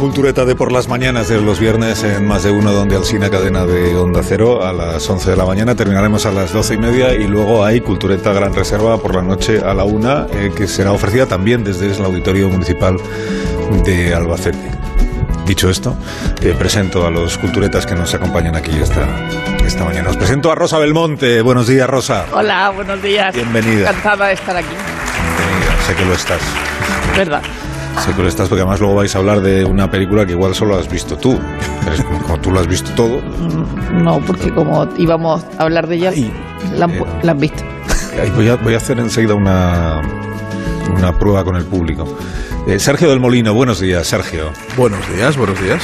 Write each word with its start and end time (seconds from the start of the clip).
Cultureta 0.00 0.46
de 0.46 0.56
por 0.56 0.72
las 0.72 0.88
mañanas 0.88 1.28
de 1.28 1.38
los 1.42 1.60
viernes 1.60 2.02
en 2.04 2.26
más 2.26 2.42
de 2.42 2.50
uno 2.50 2.72
donde 2.72 2.96
Alsina 2.96 3.28
cadena 3.28 3.66
de 3.66 3.94
Onda 3.98 4.22
Cero 4.22 4.64
a 4.64 4.72
las 4.72 5.08
11 5.08 5.32
de 5.32 5.36
la 5.36 5.44
mañana 5.44 5.74
terminaremos 5.74 6.24
a 6.24 6.32
las 6.32 6.54
12 6.54 6.74
y 6.74 6.78
media 6.78 7.12
y 7.12 7.26
luego 7.26 7.66
hay 7.66 7.82
cultureta 7.82 8.32
gran 8.32 8.54
reserva 8.54 8.96
por 8.96 9.14
la 9.14 9.20
noche 9.20 9.60
a 9.60 9.74
la 9.74 9.84
una 9.84 10.26
eh, 10.32 10.52
que 10.56 10.66
será 10.66 10.92
ofrecida 10.92 11.26
también 11.26 11.64
desde 11.64 11.94
el 11.94 12.02
auditorio 12.02 12.48
municipal 12.48 12.96
de 13.84 14.14
Albacete. 14.14 14.70
Dicho 15.44 15.68
esto, 15.68 15.94
eh, 16.40 16.54
presento 16.58 17.06
a 17.06 17.10
los 17.10 17.36
culturetas 17.36 17.84
que 17.84 17.94
nos 17.94 18.14
acompañan 18.14 18.56
aquí 18.56 18.72
esta, 18.80 19.06
esta 19.66 19.84
mañana. 19.84 20.08
Os 20.08 20.16
presento 20.16 20.50
a 20.50 20.54
Rosa 20.54 20.78
Belmonte. 20.78 21.42
Buenos 21.42 21.66
días, 21.66 21.90
Rosa. 21.90 22.24
Hola, 22.32 22.70
buenos 22.70 23.02
días. 23.02 23.34
Bienvenida. 23.34 23.90
Encantada 23.90 24.28
de 24.28 24.32
estar 24.32 24.56
aquí. 24.56 24.74
Bienvenida. 25.36 25.82
Sé 25.86 25.94
que 25.94 26.04
lo 26.06 26.14
estás. 26.14 26.40
¿Verdad? 27.14 27.42
Sé 28.04 28.14
que 28.14 28.22
lo 28.22 28.28
estás 28.28 28.48
porque 28.48 28.62
además 28.62 28.80
luego 28.80 28.94
vais 28.96 29.14
a 29.14 29.18
hablar 29.18 29.40
de 29.42 29.64
una 29.64 29.90
película 29.90 30.24
que 30.24 30.32
igual 30.32 30.54
solo 30.54 30.78
has 30.78 30.88
visto 30.90 31.16
tú. 31.18 31.38
Como, 32.06 32.22
como 32.22 32.40
tú 32.40 32.50
lo 32.50 32.60
has 32.60 32.66
visto 32.66 32.90
todo. 32.92 33.18
Mm, 33.20 34.02
No, 34.02 34.18
porque 34.20 34.52
como 34.54 34.88
íbamos 34.96 35.44
a 35.58 35.62
hablar 35.64 35.86
de 35.86 35.96
ella, 35.96 36.10
Ay, 36.10 36.32
la, 36.76 36.84
han 36.86 36.90
eh. 36.92 37.00
pu- 37.00 37.22
la 37.22 37.32
han 37.32 37.38
visto. 37.40 37.62
Voy 38.36 38.48
a, 38.48 38.56
voy 38.56 38.74
a 38.74 38.76
hacer 38.78 38.98
enseguida 38.98 39.34
una, 39.34 40.00
una 40.96 41.12
prueba 41.18 41.44
con 41.44 41.56
el 41.56 41.64
público. 41.64 42.06
Eh, 42.66 42.78
Sergio 42.78 43.08
del 43.10 43.20
Molino, 43.20 43.54
buenos 43.54 43.80
días, 43.80 44.06
Sergio. 44.06 44.50
Buenos 44.76 45.00
días, 45.14 45.36
buenos 45.36 45.60
días. 45.62 45.82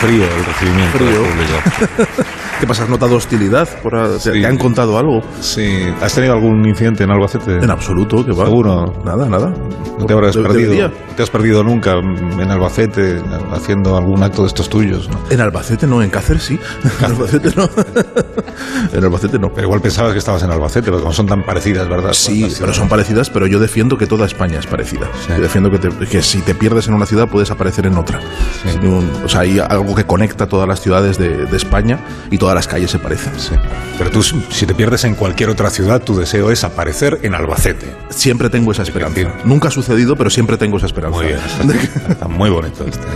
Frío 0.00 0.24
el 0.24 0.44
recibimiento 0.44 0.98
Frío. 0.98 1.10
del 1.10 1.30
público. 1.30 2.22
¿Qué 2.60 2.66
pasa? 2.66 2.82
¿Has 2.84 2.88
notado 2.88 3.14
hostilidad? 3.16 3.68
Por 3.82 3.94
a- 3.94 4.08
¿Te, 4.14 4.18
Sí. 4.18 4.30
te 4.32 4.46
han 4.46 4.56
contado 4.58 4.98
algo? 4.98 5.20
Sí. 5.40 5.86
¿Has 6.02 6.12
tenido 6.14 6.34
algún 6.34 6.66
incidente 6.66 7.04
en 7.04 7.10
Albacete? 7.12 7.56
En 7.58 7.70
absoluto, 7.70 8.24
que 8.26 8.32
va. 8.32 8.46
¿Seguro? 8.46 8.94
Nada, 9.04 9.28
nada. 9.28 9.52
¿No 9.98 10.06
te 10.06 10.12
habrás 10.12 10.34
De- 10.34 10.42
perdido? 10.42 10.70
debería. 10.72 10.88
¿No 10.88 11.14
¿Te 11.16 11.22
has 11.22 11.30
perdido 11.30 11.62
nunca 11.64 11.92
en 11.98 12.50
Albacete 12.50 13.20
haciendo 13.52 13.96
algún 13.96 14.22
acto 14.22 14.42
de 14.42 14.48
estos 14.48 14.68
tuyos? 14.68 15.08
no? 15.08 15.18
En 15.30 15.40
Albacete 15.40 15.86
no, 15.86 16.00
en 16.02 16.10
Cáceres 16.10 16.42
sí. 16.44 16.58
En 17.00 17.04
Albacete 17.04 17.50
no. 17.56 17.68
en 18.92 19.04
Albacete 19.04 19.38
no. 19.38 19.48
Pero 19.50 19.66
igual 19.66 19.80
pensabas 19.80 20.12
que 20.12 20.18
estabas 20.18 20.42
en 20.42 20.50
Albacete, 20.50 20.90
porque 20.90 21.02
como 21.02 21.12
son 21.14 21.26
tan 21.26 21.44
parecidas, 21.44 21.88
¿verdad? 21.88 22.12
Sí, 22.12 22.52
pero 22.58 22.72
son 22.74 22.88
parecidas, 22.88 23.30
pero 23.30 23.46
yo 23.46 23.58
defiendo 23.60 23.96
que 23.98 24.06
toda 24.06 24.26
España 24.26 24.58
es 24.58 24.66
parecida. 24.66 25.08
Sí. 25.26 25.32
Yo 25.36 25.40
defiendo 25.42 25.70
que, 25.70 25.78
te- 25.78 26.06
que 26.06 26.22
si 26.22 26.40
te 26.40 26.54
pierdes 26.56 26.88
en 26.88 26.94
una 26.94 27.06
ciudad 27.06 27.28
puedes 27.28 27.50
aparecer 27.52 27.86
en 27.86 27.96
otra. 27.98 28.20
Sí. 28.62 28.76
Ningún- 28.80 29.10
o 29.24 29.28
sea, 29.28 29.40
hay 29.40 29.58
algo 29.60 29.87
que 29.94 30.04
conecta 30.04 30.46
todas 30.46 30.68
las 30.68 30.80
ciudades 30.80 31.18
de, 31.18 31.46
de 31.46 31.56
España 31.56 31.98
y 32.30 32.38
todas 32.38 32.54
las 32.54 32.66
calles 32.66 32.90
se 32.90 32.98
parecen. 32.98 33.38
Sí. 33.38 33.54
Pero 33.98 34.10
tú, 34.10 34.22
si 34.22 34.66
te 34.66 34.74
pierdes 34.74 35.04
en 35.04 35.14
cualquier 35.14 35.50
otra 35.50 35.70
ciudad, 35.70 36.02
tu 36.02 36.16
deseo 36.16 36.50
es 36.50 36.64
aparecer 36.64 37.18
en 37.22 37.34
Albacete. 37.34 37.86
Siempre 38.10 38.50
tengo 38.50 38.72
esa 38.72 38.82
esperanza. 38.82 39.20
Nunca 39.44 39.68
ha 39.68 39.70
sucedido, 39.70 40.16
pero 40.16 40.30
siempre 40.30 40.56
tengo 40.56 40.76
esa 40.76 40.86
esperanza. 40.86 41.18
Muy 41.18 41.26
bien. 41.26 41.38
Está 42.08 42.28
muy 42.28 42.50
bonito 42.50 42.84
este. 42.86 43.06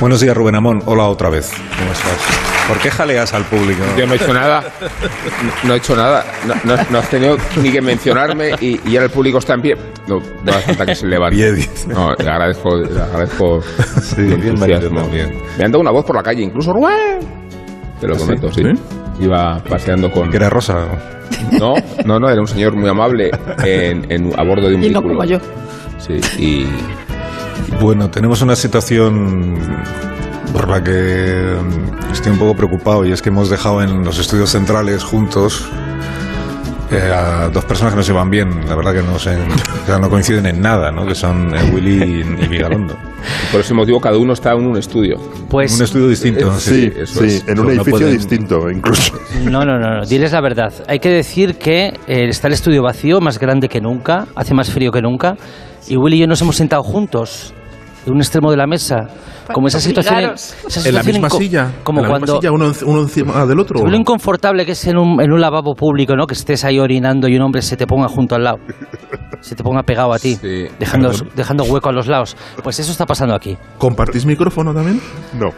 Buenos 0.00 0.20
días, 0.20 0.36
Rubén 0.36 0.54
Amón. 0.54 0.82
Hola 0.86 1.04
otra 1.04 1.30
vez. 1.30 1.50
¿Cómo 1.78 1.92
estás? 1.92 2.59
¿Por 2.70 2.78
qué 2.78 2.90
jaleas 2.90 3.34
al 3.34 3.44
público? 3.44 3.82
Yo 3.98 4.06
no 4.06 4.12
he 4.12 4.16
hecho 4.16 4.32
nada. 4.32 4.62
No, 4.82 5.68
no 5.68 5.74
he 5.74 5.76
hecho 5.78 5.96
nada. 5.96 6.24
No, 6.46 6.54
no- 6.64 6.82
no 6.90 6.98
has 6.98 7.10
tenido 7.10 7.36
ni 7.60 7.70
que 7.72 7.80
mencionarme 7.82 8.52
y, 8.60 8.80
y 8.88 8.94
ahora 8.96 9.04
el 9.06 9.10
público 9.10 9.38
está 9.38 9.54
en 9.54 9.62
pie. 9.62 9.76
No, 10.06 10.20
no 10.44 10.52
hace 10.52 10.68
falta 10.74 10.86
que 10.86 10.94
se 10.94 11.06
levante. 11.06 11.68
No, 11.88 12.14
le 12.14 12.28
agradezco, 12.30 12.76
le 12.76 13.00
agradezco 13.02 13.60
Sí, 14.02 14.20
entusiasmo. 14.22 15.00
también. 15.02 15.42
Me 15.58 15.64
han 15.64 15.72
dado 15.72 15.80
una 15.80 15.90
voz 15.90 16.04
por 16.04 16.14
la 16.16 16.22
calle, 16.22 16.42
incluso 16.42 16.72
Rubén. 16.72 17.18
Te 18.00 18.06
lo 18.06 18.14
¿Ah, 18.14 18.18
sí? 18.18 18.24
comento, 18.24 18.52
sí. 18.52 18.62
¿Sí? 18.62 19.24
Iba 19.24 19.58
paseando 19.68 20.10
con. 20.10 20.30
¿Que 20.30 20.36
era 20.36 20.48
Rosa? 20.48 20.86
No, 21.58 21.74
no, 22.04 22.18
no, 22.20 22.28
era 22.30 22.40
un 22.40 22.48
señor 22.48 22.74
muy 22.76 22.88
amable 22.88 23.30
en, 23.64 24.10
en- 24.10 24.32
a 24.38 24.42
bordo 24.44 24.68
de 24.68 24.76
un 24.76 24.84
Y 24.84 24.90
no 24.90 25.00
vehículo. 25.02 25.14
como 25.18 25.24
yo. 25.24 25.38
Sí, 25.98 26.20
y 26.38 26.66
Bueno, 27.80 28.10
tenemos 28.10 28.40
una 28.42 28.54
situación 28.56 29.56
por 30.52 30.68
la 30.68 30.82
que 30.82 31.54
mm, 31.60 32.12
estoy 32.12 32.32
un 32.32 32.38
poco 32.38 32.54
preocupado 32.54 33.04
y 33.06 33.12
es 33.12 33.22
que 33.22 33.28
hemos 33.28 33.50
dejado 33.50 33.82
en 33.82 34.04
los 34.04 34.18
estudios 34.18 34.50
centrales 34.50 35.02
juntos 35.04 35.68
eh, 36.90 37.12
a 37.14 37.48
dos 37.50 37.64
personas 37.66 37.92
que 37.92 37.98
no 37.98 38.02
se 38.02 38.12
van 38.12 38.30
bien. 38.30 38.66
La 38.68 38.74
verdad 38.74 38.92
que 38.94 39.02
no, 39.02 39.16
se, 39.18 39.36
o 39.36 39.86
sea, 39.86 39.98
no 39.98 40.10
coinciden 40.10 40.46
en 40.46 40.60
nada, 40.60 40.90
¿no? 40.90 41.06
Que 41.06 41.14
son 41.14 41.54
eh, 41.56 41.70
Willy 41.72 42.02
y, 42.02 42.44
y 42.44 42.48
Vigalondo. 42.48 42.96
por 43.52 43.60
ese 43.60 43.74
motivo 43.74 44.00
cada 44.00 44.18
uno 44.18 44.32
está 44.32 44.52
en 44.54 44.66
un 44.66 44.76
estudio. 44.76 45.16
Pues 45.48 45.76
un 45.76 45.84
estudio 45.84 46.08
distinto. 46.08 46.52
Sí, 46.58 46.90
sí. 46.90 46.92
eso 47.00 47.20
Sí, 47.20 47.26
es. 47.26 47.44
en 47.48 47.60
un 47.60 47.66
No 47.66 47.70
edificio 47.72 47.92
pueden- 47.92 48.16
distinto, 48.16 48.68
incluso. 48.70 49.12
no, 49.44 49.64
no, 49.64 49.78
no, 49.78 49.98
no, 50.00 50.04
diles 50.04 50.32
la 50.32 50.40
verdad. 50.40 50.72
Hay 50.88 50.98
que 50.98 51.10
decir 51.10 51.56
que 51.58 51.88
eh, 52.08 52.26
está 52.28 52.48
el 52.48 52.54
estudio 52.54 52.82
vacío, 52.82 53.20
más 53.20 53.38
grande 53.38 53.68
que 53.68 53.80
nunca, 53.80 54.26
hace 54.34 54.52
más 54.54 54.70
frío 54.72 54.90
que 54.90 55.00
nunca, 55.00 55.36
y 55.86 55.96
Willy 55.96 56.16
y 56.16 56.20
yo 56.20 56.26
nos 56.26 56.42
hemos 56.42 56.56
sentado 56.56 56.82
juntos 56.82 57.54
en 58.06 58.12
un 58.12 58.18
extremo 58.18 58.50
de 58.50 58.56
la 58.56 58.66
mesa, 58.66 59.06
como 59.52 59.66
esa 59.68 59.80
situación, 59.80 60.32
esa 60.34 60.54
En 60.88 60.94
la 60.94 61.02
situación 61.02 61.06
misma 61.06 61.30
silla. 61.30 61.70
como 61.84 62.00
en 62.00 62.04
la 62.04 62.08
misma 62.14 62.26
cuando 62.26 62.40
silla, 62.40 62.52
uno, 62.52 62.72
uno 62.86 63.00
encima 63.02 63.44
del 63.46 63.58
otro. 63.60 63.86
lo 63.86 63.96
inconfortable 63.96 64.64
que 64.64 64.72
es 64.72 64.86
en 64.86 64.96
un, 64.98 65.20
en 65.20 65.32
un 65.32 65.40
lavabo 65.40 65.74
público, 65.74 66.14
¿no? 66.16 66.26
Que 66.26 66.34
estés 66.34 66.64
ahí 66.64 66.78
orinando 66.78 67.28
y 67.28 67.36
un 67.36 67.42
hombre 67.42 67.62
se 67.62 67.76
te 67.76 67.86
ponga 67.86 68.08
junto 68.08 68.34
al 68.34 68.44
lado, 68.44 68.58
se 69.40 69.54
te 69.54 69.62
ponga 69.62 69.82
pegado 69.82 70.12
a 70.12 70.18
ti, 70.18 70.36
Sí. 70.36 70.66
dejando, 70.78 71.10
dejando 71.36 71.64
hueco 71.64 71.88
a 71.88 71.92
los 71.92 72.06
lados. 72.06 72.36
Pues 72.62 72.78
eso 72.80 72.90
está 72.92 73.06
pasando 73.06 73.34
aquí. 73.34 73.56
¿Compartís 73.78 74.24
micrófono 74.26 74.72
también? 74.72 75.00
No. 75.38 75.48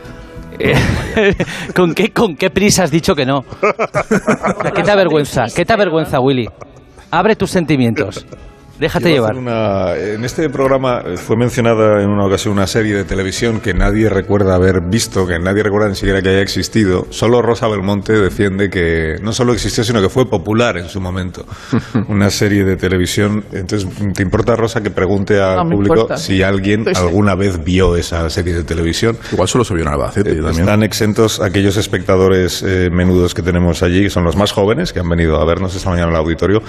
Eh, 0.59 0.75
¿Con 1.75 1.95
qué, 1.95 2.13
¿Con 2.13 2.37
qué 2.37 2.51
prisa 2.51 2.85
has 2.85 2.91
dicho 2.91 3.15
que 3.15 3.25
no? 3.25 3.43
¿Qué 4.75 4.83
te 4.83 4.91
avergüenza? 4.91 5.45
¿Qué 5.55 5.65
te 5.65 5.73
avergüenza, 5.73 6.21
Willy? 6.21 6.49
Abre 7.11 7.37
tus 7.37 7.51
sentimientos. 7.51 8.27
Déjate 8.83 9.05
Quiero 9.05 9.23
llevar. 9.29 9.37
una- 9.37 9.95
en 9.97 10.25
este 10.25 10.51
programa 10.51 11.03
eh, 11.07 11.17
fue 11.17 11.37
mencionada 11.37 12.03
en 12.03 12.11
una 12.11 12.27
ocasión 12.27 12.53
una 12.55 12.67
serie 12.67 12.95
de 12.97 13.05
televisión 13.05 13.61
que 13.61 13.73
nadie 13.75 14.09
recuerda 14.09 14.57
haber 14.57 14.81
visto, 14.91 15.25
que 15.25 15.39
nadie 15.39 15.63
recuerda 15.63 15.89
ni 15.89 15.95
siquiera 15.95 16.21
que 16.21 16.31
haya 16.31 16.41
existido. 16.41 17.07
Solo 17.11 17.41
Rosa 17.43 17.69
Belmonte 17.69 18.13
defiende 18.15 18.69
que 18.71 19.15
no 19.23 19.33
solo 19.33 19.53
existió, 19.53 19.85
sino 19.85 20.03
que 20.03 20.09
fue 20.09 20.27
popular 20.29 20.77
en 20.79 20.89
su 20.89 21.01
momento. 21.01 21.47
Una 22.09 22.29
serie 22.31 22.65
de 22.65 22.75
televisión. 22.77 23.45
Entonces, 23.53 23.89
¿te 24.15 24.23
importa, 24.25 24.57
Rosa, 24.57 24.81
que 24.83 24.91
pregunte 24.91 25.41
al 25.41 25.59
No 25.69 25.71
público 25.77 25.95
importa. 25.95 26.17
si 26.17 26.43
alguien 26.43 26.83
Pues 26.83 26.99
sí. 26.99 27.05
alguna 27.05 27.37
vez 27.37 27.63
vio 27.63 27.95
esa 27.97 28.29
serie 28.31 28.53
de 28.55 28.65
televisión? 28.65 29.17
Igual 29.33 29.47
solo 29.47 29.63
se 29.65 29.75
vio 29.75 29.85
en 29.85 29.91
Albacete 29.91 30.33
Eh, 30.33 30.35
también. 30.43 30.61
Están 30.61 30.83
exentos 30.83 31.41
aquellos 31.41 31.77
espectadores 31.77 32.65
eh, 32.67 32.91
menudos 32.93 33.33
que 33.33 33.43
tenemos 33.43 33.85
allí, 33.85 34.03
que 34.03 34.11
son 34.11 34.25
los 34.25 34.35
más 34.35 34.51
jóvenes, 34.51 34.93
que 34.93 34.99
han 34.99 35.09
venido 35.09 35.41
a 35.41 35.45
vernos 35.45 35.77
esta 35.77 35.89
mañana 35.89 36.09
al 36.09 36.17
auditorio, 36.17 36.63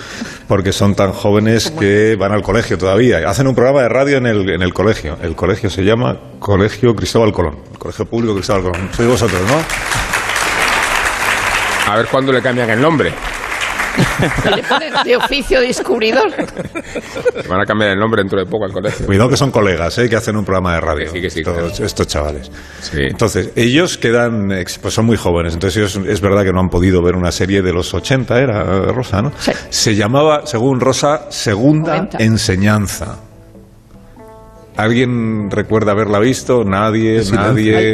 porque 0.47 0.71
son 0.71 0.93
tan 0.93 1.11
jóvenes 1.11 1.71
que 1.71 2.02
van 2.17 2.31
al 2.31 2.41
colegio 2.41 2.77
todavía. 2.77 3.27
Hacen 3.29 3.47
un 3.47 3.55
programa 3.55 3.81
de 3.81 3.89
radio 3.89 4.17
en 4.17 4.27
el, 4.27 4.49
en 4.49 4.61
el 4.61 4.73
colegio. 4.73 5.17
El 5.21 5.35
colegio 5.35 5.69
se 5.69 5.83
llama 5.83 6.17
Colegio 6.39 6.95
Cristóbal 6.95 7.31
Colón. 7.31 7.57
Colegio 7.77 8.05
Público 8.05 8.33
Cristóbal 8.35 8.63
Colón. 8.63 8.89
Sois 8.95 9.09
vosotros, 9.09 9.41
¿no? 9.47 9.57
A 11.91 11.97
ver 11.97 12.07
cuándo 12.07 12.31
le 12.31 12.41
cambian 12.41 12.69
el 12.69 12.81
nombre. 12.81 13.11
Le 14.55 14.63
ponen 14.63 14.93
de 15.03 15.17
oficio 15.17 15.61
descubridor. 15.61 16.31
Van 17.47 17.61
a 17.61 17.65
cambiar 17.65 17.91
el 17.91 17.99
nombre 17.99 18.21
dentro 18.21 18.39
de 18.39 18.45
poco 18.45 18.65
al 18.65 18.71
colegio. 18.71 19.05
Cuidado 19.05 19.29
que 19.29 19.37
son 19.37 19.51
colegas, 19.51 19.97
¿eh? 19.97 20.09
que 20.09 20.15
hacen 20.15 20.35
un 20.35 20.45
programa 20.45 20.75
de 20.75 20.81
radio. 20.81 21.05
Que 21.05 21.11
sí, 21.11 21.21
que 21.21 21.29
sí, 21.29 21.39
estos, 21.39 21.53
claro. 21.53 21.85
estos 21.85 22.07
chavales. 22.07 22.51
Sí. 22.81 23.01
Entonces, 23.01 23.51
ellos 23.55 23.97
quedan, 23.97 24.49
pues 24.81 24.93
son 24.93 25.05
muy 25.05 25.17
jóvenes, 25.17 25.53
entonces 25.53 25.77
ellos 25.77 26.07
es 26.07 26.21
verdad 26.21 26.43
que 26.43 26.51
no 26.51 26.59
han 26.59 26.69
podido 26.69 27.01
ver 27.01 27.15
una 27.15 27.31
serie 27.31 27.61
de 27.61 27.73
los 27.73 27.93
80, 27.93 28.39
era 28.39 28.61
eh, 28.61 28.91
Rosa, 28.91 29.21
¿no? 29.21 29.31
Sí. 29.39 29.51
Se 29.69 29.95
llamaba, 29.95 30.45
según 30.45 30.79
Rosa, 30.79 31.31
Segunda 31.31 31.97
90. 31.97 32.17
Enseñanza. 32.23 33.17
¿Alguien 34.75 35.51
recuerda 35.51 35.91
haberla 35.91 36.19
visto? 36.19 36.63
Nadie, 36.63 37.21
nadie. 37.31 37.93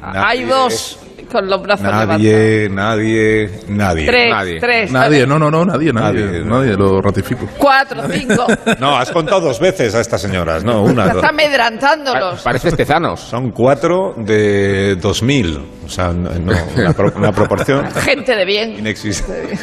Hay 0.00 0.40
nadie. 0.40 0.46
dos 0.46 0.98
con 1.30 1.48
los 1.48 1.62
brazos 1.62 1.84
levantados. 1.84 2.20
Nadie, 2.22 2.68
nadie, 2.70 3.50
nadie. 3.68 4.06
Tres, 4.06 4.30
Nadie. 4.30 4.60
tres. 4.60 4.92
Nadie, 4.92 5.26
no, 5.26 5.38
no, 5.38 5.50
no, 5.50 5.64
nadie, 5.64 5.92
nadie, 5.92 6.24
Nadie, 6.24 6.44
nadie, 6.44 6.76
lo 6.76 7.00
ratifico. 7.00 7.46
Cuatro, 7.58 8.02
cinco. 8.10 8.46
No, 8.80 8.96
has 8.96 9.10
contado 9.10 9.40
dos 9.40 9.58
veces 9.60 9.94
a 9.94 10.00
estas 10.00 10.20
señoras, 10.20 10.64
no, 10.64 10.82
una. 10.82 11.02
Estás 11.02 11.14
dos. 11.16 11.24
amedrantándolos. 11.24 12.42
Pareces 12.42 12.76
tezanos. 12.76 13.20
Son 13.20 13.50
cuatro 13.50 14.14
de 14.16 14.96
dos 14.96 15.22
mil. 15.22 15.58
O 15.84 15.88
sea, 15.88 16.08
no, 16.12 16.30
no, 16.30 16.52
una, 16.76 16.92
pro- 16.92 17.12
una 17.16 17.32
proporción 17.32 17.90
Gente 18.02 18.34
de 18.36 18.44
bien. 18.44 18.78
inexistente. 18.78 19.56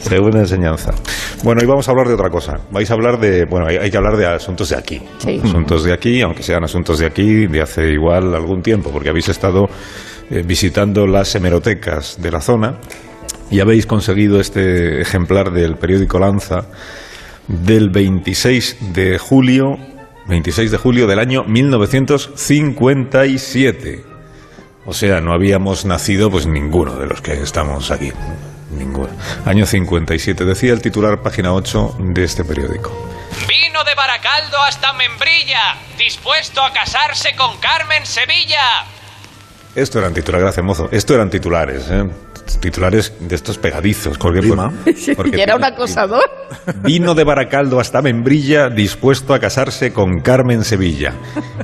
Según 0.00 0.32
la 0.32 0.40
enseñanza. 0.40 0.92
Bueno, 1.42 1.62
y 1.62 1.66
vamos 1.66 1.88
a 1.88 1.90
hablar 1.92 2.08
de 2.08 2.14
otra 2.14 2.30
cosa. 2.30 2.58
Vais 2.70 2.90
a 2.90 2.94
hablar 2.94 3.18
de. 3.18 3.44
Bueno, 3.46 3.66
hay, 3.68 3.76
hay 3.76 3.90
que 3.90 3.96
hablar 3.96 4.16
de 4.16 4.26
asuntos 4.26 4.68
de 4.70 4.76
aquí. 4.76 5.00
Sí. 5.18 5.40
Asuntos 5.42 5.84
de 5.84 5.92
aquí, 5.92 6.20
aunque 6.22 6.42
sean 6.42 6.62
asuntos 6.64 6.98
de 6.98 7.06
aquí, 7.06 7.46
de 7.46 7.62
hace 7.62 7.90
igual 7.90 8.34
algún 8.34 8.62
tiempo, 8.62 8.90
porque 8.90 9.08
habéis 9.08 9.28
estado 9.28 9.68
eh, 10.30 10.42
visitando 10.44 11.06
las 11.06 11.34
hemerotecas 11.34 12.20
de 12.20 12.30
la 12.30 12.40
zona 12.40 12.78
y 13.50 13.60
habéis 13.60 13.86
conseguido 13.86 14.40
este 14.40 15.00
ejemplar 15.00 15.52
del 15.52 15.76
periódico 15.76 16.18
Lanza 16.18 16.66
del 17.46 17.88
26 17.88 18.92
de 18.92 19.16
julio, 19.18 19.78
26 20.26 20.70
de 20.70 20.76
julio 20.76 21.06
del 21.06 21.18
año 21.18 21.44
1957. 21.44 24.04
O 24.84 24.92
sea, 24.92 25.20
no 25.20 25.32
habíamos 25.32 25.86
nacido 25.86 26.30
pues 26.30 26.46
ninguno 26.46 26.96
de 26.96 27.06
los 27.06 27.20
que 27.20 27.34
estamos 27.34 27.90
aquí. 27.90 28.12
Ninguno. 28.70 29.08
Año 29.46 29.64
57, 29.64 30.44
decía 30.44 30.74
el 30.74 30.82
titular, 30.82 31.22
página 31.22 31.54
8 31.54 31.96
de 32.00 32.24
este 32.24 32.44
periódico. 32.44 32.92
Vino 33.48 33.82
de 33.84 33.94
Baracaldo 33.94 34.60
hasta 34.62 34.92
Membrilla, 34.92 35.78
dispuesto 35.96 36.62
a 36.62 36.70
casarse 36.72 37.34
con 37.34 37.56
Carmen 37.58 38.04
Sevilla. 38.04 38.84
Esto 39.78 40.00
eran 40.00 40.12
titulares, 40.12 40.42
gracias 40.42 40.66
mozo. 40.66 40.88
Esto 40.90 41.14
eran 41.14 41.30
titulares, 41.30 41.88
¿eh? 41.88 42.02
Titulares 42.60 43.12
de 43.20 43.34
estos 43.34 43.58
pegadizos. 43.58 44.18
Porque, 44.18 44.40
Y 45.36 45.40
era 45.40 45.54
un 45.54 45.62
acosador. 45.62 46.24
Vino 46.82 47.14
de 47.14 47.22
Baracaldo 47.22 47.78
hasta 47.78 48.02
Membrilla 48.02 48.70
dispuesto 48.70 49.34
a 49.34 49.38
casarse 49.38 49.92
con 49.92 50.20
Carmen 50.20 50.64
Sevilla. 50.64 51.14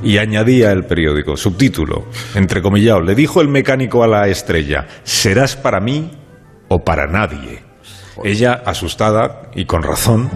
Y 0.00 0.18
añadía 0.18 0.70
el 0.70 0.84
periódico, 0.84 1.36
subtítulo, 1.36 2.06
entrecomillado, 2.36 3.00
le 3.00 3.16
dijo 3.16 3.40
el 3.40 3.48
mecánico 3.48 4.04
a 4.04 4.06
la 4.06 4.28
estrella, 4.28 4.86
serás 5.02 5.56
para 5.56 5.80
mí 5.80 6.12
o 6.68 6.84
para 6.84 7.08
nadie. 7.08 7.64
Ella, 8.22 8.62
asustada 8.64 9.50
y 9.56 9.64
con 9.64 9.82
razón, 9.82 10.30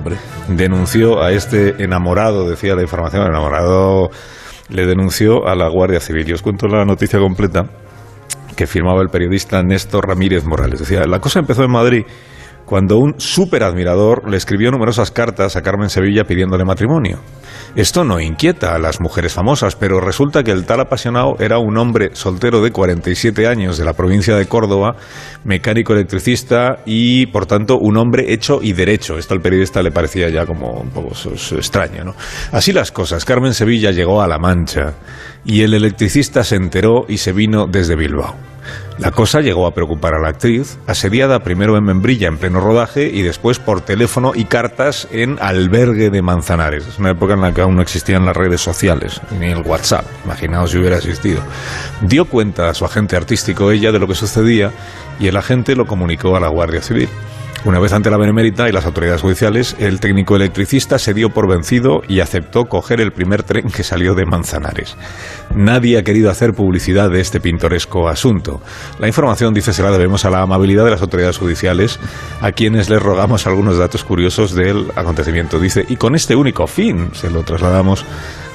denunció 0.49 1.23
a 1.23 1.31
este 1.31 1.81
enamorado, 1.83 2.51
decía 2.51 2.75
la 2.75 2.83
información, 2.83 3.25
enamorado 3.25 4.11
le 4.69 4.87
denunció 4.87 5.47
a 5.47 5.55
la 5.55 5.69
Guardia 5.69 6.01
Civil. 6.01 6.29
Y 6.29 6.33
os 6.33 6.43
cuento 6.43 6.67
la 6.69 6.85
noticia 6.85 7.19
completa 7.19 7.67
que 8.57 8.67
firmaba 8.67 9.03
el 9.03 9.09
periodista 9.09 9.63
Néstor 9.63 10.09
Ramírez 10.09 10.45
Morales. 10.45 10.81
Decía, 10.81 11.05
la 11.07 11.21
cosa 11.21 11.39
empezó 11.39 11.65
en 11.65 11.71
Madrid 11.71 12.05
cuando 12.65 12.99
un 12.99 13.15
súper 13.19 13.63
admirador 13.63 14.29
le 14.29 14.37
escribió 14.37 14.71
numerosas 14.71 15.11
cartas 15.11 15.57
a 15.57 15.63
Carmen 15.63 15.89
Sevilla 15.89 16.25
pidiéndole 16.25 16.65
matrimonio. 16.65 17.19
Esto 17.79 18.03
no 18.03 18.19
inquieta 18.19 18.75
a 18.75 18.81
las 18.81 19.01
mujeres 19.01 19.35
famosas, 19.35 19.77
pero 19.77 20.01
resulta 20.01 20.43
que 20.43 20.51
el 20.51 20.67
tal 20.67 20.81
apasionado 20.81 21.37
era 21.39 21.61
un 21.61 21.79
hombre 21.79 22.11
soltero 22.13 22.61
de 22.61 22.73
47 22.73 23.47
años 23.47 23.79
de 23.79 23.85
la 23.85 23.93
provincia 23.93 24.35
de 24.35 24.47
Córdoba, 24.47 24.97
mecánico 25.45 25.93
electricista 25.93 26.81
y, 26.85 27.27
por 27.27 27.47
tanto, 27.47 27.79
un 27.79 27.97
hombre 27.97 28.33
hecho 28.33 28.59
y 28.61 28.73
derecho. 28.73 29.17
Esto 29.17 29.35
al 29.35 29.41
periodista 29.41 29.81
le 29.81 29.93
parecía 29.93 30.29
ya 30.29 30.45
como 30.45 30.73
un 30.73 30.91
poco 30.91 31.13
extraño, 31.57 32.03
¿no? 32.03 32.17
Así 32.51 32.73
las 32.73 32.91
cosas. 32.91 33.25
Carmen 33.25 33.55
Sevilla 33.55 33.93
llegó 33.93 34.23
a 34.23 34.27
La 34.27 34.41
Mancha 34.41 34.95
y 35.45 35.63
el 35.63 35.73
electricista 35.73 36.43
se 36.43 36.57
enteró 36.57 37.07
y 37.09 37.19
se 37.19 37.33
vino 37.33 37.69
desde 37.69 37.95
Bilbao. 37.95 38.35
La 38.99 39.13
cosa 39.13 39.41
llegó 39.41 39.67
a 39.67 39.75
preocupar 39.75 40.15
a 40.15 40.19
la 40.19 40.29
actriz, 40.29 40.79
asediada 40.87 41.41
primero 41.45 41.77
en 41.77 41.85
Membrilla 41.85 42.27
en 42.27 42.37
pleno 42.37 42.61
rodaje 42.61 43.05
y 43.07 43.23
después 43.23 43.59
por 43.59 43.81
teléfono 43.81 44.33
y 44.35 44.47
cartas 44.47 45.07
en 45.13 45.39
Albergue 45.41 46.11
de 46.11 46.21
Manzanares. 46.21 46.87
Es 46.87 46.99
una 46.99 47.11
época 47.11 47.35
en 47.35 47.43
la 47.43 47.55
que 47.55 47.61
aún 47.61 47.77
no 47.77 47.83
existían 47.83 48.27
las 48.27 48.37
redes 48.37 48.61
sociales, 48.61 49.21
ni 49.39 49.47
el 49.47 49.63
WhatsApp, 49.63 50.05
imaginaos 50.25 50.73
si 50.73 50.79
hubiera 50.79 50.97
existido. 50.97 51.41
Dio 52.01 52.25
cuenta 52.25 52.69
a 52.69 52.75
su 52.75 52.85
agente 52.85 53.17
artístico 53.17 53.71
ella 53.71 53.93
de 53.93 53.99
lo 54.01 54.09
que 54.09 54.15
sucedía 54.15 54.73
y 55.21 55.29
el 55.29 55.37
agente 55.37 55.77
lo 55.77 55.87
comunicó 55.87 56.37
a 56.37 56.41
la 56.41 56.49
Guardia 56.49 56.83
Civil. 56.83 57.09
Una 57.65 57.81
vez 57.81 57.93
ante 57.93 58.09
la 58.09 58.17
Benemérita 58.17 58.69
y 58.69 58.73
las 58.73 58.87
autoridades 58.87 59.21
judiciales, 59.21 59.75
el 59.81 59.99
técnico 59.99 60.37
electricista 60.37 60.97
se 60.99 61.13
dio 61.13 61.31
por 61.31 61.49
vencido 61.49 62.03
y 62.09 62.21
aceptó 62.21 62.67
coger 62.67 63.01
el 63.01 63.11
primer 63.11 63.43
tren 63.43 63.69
que 63.69 63.83
salió 63.83 64.15
de 64.15 64.25
Manzanares. 64.25 64.97
Nadie 65.55 65.99
ha 65.99 66.05
querido 66.05 66.31
hacer 66.31 66.55
publicidad 66.55 67.11
de 67.11 67.21
este 67.21 67.41
pintoresco 67.41 68.09
asunto. 68.09 68.63
La 69.01 69.09
información, 69.09 69.55
dice, 69.55 69.73
se 69.73 69.83
la 69.83 69.91
debemos 69.91 70.25
a 70.25 70.31
la 70.31 70.43
amabilidad 70.43 70.85
de 70.85 70.93
las 70.93 71.03
autoridades 71.03 71.37
judiciales, 71.37 71.99
a 72.41 72.53
quienes 72.53 72.89
les 72.91 73.03
rogamos 73.03 73.47
algunos 73.49 73.77
datos 73.77 74.05
curiosos 74.05 74.55
del 74.55 74.87
acontecimiento. 74.95 75.59
Dice, 75.59 75.85
y 75.89 75.97
con 75.97 76.15
este 76.15 76.37
único 76.37 76.69
fin 76.69 77.11
se 77.13 77.29
lo 77.29 77.43
trasladamos 77.43 78.05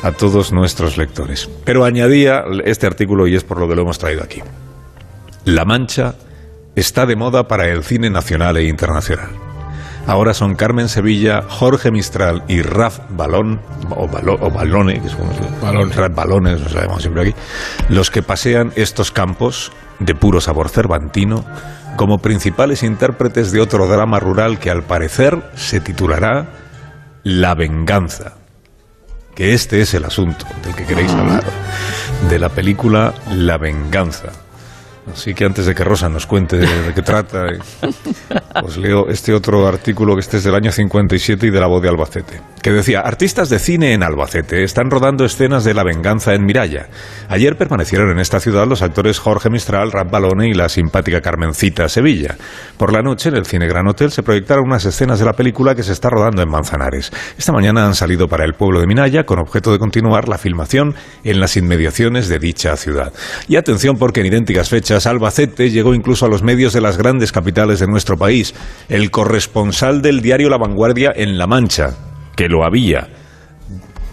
a 0.02 0.14
todos 0.14 0.54
nuestros 0.54 0.98
lectores. 0.98 1.50
Pero 1.66 1.84
añadía 1.84 2.46
este 2.64 2.88
artículo 2.88 3.28
y 3.28 3.36
es 3.36 3.44
por 3.44 3.60
lo 3.60 3.68
que 3.68 3.76
lo 3.76 3.82
hemos 3.82 4.00
traído 4.00 4.24
aquí. 4.24 4.42
La 5.44 5.66
Mancha 5.66 6.16
está 6.76 7.06
de 7.06 7.16
moda 7.16 7.48
para 7.48 7.68
el 7.68 7.84
cine 7.84 8.10
nacional 8.10 8.58
e 8.58 8.66
internacional. 8.66 9.30
Ahora 10.06 10.34
son 10.34 10.56
Carmen 10.56 10.90
Sevilla, 10.90 11.44
Jorge 11.48 11.90
Mistral 11.90 12.44
y 12.50 12.62
Raf 12.62 13.00
Balón, 13.10 13.62
o, 13.90 14.06
Balo- 14.08 14.38
o 14.42 14.50
Balone, 14.52 15.00
que 15.00 15.08
es 15.08 15.16
como 15.16 15.32
se 15.34 15.40
Balón. 15.62 15.92
Raf 15.92 16.14
Balones, 16.14 16.60
lo 16.62 16.70
sabemos 16.70 17.02
siempre 17.02 17.22
aquí, 17.30 17.36
los 17.88 18.12
que 18.12 18.22
pasean 18.22 18.74
estos 18.76 19.12
campos 19.12 19.72
de 20.00 20.14
puro 20.14 20.42
sabor 20.42 20.68
cervantino 20.68 21.46
como 21.96 22.18
principales 22.18 22.84
intérpretes 22.84 23.52
de 23.54 23.62
otro 23.62 23.88
drama 23.88 24.20
rural 24.20 24.60
que 24.60 24.70
al 24.72 24.84
parecer 24.84 25.42
se 25.56 25.80
titulará 25.80 26.48
La 27.24 27.56
venganza. 27.56 28.34
Que 29.36 29.54
este 29.54 29.82
es 29.82 29.94
el 29.94 30.04
asunto 30.04 30.46
del 30.66 30.76
que 30.76 30.86
queréis 30.86 31.12
hablar, 31.14 31.44
de 32.30 32.40
la 32.40 32.50
película 32.50 33.14
La 33.32 33.58
venganza. 33.58 34.30
Así 35.12 35.34
que 35.34 35.46
antes 35.46 35.66
de 35.66 35.76
que 35.76 35.84
Rosa 35.84 36.08
nos 36.10 36.26
cuente 36.26 36.58
de, 36.58 36.94
qué 36.94 37.02
trata, 37.02 37.46
eh, 37.48 37.60
os 38.64 38.78
leo 38.84 39.10
este 39.10 39.34
otro 39.34 39.68
artículo 39.68 40.16
que 40.16 40.22
este 40.22 40.38
es 40.38 40.44
del 40.44 40.56
año 40.56 40.72
57 40.72 41.48
y 41.48 41.50
de 41.50 41.60
la 41.60 41.68
voz 41.68 41.82
de 41.82 41.90
Albacete, 41.90 42.40
que 42.64 42.72
decía, 42.72 43.02
artistas 43.02 43.50
de 43.50 43.60
cine 43.60 43.92
en 43.92 44.04
Albacete 44.04 44.64
están 44.64 44.90
rodando 44.90 45.26
escenas 45.26 45.66
de 45.66 45.74
la 45.74 45.84
venganza 45.84 46.34
en 46.34 46.46
Miralla. 46.46 46.88
Ayer 47.28 47.58
permanecieron 47.58 48.10
en 48.10 48.20
esta 48.20 48.40
ciudad 48.40 48.66
los 48.66 48.82
actores 48.82 49.20
Jorge 49.20 49.50
Mistral, 49.50 49.92
Rap 49.92 50.10
Balone 50.10 50.48
y 50.48 50.54
la 50.54 50.70
simpática 50.70 51.20
Carmencita 51.20 51.90
Sevilla. 51.90 52.38
Por 52.78 52.94
la 52.94 53.02
noche, 53.02 53.28
en 53.28 53.36
el 53.36 53.46
Cine 53.46 53.68
Gran 53.68 53.90
Hotel, 53.90 54.12
se 54.12 54.24
proyectaron 54.24 54.64
unas 54.66 54.86
escenas 54.86 55.20
de 55.20 55.26
la 55.26 55.34
película 55.34 55.76
que 55.76 55.84
se 55.84 55.92
está 55.92 56.10
rodando 56.10 56.42
en 56.42 56.50
Manzanares. 56.50 57.12
Esta 57.38 57.52
mañana 57.52 57.86
han 57.86 57.96
salido 57.96 58.30
para 58.30 58.46
el 58.46 58.54
pueblo 58.54 58.80
de 58.80 58.88
Minaya 58.88 59.26
con 59.26 59.40
objeto 59.40 59.74
de 59.74 59.80
continuar 59.80 60.30
la 60.30 60.38
filmación 60.38 60.96
en 61.26 61.42
las 61.42 61.58
inmediaciones 61.58 62.30
de 62.30 62.40
dicha 62.40 62.78
ciudad. 62.78 63.12
Y 63.50 63.58
atención 63.58 63.98
porque 63.98 64.22
en 64.22 64.28
idénticas 64.28 64.70
fechas 64.70 65.06
Albacete 65.06 65.70
llegó 65.70 65.94
incluso 65.94 66.26
a 66.26 66.30
los 66.30 66.44
medios 66.44 66.72
de 66.72 66.80
las 66.80 66.98
grandes 66.98 67.34
capitales 67.34 67.82
de 67.82 67.88
nuestro 67.88 68.16
país. 68.16 68.56
El 68.88 69.12
corresponsal 69.12 70.02
del 70.02 70.22
diario 70.22 70.50
La 70.50 70.58
Vanguardia 70.58 71.12
en 71.14 71.38
La 71.38 71.46
Mancha, 71.46 72.13
que 72.36 72.48
lo 72.48 72.66
había, 72.66 73.08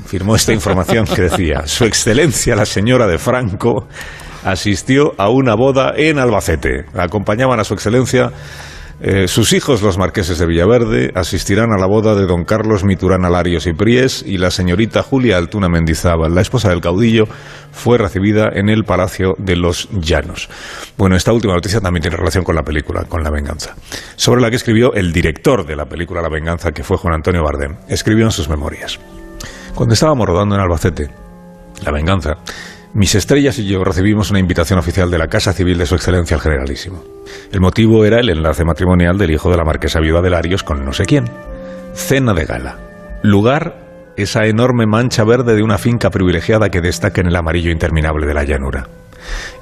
firmó 0.07 0.37
esta 0.37 0.53
información 0.53 1.07
que 1.07 1.23
decía, 1.23 1.67
Su 1.67 1.85
Excelencia 1.85 2.57
la 2.57 2.67
señora 2.67 3.07
de 3.07 3.19
Franco 3.19 3.87
asistió 4.45 5.15
a 5.19 5.29
una 5.29 5.55
boda 5.55 5.93
en 5.97 6.19
Albacete. 6.19 6.87
Acompañaban 6.95 7.61
a 7.61 7.65
Su 7.65 7.75
Excelencia 7.75 8.31
eh, 9.03 9.29
sus 9.29 9.55
hijos, 9.55 9.81
los 9.81 9.97
marqueses 9.97 10.39
de 10.39 10.47
Villaverde, 10.47 11.11
asistirán 11.15 11.73
a 11.73 11.79
la 11.79 11.87
boda 11.87 12.15
de 12.15 12.27
don 12.27 12.45
Carlos 12.45 12.85
Miturana 12.85 13.31
Larios 13.31 13.67
y 13.67 13.73
Pries 13.73 14.23
y 14.27 14.37
la 14.37 14.51
señorita 14.51 15.03
Julia 15.03 15.39
Altuna 15.39 15.71
Mendizábal, 15.71 16.35
la 16.35 16.43
esposa 16.43 16.69
del 16.69 16.83
caudillo, 16.83 17.25
fue 17.73 17.97
recibida 17.97 18.51
en 18.53 18.69
el 18.69 18.85
Palacio 18.85 19.35
de 19.39 19.57
los 19.57 19.89
Llanos. 19.91 20.51
Bueno, 20.99 21.17
esta 21.17 21.33
última 21.33 21.55
noticia 21.55 21.81
también 21.81 22.03
tiene 22.03 22.19
relación 22.19 22.45
con 22.45 22.55
la 22.55 22.63
película, 22.63 23.05
con 23.05 23.23
La 23.23 23.31
Venganza, 23.31 23.75
sobre 24.17 24.43
la 24.43 24.51
que 24.51 24.57
escribió 24.57 24.93
el 24.93 25.13
director 25.13 25.65
de 25.65 25.77
la 25.77 25.87
película 25.87 26.21
La 26.21 26.29
Venganza, 26.29 26.73
que 26.73 26.83
fue 26.83 26.99
Juan 26.99 27.15
Antonio 27.15 27.43
Bardem. 27.43 27.77
Escribió 27.89 28.27
en 28.27 28.33
sus 28.33 28.51
memorias. 28.51 29.01
Cuando 29.75 29.95
estábamos 29.95 30.27
rodando 30.27 30.57
en 30.57 30.61
Albacete, 30.61 31.09
La 31.87 31.93
Venganza, 31.93 32.35
mis 32.93 33.15
estrellas 33.15 33.59
y 33.59 33.67
yo 33.67 33.85
recibimos 33.85 34.31
una 34.31 34.41
invitación 34.41 34.79
oficial 34.79 35.11
de 35.11 35.19
la 35.19 35.29
Casa 35.29 35.53
Civil 35.53 35.79
de 35.79 35.87
Su 35.87 35.95
Excelencia 35.95 36.35
el 36.35 36.41
Generalísimo. 36.41 37.05
El 37.53 37.61
motivo 37.61 38.05
era 38.05 38.19
el 38.19 38.31
enlace 38.31 38.65
matrimonial 38.65 39.17
del 39.17 39.31
hijo 39.31 39.51
de 39.51 39.57
la 39.57 39.65
marquesa 39.65 40.01
viuda 40.01 40.21
de 40.21 40.31
Larios 40.31 40.65
con 40.65 40.85
no 40.85 40.93
sé 40.93 41.05
quién. 41.05 41.25
Cena 41.95 42.35
de 42.35 42.45
gala. 42.45 42.79
Lugar, 43.23 44.13
esa 44.17 44.47
enorme 44.47 44.87
mancha 44.87 45.25
verde 45.25 45.55
de 45.55 45.63
una 45.63 45.79
finca 45.79 46.11
privilegiada 46.11 46.69
que 46.69 46.81
destaca 46.81 47.21
en 47.21 47.29
el 47.29 47.37
amarillo 47.37 47.71
interminable 47.71 48.27
de 48.27 48.35
la 48.35 48.45
llanura. 48.45 48.89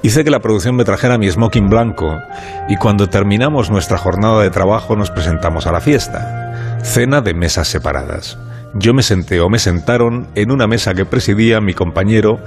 Hice 0.02 0.24
que 0.24 0.30
la 0.30 0.40
producción 0.40 0.76
me 0.76 0.84
trajera 0.84 1.18
mi 1.18 1.30
smoking 1.30 1.68
blanco 1.68 2.16
y 2.68 2.76
cuando 2.76 3.08
terminamos 3.08 3.70
nuestra 3.70 3.98
jornada 3.98 4.42
de 4.42 4.50
trabajo 4.50 4.96
nos 4.96 5.10
presentamos 5.10 5.66
a 5.66 5.72
la 5.72 5.80
fiesta. 5.80 6.78
Cena 6.82 7.20
de 7.20 7.34
mesas 7.34 7.68
separadas. 7.68 8.38
Yo 8.74 8.92
me 8.92 9.02
senté 9.02 9.40
o 9.40 9.48
me 9.48 9.58
sentaron 9.58 10.28
en 10.34 10.50
una 10.50 10.66
mesa 10.66 10.94
que 10.94 11.04
presidía 11.04 11.60
mi 11.60 11.74
compañero 11.74 12.40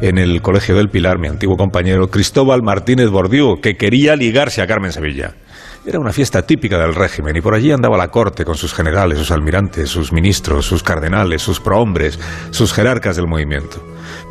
en 0.00 0.18
el 0.18 0.40
Colegio 0.42 0.76
del 0.76 0.88
Pilar, 0.88 1.18
mi 1.18 1.28
antiguo 1.28 1.56
compañero 1.56 2.08
Cristóbal 2.08 2.62
Martínez 2.62 3.10
Bordiú, 3.10 3.60
que 3.60 3.76
quería 3.76 4.16
ligarse 4.16 4.62
a 4.62 4.66
Carmen 4.66 4.92
Sevilla. 4.92 5.34
Era 5.86 6.00
una 6.00 6.12
fiesta 6.12 6.42
típica 6.42 6.78
del 6.78 6.96
régimen 6.96 7.36
y 7.36 7.40
por 7.40 7.54
allí 7.54 7.70
andaba 7.70 7.96
la 7.96 8.08
corte 8.08 8.44
con 8.44 8.56
sus 8.56 8.74
generales, 8.74 9.18
sus 9.18 9.30
almirantes, 9.30 9.88
sus 9.88 10.12
ministros, 10.12 10.66
sus 10.66 10.82
cardenales, 10.82 11.42
sus 11.42 11.60
prohombres, 11.60 12.18
sus 12.50 12.72
jerarcas 12.72 13.14
del 13.14 13.28
movimiento. 13.28 13.80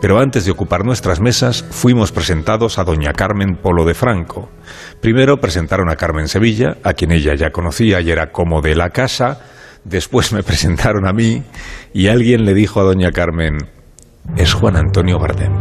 Pero 0.01 0.19
antes 0.19 0.43
de 0.43 0.51
ocupar 0.51 0.83
nuestras 0.83 1.21
mesas, 1.21 1.63
fuimos 1.63 2.11
presentados 2.11 2.77
a 2.77 2.83
doña 2.83 3.13
Carmen 3.13 3.55
Polo 3.55 3.85
de 3.85 3.93
Franco. 3.93 4.49
Primero 4.99 5.37
presentaron 5.37 5.89
a 5.89 5.95
Carmen 5.95 6.27
Sevilla, 6.27 6.77
a 6.83 6.93
quien 6.93 7.11
ella 7.11 7.35
ya 7.35 7.51
conocía 7.51 8.01
y 8.01 8.11
era 8.11 8.31
como 8.31 8.61
de 8.61 8.75
la 8.75 8.89
casa. 8.89 9.39
Después 9.85 10.33
me 10.33 10.41
presentaron 10.41 11.07
a 11.07 11.13
mí 11.13 11.43
y 11.93 12.07
alguien 12.07 12.43
le 12.43 12.55
dijo 12.55 12.79
a 12.79 12.83
doña 12.83 13.11
Carmen, 13.11 13.69
es 14.35 14.51
Juan 14.51 14.77
Antonio 14.77 15.19
Bardem, 15.19 15.53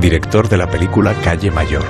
director 0.00 0.48
de 0.48 0.56
la 0.56 0.68
película 0.68 1.14
Calle 1.22 1.52
Mayor. 1.52 1.84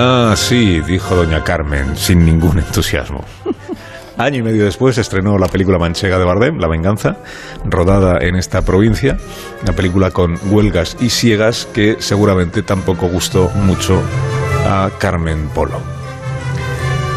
Ah, 0.00 0.32
sí, 0.34 0.80
dijo 0.80 1.14
doña 1.14 1.44
Carmen, 1.44 1.94
sin 1.96 2.24
ningún 2.24 2.58
entusiasmo. 2.60 3.24
Año 4.16 4.38
y 4.38 4.42
medio 4.42 4.64
después 4.64 4.96
estrenó 4.96 5.36
la 5.36 5.48
película 5.48 5.78
manchega 5.78 6.18
de 6.18 6.24
Bardem, 6.24 6.58
La 6.58 6.66
Venganza, 6.66 7.18
rodada 7.66 8.16
en 8.22 8.34
esta 8.34 8.62
provincia, 8.62 9.18
una 9.62 9.74
película 9.74 10.10
con 10.12 10.34
huelgas 10.50 10.96
y 10.98 11.10
ciegas 11.10 11.66
que 11.74 11.96
seguramente 11.98 12.62
tampoco 12.62 13.06
gustó 13.06 13.50
mucho 13.50 14.02
a 14.66 14.90
Carmen 14.98 15.48
Polo. 15.54 15.97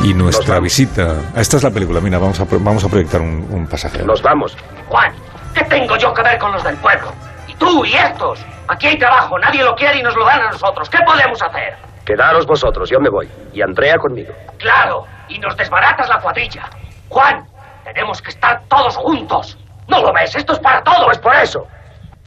Y 0.03 0.13
nuestra 0.13 0.60
visita... 0.60 1.15
Esta 1.36 1.58
es 1.58 1.63
la 1.63 1.70
película, 1.70 2.00
mira, 2.01 2.17
vamos 2.17 2.39
a, 2.39 2.46
pro- 2.46 2.60
vamos 2.60 2.84
a 2.84 2.89
proyectar 2.89 3.22
un, 3.22 3.48
un 3.51 3.67
pasaje. 3.67 4.03
Nos 4.03 4.22
vamos. 4.22 4.58
Juan, 4.88 5.13
¿qué 5.53 5.63
tengo 5.65 5.96
yo 5.98 6.13
que 6.13 6.24
ver 6.24 6.39
con 6.39 6.51
los 6.51 6.63
del 6.63 6.75
pueblo? 6.77 7.13
Y 7.48 7.53
tú 7.55 7.86
y 7.86 7.93
estos. 7.93 8.39
Aquí 8.67 8.88
hay 8.88 8.98
trabajo, 8.98 9.38
nadie 9.38 9.63
lo 9.63 9.75
quiere 9.75 10.00
y 10.00 10.03
nos 10.03 10.15
lo 10.15 10.25
dan 10.25 10.41
a 10.41 10.51
nosotros. 10.51 10.89
¿Qué 10.89 10.98
podemos 11.05 11.41
hacer? 11.41 11.75
Quedaros 12.05 12.48
vosotros, 12.48 12.89
yo 12.89 13.00
me 13.00 13.10
voy. 13.10 13.29
Y 13.53 13.62
Andrea 13.62 13.98
conmigo. 13.98 14.34
Claro, 14.58 15.05
y 15.29 15.38
nos 15.38 15.55
desbaratas 15.55 16.10
la 16.10 16.20
cuadrilla. 16.20 16.67
Juan, 17.10 17.46
tenemos 17.84 18.22
que 18.22 18.29
estar 18.31 18.63
todos 18.70 18.96
juntos. 18.98 19.58
¿No 19.88 20.01
lo 20.01 20.12
ves? 20.13 20.36
Esto 20.36 20.53
es 20.53 20.60
para 20.60 20.81
todos. 20.84 21.05
Pues 21.05 21.20
por 21.20 21.36
eso. 21.36 21.67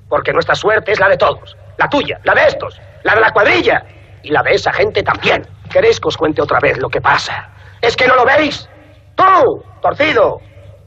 Porque 0.08 0.32
nuestra 0.32 0.54
suerte 0.54 0.92
es 0.92 1.00
la 1.00 1.08
de 1.08 1.16
todos. 1.16 1.56
La 1.78 1.88
tuya, 1.88 2.20
la 2.22 2.34
de 2.34 2.46
estos, 2.46 2.80
la 3.02 3.14
de 3.16 3.20
la 3.20 3.32
cuadrilla. 3.32 3.84
Y 4.22 4.30
la 4.30 4.42
de 4.42 4.54
esa 4.54 4.72
gente 4.72 5.02
también. 5.02 5.46
¿Queréis 5.70 5.98
que 5.98 6.08
os 6.08 6.16
cuente 6.16 6.40
otra 6.40 6.60
vez 6.60 6.78
lo 6.78 6.88
que 6.88 7.00
pasa? 7.00 7.48
¿Es 7.84 7.96
que 7.96 8.06
no 8.06 8.16
lo 8.16 8.24
veis? 8.24 8.66
Tú, 9.14 9.62
torcido. 9.82 10.40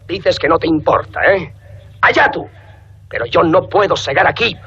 Dices 0.08 0.40
que 0.40 0.48
no 0.48 0.58
te 0.58 0.68
importa, 0.68 1.20
¿eh? 1.32 1.54
Allá 2.02 2.28
tú. 2.32 2.44
Pero 3.08 3.26
yo 3.28 3.44
no 3.44 3.62
puedo 3.70 3.96
segar 3.96 4.28
aquí. 4.28 4.58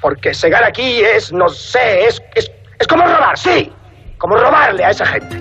Porque 0.00 0.34
segar 0.34 0.62
aquí 0.62 1.00
es, 1.00 1.32
no 1.32 1.48
sé, 1.48 2.04
es, 2.04 2.22
es, 2.34 2.50
es 2.78 2.86
como 2.86 3.04
robar, 3.06 3.38
sí. 3.38 3.72
Como 4.18 4.36
robarle 4.36 4.84
a 4.84 4.90
esa 4.90 5.06
gente. 5.06 5.40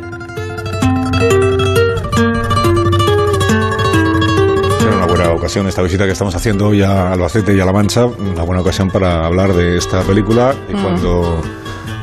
Será 4.80 4.96
una 4.96 5.06
buena 5.06 5.32
ocasión 5.32 5.68
esta 5.68 5.82
visita 5.82 6.06
que 6.06 6.12
estamos 6.12 6.34
haciendo 6.36 6.70
hoy 6.70 6.84
a 6.84 7.12
Albacete 7.12 7.54
y 7.54 7.60
a 7.60 7.66
La 7.66 7.74
Mancha, 7.74 8.06
una 8.06 8.44
buena 8.44 8.62
ocasión 8.62 8.90
para 8.90 9.26
hablar 9.26 9.52
de 9.52 9.76
esta 9.78 10.02
película 10.04 10.56
y 10.70 10.74
cuando, 10.74 11.42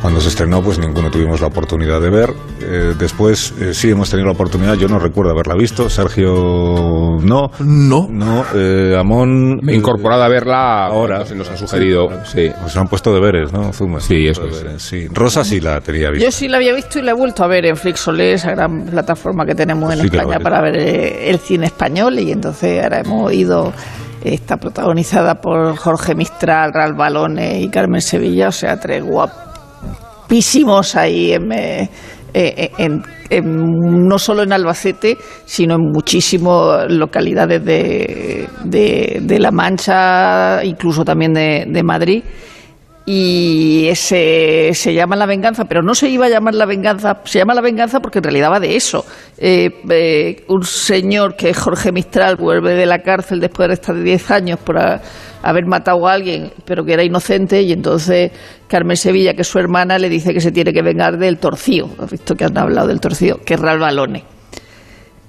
cuando 0.00 0.21
se 0.21 0.28
estrenó 0.28 0.62
pues 0.62 0.78
ninguno 0.78 1.11
tuvimos 1.11 1.40
la 1.40 1.49
oportunidad 1.49 2.00
de 2.00 2.11
ver. 2.11 2.30
Eh, 2.62 2.95
después 2.99 3.52
eh, 3.61 3.75
sí 3.75 3.90
hemos 3.90 4.09
tenido 4.11 4.26
la 4.26 4.33
oportunidad, 4.33 4.75
yo 4.75 4.88
no 4.88 4.99
recuerdo 4.99 5.33
haberla 5.33 5.54
visto, 5.54 5.88
Sergio 5.90 7.19
no, 7.21 7.50
No. 7.61 8.07
no, 8.11 8.45
eh, 8.54 8.97
Amón 8.99 9.61
Me 9.62 9.73
he 9.73 9.76
incorporado 9.76 10.23
a 10.23 10.28
verla 10.28 10.87
Ahora. 10.87 11.25
Se 11.26 11.35
nos 11.35 11.50
ha 11.50 11.57
sugerido, 11.57 12.09
sí. 12.25 12.50
Pues 12.61 12.73
se 12.73 12.78
han 12.78 12.87
puesto 12.88 13.12
deberes, 13.12 13.52
¿no? 13.52 13.73
Zuma, 13.73 14.00
Sí, 14.00 14.26
eso 14.26 14.47
es. 14.47 14.59
deberes, 14.59 14.83
sí. 14.83 15.07
Rosa 15.12 15.45
sí 15.45 15.61
la 15.61 15.80
tenía 15.80 16.11
vista. 16.11 16.25
Yo 16.25 16.30
sí 16.33 16.49
la 16.49 16.57
había 16.59 16.75
visto 16.75 16.99
y 16.99 17.02
la 17.02 17.11
he 17.12 17.14
vuelto 17.14 17.45
a 17.45 17.49
ver 17.49 17.66
en 17.66 17.76
Flixolé, 17.76 18.33
esa 18.35 18.50
gran 18.52 18.87
plataforma 18.87 19.45
que 19.47 19.54
tenemos 19.54 19.92
en 19.92 20.00
Sí 20.00 20.09
que 20.11 20.16
la 20.16 20.23
España 20.23 20.40
para 20.42 20.61
ver 20.62 20.76
eh, 20.76 21.30
el 21.30 21.38
cine 21.38 21.66
español. 21.66 22.19
Y 22.19 22.33
entonces 22.33 22.83
ahora 22.83 23.00
hemos 23.00 23.33
ido, 23.33 23.73
está 24.25 24.57
protagonizada 24.57 25.37
por 25.37 25.76
Jorge 25.76 26.14
Mistral, 26.14 26.73
Ralph 26.73 26.97
Balone 26.97 27.61
y 27.61 27.69
Carmen 27.69 28.00
Sevilla, 28.00 28.49
o 28.49 28.52
sea, 28.52 28.78
tres 28.78 29.02
ahí 30.97 31.33
en, 31.33 31.53
eh, 31.53 31.89
eh, 32.35 32.71
en- 32.79 33.03
en- 33.29 34.07
no 34.09 34.19
solo 34.19 34.43
en 34.43 34.53
Albacete, 34.53 35.17
sino 35.45 35.75
en 35.75 35.83
muchísimas 35.93 36.91
localidades 36.91 37.65
de, 37.65 38.49
de- 38.65 39.19
de 39.23 39.39
La 39.39 39.51
Mancha, 39.51 40.65
incluso 40.65 41.05
también 41.05 41.33
de, 41.35 41.65
de 41.69 41.83
Madrid. 41.83 42.23
Y 43.12 43.88
ese 43.88 44.71
se 44.73 44.95
llama 44.95 45.17
La 45.17 45.26
Venganza, 45.26 45.64
pero 45.64 45.83
no 45.83 45.97
se 45.97 46.09
iba 46.09 46.26
a 46.26 46.29
llamar 46.29 46.55
La 46.55 46.64
Venganza, 46.64 47.21
se 47.25 47.40
llama 47.40 47.55
La 47.55 47.61
Venganza 47.61 47.99
porque 47.99 48.19
en 48.19 48.23
realidad 48.23 48.52
va 48.52 48.61
de 48.61 48.76
eso. 48.76 49.05
Eh, 49.37 49.69
eh, 49.90 50.45
un 50.47 50.62
señor 50.64 51.35
que 51.35 51.50
es 51.50 51.59
Jorge 51.59 51.90
Mistral 51.90 52.37
vuelve 52.37 52.75
de 52.75 52.87
la 52.87 53.00
cárcel 53.02 53.40
después 53.40 53.67
de 53.67 53.75
estar 53.75 54.00
10 54.00 54.31
años 54.31 54.61
por 54.61 54.79
a- 54.79 55.02
haber 55.43 55.67
matado 55.67 56.07
a 56.07 56.12
alguien, 56.12 56.52
pero 56.64 56.85
que 56.85 56.93
era 56.93 57.02
inocente, 57.02 57.61
y 57.62 57.73
entonces 57.73 58.31
Carmen 58.69 58.97
Sevilla, 58.97 59.35
que 59.35 59.43
es 59.43 59.49
su 59.49 59.59
hermana, 59.59 59.99
le 59.99 60.09
dice 60.09 60.33
que 60.33 60.40
se 60.40 60.52
tiene 60.52 60.73
que 60.73 60.83
vengar 60.83 61.19
del 61.19 61.38
torcido. 61.38 61.90
¿Has 61.99 62.12
visto 62.12 62.37
que 62.37 62.45
han 62.45 62.57
hablado 62.57 62.87
del 62.87 63.00
torcido? 63.00 63.40
Que 63.45 63.55
es 63.55 63.61
Ralph 63.61 63.81
Balone. 63.81 64.23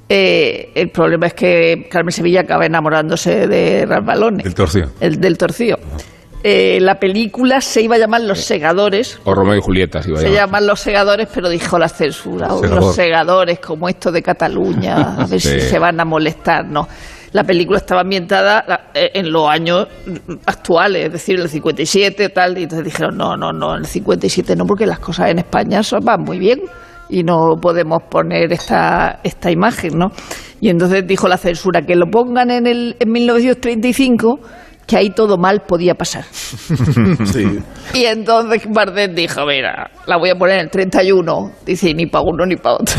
Eh, 0.07 0.69
el 0.75 0.89
problema 0.91 1.25
es 1.25 1.33
que 1.33 1.87
Carmen 1.89 2.11
Sevilla 2.11 2.41
acaba 2.41 2.65
enamorándose 2.65 3.47
de 3.47 3.87
Ralph 3.87 4.05
Balone, 4.05 4.43
El 4.45 4.53
torcido. 4.53 4.91
el 4.99 5.19
del 5.19 5.35
torcido. 5.37 5.79
Eh, 6.43 6.79
la 6.81 6.95
película 6.95 7.61
se 7.61 7.81
iba 7.83 7.95
a 7.95 7.99
llamar 7.99 8.21
Los 8.21 8.39
Segadores, 8.39 9.19
O 9.25 9.33
Romeo 9.35 9.55
y 9.57 9.61
Julieta, 9.61 10.01
si 10.01 10.09
iba 10.09 10.19
a 10.19 10.21
se 10.21 10.27
llamar. 10.29 10.45
llaman 10.47 10.67
Los 10.67 10.79
Segadores, 10.79 11.27
pero 11.33 11.49
dijo 11.49 11.77
la 11.77 11.87
censura, 11.87 12.53
o 12.53 12.59
Segador. 12.59 12.81
Los 12.83 12.95
Segadores, 12.95 13.59
como 13.59 13.87
esto 13.87 14.11
de 14.11 14.21
Cataluña, 14.23 15.17
a 15.19 15.25
ver 15.27 15.39
si 15.41 15.59
se 15.59 15.79
van 15.79 15.99
a 15.99 16.05
molestar, 16.05 16.65
no. 16.65 16.87
La 17.33 17.43
película 17.45 17.77
estaba 17.77 18.01
ambientada 18.01 18.89
eh, 18.93 19.11
en 19.13 19.31
los 19.31 19.47
años 19.47 19.87
actuales, 20.45 21.05
es 21.05 21.11
decir, 21.13 21.35
en 21.35 21.43
el 21.43 21.49
57 21.49 22.29
tal, 22.29 22.57
y 22.57 22.63
entonces 22.63 22.85
dijeron, 22.85 23.15
no, 23.15 23.37
no, 23.37 23.51
no, 23.53 23.73
en 23.75 23.81
el 23.81 23.85
57 23.85 24.55
no, 24.55 24.65
porque 24.65 24.85
las 24.85 24.99
cosas 24.99 25.29
en 25.29 25.39
España 25.39 25.81
son- 25.83 26.03
van 26.03 26.23
muy 26.23 26.39
bien 26.39 26.59
y 27.09 27.23
no 27.23 27.55
podemos 27.61 27.99
poner 28.09 28.51
esta, 28.51 29.19
esta 29.23 29.49
imagen, 29.51 29.97
¿no? 29.97 30.07
Y 30.59 30.69
entonces 30.69 31.05
dijo 31.07 31.27
la 31.27 31.37
censura 31.37 31.81
que 31.83 31.95
lo 31.95 32.05
pongan 32.11 32.51
en, 32.51 32.67
el, 32.67 32.95
en 32.99 33.11
1935, 33.11 34.39
que 34.87 34.97
ahí 34.97 35.09
todo 35.11 35.37
mal 35.37 35.61
podía 35.67 35.95
pasar. 35.95 36.25
Sí. 37.25 37.59
Y 37.93 38.05
entonces 38.05 38.63
Bardet 38.69 39.13
dijo, 39.13 39.45
mira, 39.45 39.89
la 40.07 40.17
voy 40.17 40.29
a 40.29 40.35
poner 40.35 40.55
en 40.55 40.61
el 40.65 40.69
31. 40.69 41.51
Dice, 41.65 41.93
ni 41.93 42.05
para 42.07 42.23
uno 42.25 42.45
ni 42.45 42.55
para 42.55 42.75
otro. 42.75 42.95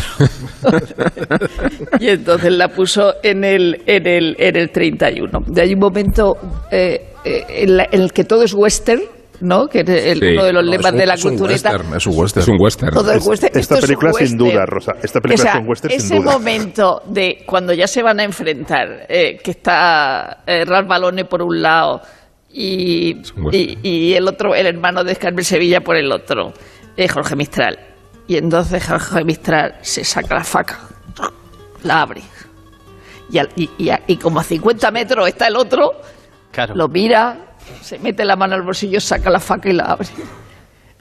y 2.00 2.08
entonces 2.08 2.52
la 2.52 2.68
puso 2.68 3.14
en 3.22 3.44
el, 3.44 3.82
en 3.86 4.06
el, 4.06 4.36
en 4.38 4.56
el 4.56 4.70
31. 4.70 5.30
De 5.46 5.62
ahí 5.62 5.74
un 5.74 5.80
momento 5.80 6.36
eh, 6.70 7.12
eh, 7.24 7.44
en, 7.48 7.76
la- 7.76 7.88
en 7.90 8.02
el 8.02 8.12
que 8.12 8.24
todo 8.24 8.42
es 8.42 8.54
western, 8.54 9.02
¿no? 9.42 9.66
Que 9.66 9.80
es 9.80 9.88
el- 9.88 10.20
Sí. 10.20 10.26
uno 10.34 10.44
de 10.44 10.52
los 10.52 10.64
lemas 10.64 10.92
un- 10.92 10.98
de 10.98 11.06
la 11.06 11.14
es 11.14 11.24
un 11.24 11.30
cultureta. 11.36 11.70
western, 11.72 11.96
es 11.96 12.06
un 12.06 12.14
western. 12.18 12.42
Es 12.42 12.48
un 12.48 12.56
western. 12.60 12.94
Todo 12.94 13.12
es 13.12 13.26
western. 13.26 13.48
Esta 13.48 13.60
Esto 13.60 13.74
es 13.74 13.80
un 13.82 13.86
película 13.86 14.12
sin 14.14 14.38
duda, 14.38 14.64
Rosa. 14.66 14.92
Esta 15.02 15.20
película 15.20 15.42
O 15.42 15.52
sea, 15.52 15.52
es 15.54 15.60
un 15.62 15.68
western 15.68 15.90
sin 15.94 16.00
ese 16.00 16.16
duda. 16.16 16.32
momento 16.32 17.02
de 17.06 17.42
cuando 17.46 17.72
ya 17.74 17.86
se 17.86 18.02
van 18.02 18.20
a 18.20 18.24
enfrentar, 18.24 19.06
eh, 19.08 19.38
que 19.42 19.50
está 19.50 20.38
eh, 20.46 20.64
Ralph 20.64 20.88
Balone 20.88 21.24
por 21.24 21.42
un 21.42 21.60
lado 21.60 22.00
y, 22.52 23.14
un 23.36 23.48
y, 23.52 23.78
y 23.82 24.14
el 24.14 24.28
otro, 24.28 24.54
el 24.54 24.66
hermano 24.66 25.04
de 25.04 25.16
Carmen 25.16 25.44
Sevilla 25.44 25.80
por 25.80 25.96
el 25.96 26.10
otro, 26.12 26.52
eh, 26.96 27.08
Jorge 27.08 27.34
Mistral. 27.36 27.78
Y 28.28 28.36
entonces 28.36 28.86
Jorge 28.86 29.24
Mistral 29.24 29.74
se 29.82 30.04
saca 30.04 30.34
la 30.36 30.44
faca, 30.44 30.78
la 31.82 32.02
abre. 32.02 32.22
Y, 33.30 33.38
al- 33.38 33.48
y, 33.56 33.70
y 33.78 33.88
a- 33.90 34.02
y 34.06 34.16
como 34.18 34.40
a 34.40 34.44
50 34.44 34.90
metros 34.90 35.26
está 35.26 35.48
el 35.48 35.56
otro, 35.56 35.92
Claro. 36.50 36.74
lo 36.76 36.86
mira, 36.88 37.51
se 37.80 37.98
mete 37.98 38.24
la 38.24 38.36
mano 38.36 38.54
al 38.54 38.62
bolsillo, 38.62 39.00
saca 39.00 39.30
la 39.30 39.40
faca 39.40 39.68
y 39.68 39.72
la 39.72 39.84
abre. 39.84 40.08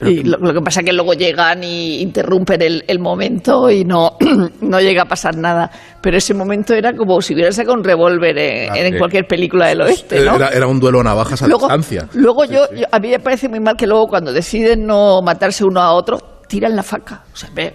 Y 0.04 0.24
lo, 0.24 0.36
lo 0.38 0.52
que 0.52 0.60
pasa 0.60 0.80
es 0.80 0.86
que 0.86 0.92
luego 0.92 1.12
llegan 1.14 1.62
y 1.62 2.00
interrumpen 2.00 2.60
el, 2.60 2.84
el 2.88 2.98
momento 2.98 3.70
y 3.70 3.84
no, 3.84 4.16
no 4.60 4.80
llega 4.80 5.02
a 5.02 5.06
pasar 5.06 5.36
nada. 5.36 5.70
Pero 6.00 6.16
ese 6.16 6.34
momento 6.34 6.74
era 6.74 6.92
como 6.92 7.20
si 7.22 7.34
hubiera 7.34 7.52
sacado 7.52 7.74
un 7.74 7.84
revólver 7.84 8.36
en, 8.36 8.74
en 8.74 8.92
sí. 8.94 8.98
cualquier 8.98 9.26
película 9.28 9.68
del 9.68 9.82
oeste, 9.82 10.24
¿no? 10.24 10.34
Era, 10.34 10.48
era 10.48 10.66
un 10.66 10.80
duelo 10.80 10.98
a 11.00 11.04
navajas 11.04 11.40
a 11.42 11.46
luego, 11.46 11.66
distancia. 11.68 12.08
luego 12.14 12.44
yo, 12.46 12.66
yo- 12.74 12.86
a 12.90 12.98
mí 12.98 13.10
me 13.10 13.20
parece 13.20 13.48
muy 13.48 13.60
mal 13.60 13.76
que 13.76 13.86
luego 13.86 14.08
cuando 14.08 14.32
deciden 14.32 14.86
no 14.86 15.22
matarse 15.22 15.64
uno 15.64 15.80
a 15.80 15.92
otro, 15.92 16.18
tiran 16.48 16.74
la 16.74 16.82
faca. 16.82 17.22
O 17.32 17.36
sea, 17.36 17.50
ve, 17.54 17.72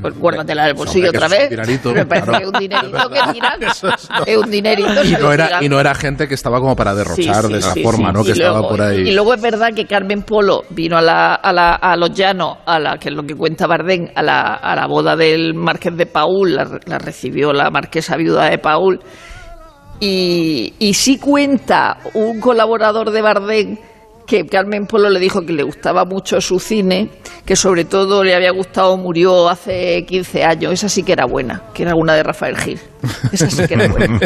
pues 0.00 0.14
guárdatela 0.18 0.64
del 0.66 0.74
bolsillo 0.74 1.08
otra 1.10 1.28
vez. 1.28 1.50
dinerito, 1.50 1.92
me 1.92 2.06
parece 2.06 2.26
claro. 2.28 2.48
un 2.48 2.58
dinerito 2.58 3.10
que 3.10 3.32
tiran. 3.32 3.60
Es 4.26 4.36
un 4.36 4.50
dinerito. 4.50 5.04
Y 5.04 5.12
no, 5.12 5.32
era, 5.32 5.62
y 5.62 5.68
no 5.68 5.80
era 5.80 5.94
gente 5.94 6.28
que 6.28 6.34
estaba 6.34 6.58
como 6.60 6.76
para 6.76 6.94
derrochar 6.94 7.42
Sí, 7.42 7.46
sí, 7.46 7.52
de 7.52 7.58
esa 7.58 7.72
sí, 7.72 7.82
forma. 7.82 8.12
¿no? 8.12 8.24
Que 8.24 8.32
estaba 8.32 8.58
luego- 8.58 8.68
por 8.68 8.82
ahí. 8.82 9.08
Y 9.08 9.12
luego 9.12 9.34
es 9.34 9.40
verdad 9.40 9.68
que 9.74 9.86
Carmen 9.86 10.22
Polo 10.22 10.62
vino 10.70 10.96
a, 10.96 11.02
la, 11.02 11.34
a, 11.34 11.52
la- 11.52 11.74
a 11.74 11.96
los 11.96 12.12
llanos, 12.12 12.58
a 12.66 12.78
la, 12.78 12.98
que 12.98 13.08
es 13.08 13.14
lo 13.14 13.22
que 13.24 13.34
cuenta 13.34 13.66
Bardén, 13.66 14.10
a 14.14 14.22
la, 14.22 14.54
a 14.54 14.74
la 14.76 14.86
boda 14.86 15.16
del 15.16 15.54
marqués 15.54 15.96
de 15.96 16.06
Paul, 16.06 16.54
la, 16.54 16.78
la 16.86 16.98
recibió 16.98 17.52
la 17.52 17.70
marquesa 17.70 18.16
viuda 18.16 18.50
de 18.50 18.58
Paul. 18.58 19.00
Y, 20.00 20.74
y 20.78 20.94
sí 20.94 21.18
cuenta 21.18 21.98
un 22.14 22.40
colaborador 22.40 23.10
de 23.10 23.20
Bardem 23.20 23.76
que 24.30 24.46
Carmen 24.46 24.86
Polo 24.86 25.10
le 25.10 25.18
dijo 25.18 25.44
que 25.44 25.52
le 25.52 25.64
gustaba 25.64 26.04
mucho 26.04 26.40
su 26.40 26.60
cine, 26.60 27.08
que 27.44 27.56
sobre 27.56 27.84
todo 27.84 28.22
le 28.22 28.32
había 28.32 28.52
gustado 28.52 28.96
Murió 28.96 29.48
hace 29.48 30.04
15 30.06 30.44
años. 30.44 30.72
Esa 30.72 30.88
sí 30.88 31.02
que 31.02 31.10
era 31.10 31.24
buena, 31.24 31.64
que 31.74 31.82
era 31.82 31.96
una 31.96 32.14
de 32.14 32.22
Rafael 32.22 32.56
Gil. 32.56 32.78
Esa 33.32 33.50
sí 33.50 33.66
que 33.66 33.74
era 33.74 33.88
buena. 33.92 34.18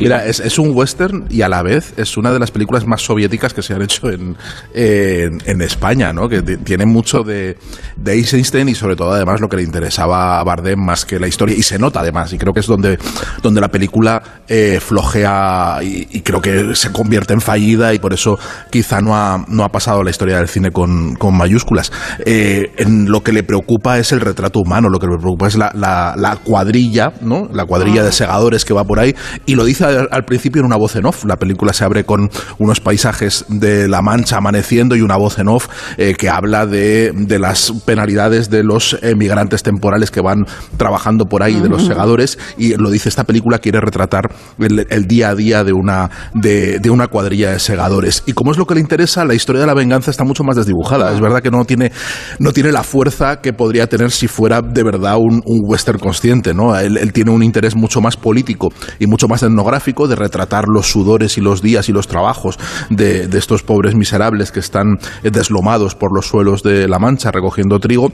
Mira, 0.00 0.26
es, 0.26 0.40
es 0.40 0.58
un 0.58 0.72
western 0.74 1.26
y 1.30 1.42
a 1.42 1.48
la 1.48 1.62
vez 1.62 1.94
es 1.96 2.16
una 2.16 2.32
de 2.32 2.38
las 2.38 2.50
películas 2.50 2.86
más 2.86 3.02
soviéticas 3.02 3.54
que 3.54 3.62
se 3.62 3.74
han 3.74 3.82
hecho 3.82 4.10
en, 4.10 4.36
en, 4.74 5.40
en 5.44 5.62
España, 5.62 6.12
¿no? 6.12 6.28
Que 6.28 6.42
tiene 6.42 6.86
mucho 6.86 7.22
de, 7.22 7.56
de 7.96 8.12
Eisenstein 8.12 8.68
y 8.68 8.74
sobre 8.74 8.96
todo 8.96 9.12
además 9.12 9.40
lo 9.40 9.48
que 9.48 9.56
le 9.56 9.62
interesaba 9.62 10.40
a 10.40 10.44
Bardem 10.44 10.78
más 10.78 11.04
que 11.04 11.18
la 11.18 11.26
historia 11.26 11.56
y 11.56 11.62
se 11.62 11.78
nota 11.78 12.00
además 12.00 12.32
y 12.32 12.38
creo 12.38 12.52
que 12.52 12.60
es 12.60 12.66
donde, 12.66 12.98
donde 13.42 13.60
la 13.60 13.68
película 13.68 14.22
eh, 14.48 14.80
flojea 14.80 15.78
y, 15.82 16.08
y 16.10 16.20
creo 16.22 16.40
que 16.40 16.74
se 16.74 16.92
convierte 16.92 17.34
en 17.34 17.40
fallida 17.40 17.94
y 17.94 17.98
por 17.98 18.12
eso 18.12 18.38
quizá 18.70 19.00
no 19.00 19.16
ha, 19.16 19.44
no 19.48 19.64
ha 19.64 19.68
pasado 19.70 20.02
la 20.02 20.10
historia 20.10 20.38
del 20.38 20.48
cine 20.48 20.70
con, 20.70 21.14
con 21.16 21.36
mayúsculas. 21.36 21.92
Eh, 22.24 22.72
en 22.76 23.10
lo 23.10 23.22
que 23.22 23.32
le 23.32 23.42
preocupa 23.42 23.98
es 23.98 24.12
el 24.12 24.20
retrato 24.20 24.60
humano, 24.60 24.88
lo 24.88 24.98
que 24.98 25.06
le 25.06 25.16
preocupa 25.16 25.48
es 25.48 25.56
la, 25.56 25.70
la, 25.74 26.14
la 26.16 26.36
cuadrilla, 26.36 27.12
¿no? 27.20 27.48
La 27.52 27.64
cuadrilla 27.64 27.83
de 27.84 28.12
segadores 28.12 28.64
que 28.64 28.74
va 28.74 28.84
por 28.84 28.98
ahí 28.98 29.14
y 29.46 29.54
lo 29.54 29.64
dice 29.64 29.84
al, 29.84 30.08
al 30.10 30.24
principio 30.24 30.60
en 30.60 30.66
una 30.66 30.76
voz 30.76 30.96
en 30.96 31.06
off. 31.06 31.24
La 31.24 31.36
película 31.36 31.72
se 31.72 31.84
abre 31.84 32.04
con 32.04 32.30
unos 32.58 32.80
paisajes 32.80 33.44
de 33.48 33.88
La 33.88 34.02
Mancha 34.02 34.38
amaneciendo 34.38 34.96
y 34.96 35.00
una 35.00 35.16
voz 35.16 35.38
en 35.38 35.48
off 35.48 35.68
eh, 35.96 36.14
que 36.14 36.28
habla 36.28 36.66
de, 36.66 37.12
de 37.14 37.38
las 37.38 37.72
penalidades 37.84 38.50
de 38.50 38.64
los 38.64 38.98
emigrantes 39.02 39.62
temporales 39.62 40.10
que 40.10 40.20
van 40.20 40.46
trabajando 40.76 41.26
por 41.26 41.42
ahí, 41.42 41.60
de 41.60 41.68
los 41.68 41.86
segadores 41.86 42.38
y 42.56 42.74
lo 42.76 42.90
dice 42.90 43.08
esta 43.08 43.24
película 43.24 43.58
quiere 43.58 43.80
retratar 43.80 44.30
el, 44.58 44.86
el 44.88 45.06
día 45.06 45.30
a 45.30 45.34
día 45.34 45.64
de 45.64 45.72
una, 45.72 46.10
de, 46.34 46.78
de 46.78 46.90
una 46.90 47.08
cuadrilla 47.08 47.50
de 47.50 47.58
segadores. 47.58 48.22
Y 48.26 48.32
como 48.32 48.52
es 48.52 48.58
lo 48.58 48.66
que 48.66 48.74
le 48.74 48.80
interesa, 48.80 49.24
la 49.24 49.34
historia 49.34 49.60
de 49.60 49.66
la 49.66 49.74
venganza 49.74 50.10
está 50.10 50.24
mucho 50.24 50.44
más 50.44 50.56
desdibujada. 50.56 51.12
Es 51.12 51.20
verdad 51.20 51.42
que 51.42 51.50
no 51.50 51.64
tiene, 51.64 51.92
no 52.38 52.52
tiene 52.52 52.72
la 52.72 52.82
fuerza 52.82 53.40
que 53.40 53.52
podría 53.52 53.86
tener 53.88 54.10
si 54.10 54.28
fuera 54.28 54.62
de 54.62 54.82
verdad 54.82 55.16
un, 55.16 55.42
un 55.44 55.60
western 55.64 55.98
consciente. 55.98 56.54
¿no? 56.54 56.76
Él, 56.78 56.96
él 56.96 57.12
tiene 57.12 57.30
un 57.30 57.42
interés 57.42 57.73
mucho 57.74 58.00
más 58.00 58.16
político 58.16 58.72
y 58.98 59.06
mucho 59.06 59.28
más 59.28 59.42
etnográfico 59.42 60.08
de 60.08 60.16
retratar 60.16 60.68
los 60.68 60.90
sudores 60.90 61.38
y 61.38 61.40
los 61.40 61.62
días 61.62 61.88
y 61.88 61.92
los 61.92 62.08
trabajos 62.08 62.58
de, 62.90 63.28
de 63.28 63.38
estos 63.38 63.62
pobres 63.62 63.94
miserables 63.94 64.52
que 64.52 64.60
están 64.60 64.98
deslomados 65.22 65.94
por 65.94 66.14
los 66.14 66.26
suelos 66.26 66.62
de 66.62 66.88
La 66.88 66.98
Mancha 66.98 67.30
recogiendo 67.30 67.80
trigo. 67.80 68.12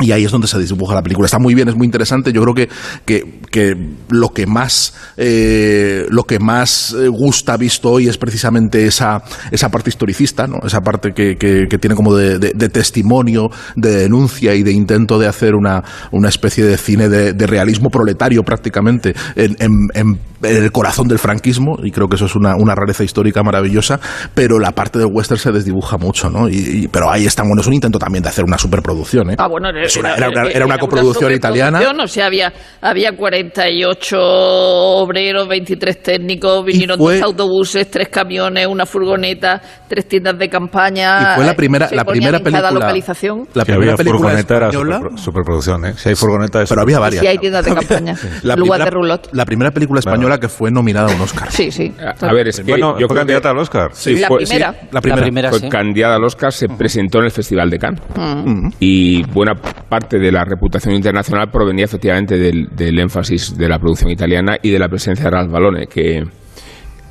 Y 0.00 0.10
ahí 0.10 0.24
es 0.24 0.32
donde 0.32 0.48
se 0.48 0.58
dibuja 0.58 0.94
la 0.94 1.02
película. 1.02 1.26
Está 1.26 1.38
muy 1.38 1.54
bien, 1.54 1.68
es 1.68 1.76
muy 1.76 1.84
interesante. 1.86 2.32
Yo 2.32 2.42
creo 2.42 2.54
que, 2.54 2.68
que, 3.04 3.40
que 3.50 3.76
lo 4.10 4.30
que 4.30 4.44
más 4.46 4.92
eh, 5.16 6.06
lo 6.08 6.24
que 6.24 6.40
más 6.40 6.92
eh, 6.98 7.08
gusta 7.08 7.56
visto 7.56 7.90
hoy 7.90 8.08
es 8.08 8.18
precisamente 8.18 8.86
esa, 8.86 9.22
esa 9.52 9.68
parte 9.70 9.90
historicista, 9.90 10.46
¿no? 10.48 10.58
esa 10.66 10.80
parte 10.80 11.12
que, 11.14 11.36
que, 11.36 11.78
tiene 11.78 11.94
como 11.94 12.14
de, 12.16 12.38
testimonio, 12.70 13.50
de 13.76 13.90
denuncia 13.96 14.54
y 14.54 14.62
de 14.62 14.72
intento 14.72 15.18
de 15.18 15.28
hacer 15.28 15.54
una, 15.54 15.82
una 16.10 16.28
especie 16.28 16.64
de 16.64 16.76
cine 16.76 17.08
de, 17.08 17.46
realismo 17.46 17.90
proletario 17.90 18.42
prácticamente 18.42 19.14
en, 19.36 19.56
en- 19.94 20.18
el 20.42 20.72
corazón 20.72 21.08
del 21.08 21.18
franquismo. 21.18 21.78
Y 21.82 21.90
creo 21.90 22.08
que 22.08 22.16
eso 22.16 22.26
es 22.26 22.34
una, 22.36 22.54
una 22.56 22.74
rareza 22.74 23.02
histórica 23.04 23.42
maravillosa. 23.42 23.98
Pero 24.34 24.58
la 24.58 24.72
parte 24.72 24.98
del 24.98 25.08
western 25.10 25.40
se 25.40 25.52
desdibuja 25.52 25.96
mucho. 25.96 26.28
¿no? 26.28 26.48
Y, 26.48 26.88
pero 26.92 27.10
ahí 27.10 27.24
está, 27.26 27.42
bueno, 27.42 27.60
es 27.62 27.66
un 27.66 27.74
intento 27.74 27.98
también 27.98 28.22
de 28.22 28.28
hacer 28.28 28.44
una 28.44 28.58
superproducción. 28.58 29.30
¿eh? 29.30 29.36
Ah, 29.38 29.48
bueno, 29.48 29.68
Es 29.84 29.96
una- 29.96 30.14
era 30.14 30.28
una- 30.28 30.50
era 30.50 30.64
una 30.66 30.78
coproducción 30.78 31.32
italiana. 31.32 31.78
superproducción, 31.78 32.04
O 32.04 32.08
sea, 32.08 32.26
había, 32.26 32.52
había 32.80 33.12
48 33.16 34.16
obreros, 34.20 35.48
23 35.48 36.02
técnicos, 36.02 36.64
vinieron 36.64 36.98
fue- 36.98 37.14
dos 37.14 37.22
autobuses, 37.22 37.90
tres 37.90 38.08
camiones, 38.08 38.66
una 38.66 38.86
furgoneta, 38.86 39.60
tres 39.88 40.06
tiendas 40.08 40.38
de 40.38 40.48
campaña. 40.48 41.32
Y 41.32 41.36
fue 41.36 41.44
la 41.44 41.54
primera- 41.54 41.88
se 41.88 41.96
la 41.96 42.04
primera 42.04 42.38
cada 42.38 42.44
película- 42.44 42.70
localización. 42.72 43.38
La 43.54 43.62
Si 43.64 43.72
primera 43.72 43.92
había 43.92 43.96
película 43.96 44.18
furgoneta 44.20 44.56
era 44.56 44.70
superpro- 44.70 45.18
superproducción, 45.18 45.84
¿eh? 45.86 45.92
Si 45.96 46.08
hay 46.10 46.14
furgoneta 46.14 46.62
es 46.62 46.68
Pero 46.68 46.82
había 46.82 46.98
varias. 46.98 47.20
Sí, 47.22 47.26
hay 47.26 47.38
tiendas 47.38 47.64
de 47.64 47.74
campaña. 47.74 48.14
La 48.42 48.56
Lugar 48.56 48.78
primera, 48.80 48.84
de 48.84 48.90
rulot. 48.90 49.28
la 49.32 49.44
primera 49.44 49.70
película 49.70 50.00
española 50.00 50.38
que 50.38 50.48
fue 50.48 50.70
nominada 50.70 51.12
a 51.12 51.14
un 51.14 51.20
Oscar. 51.20 51.50
Sí, 51.50 51.70
sí. 51.70 51.92
A 52.20 52.32
ver, 52.32 52.48
es 52.48 52.60
que 52.60 52.70
Bueno, 52.70 52.98
yo 52.98 53.06
fue 53.06 53.16
candidata 53.16 53.48
que 53.48 53.48
al 53.50 53.58
Oscar. 53.58 53.90
Sí, 53.92 54.16
La 54.16 54.28
fue- 54.28 54.38
primera. 54.38 54.72
sí, 54.72 54.78
La 54.90 55.00
primera. 55.00 55.20
La 55.20 55.22
primera, 55.24 55.50
fue 55.50 55.60
sí. 55.60 55.68
candidata 55.68 56.14
al 56.16 56.24
Oscar, 56.24 56.52
se 56.52 56.68
presentó 56.68 57.18
en 57.18 57.24
el 57.24 57.30
Festival 57.30 57.70
de 57.70 57.78
Cannes. 57.78 58.02
Mm. 58.16 58.68
Y 58.80 59.22
buena 59.30 59.54
parte 59.88 60.18
de 60.18 60.32
la 60.32 60.44
reputación 60.44 60.94
internacional 60.94 61.50
provenía 61.50 61.84
efectivamente 61.84 62.36
del, 62.38 62.68
del 62.74 62.98
énfasis 62.98 63.56
de 63.56 63.68
la 63.68 63.78
producción 63.78 64.10
italiana 64.10 64.56
y 64.62 64.70
de 64.70 64.78
la 64.78 64.88
presencia 64.88 65.26
de 65.26 65.30
Ralph 65.30 65.50
Balone, 65.50 65.86
que, 65.86 66.24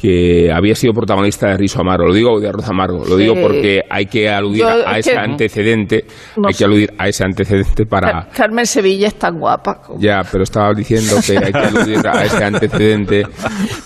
que 0.04 0.52
había 0.52 0.76
sido 0.76 0.92
protagonista 0.92 1.48
de 1.48 1.56
Riso 1.58 1.80
Amaro. 1.80 2.06
Lo 2.06 2.14
digo 2.14 2.38
de 2.38 2.50
Arroz 2.50 2.68
Amargo, 2.68 3.06
lo 3.08 3.16
digo 3.16 3.36
porque 3.42 3.84
hay 3.90 4.06
que 4.06 4.28
aludir 4.30 4.64
Yo, 4.64 4.68
a 4.68 4.98
es 5.00 5.08
ese 5.08 5.12
que- 5.12 5.18
antecedente, 5.18 6.06
No 6.36 6.48
hay 6.50 6.54
sé. 6.54 6.58
que 6.58 6.66
aludir 6.66 6.94
a 6.98 7.08
ese 7.08 7.24
antecedente 7.24 7.86
para... 7.86 8.12
Car- 8.12 8.30
Carmen 8.36 8.66
Sevilla 8.66 9.08
es 9.08 9.16
tan 9.18 9.40
guapa. 9.40 9.76
como- 9.82 10.02
Ya, 10.02 10.22
pero 10.30 10.44
estaba 10.44 10.74
diciendo 10.74 11.16
que 11.26 11.38
hay 11.38 11.54
que 11.54 11.58
aludir 11.58 12.06
a 12.06 12.26
ese 12.26 12.44
antecedente 12.44 13.24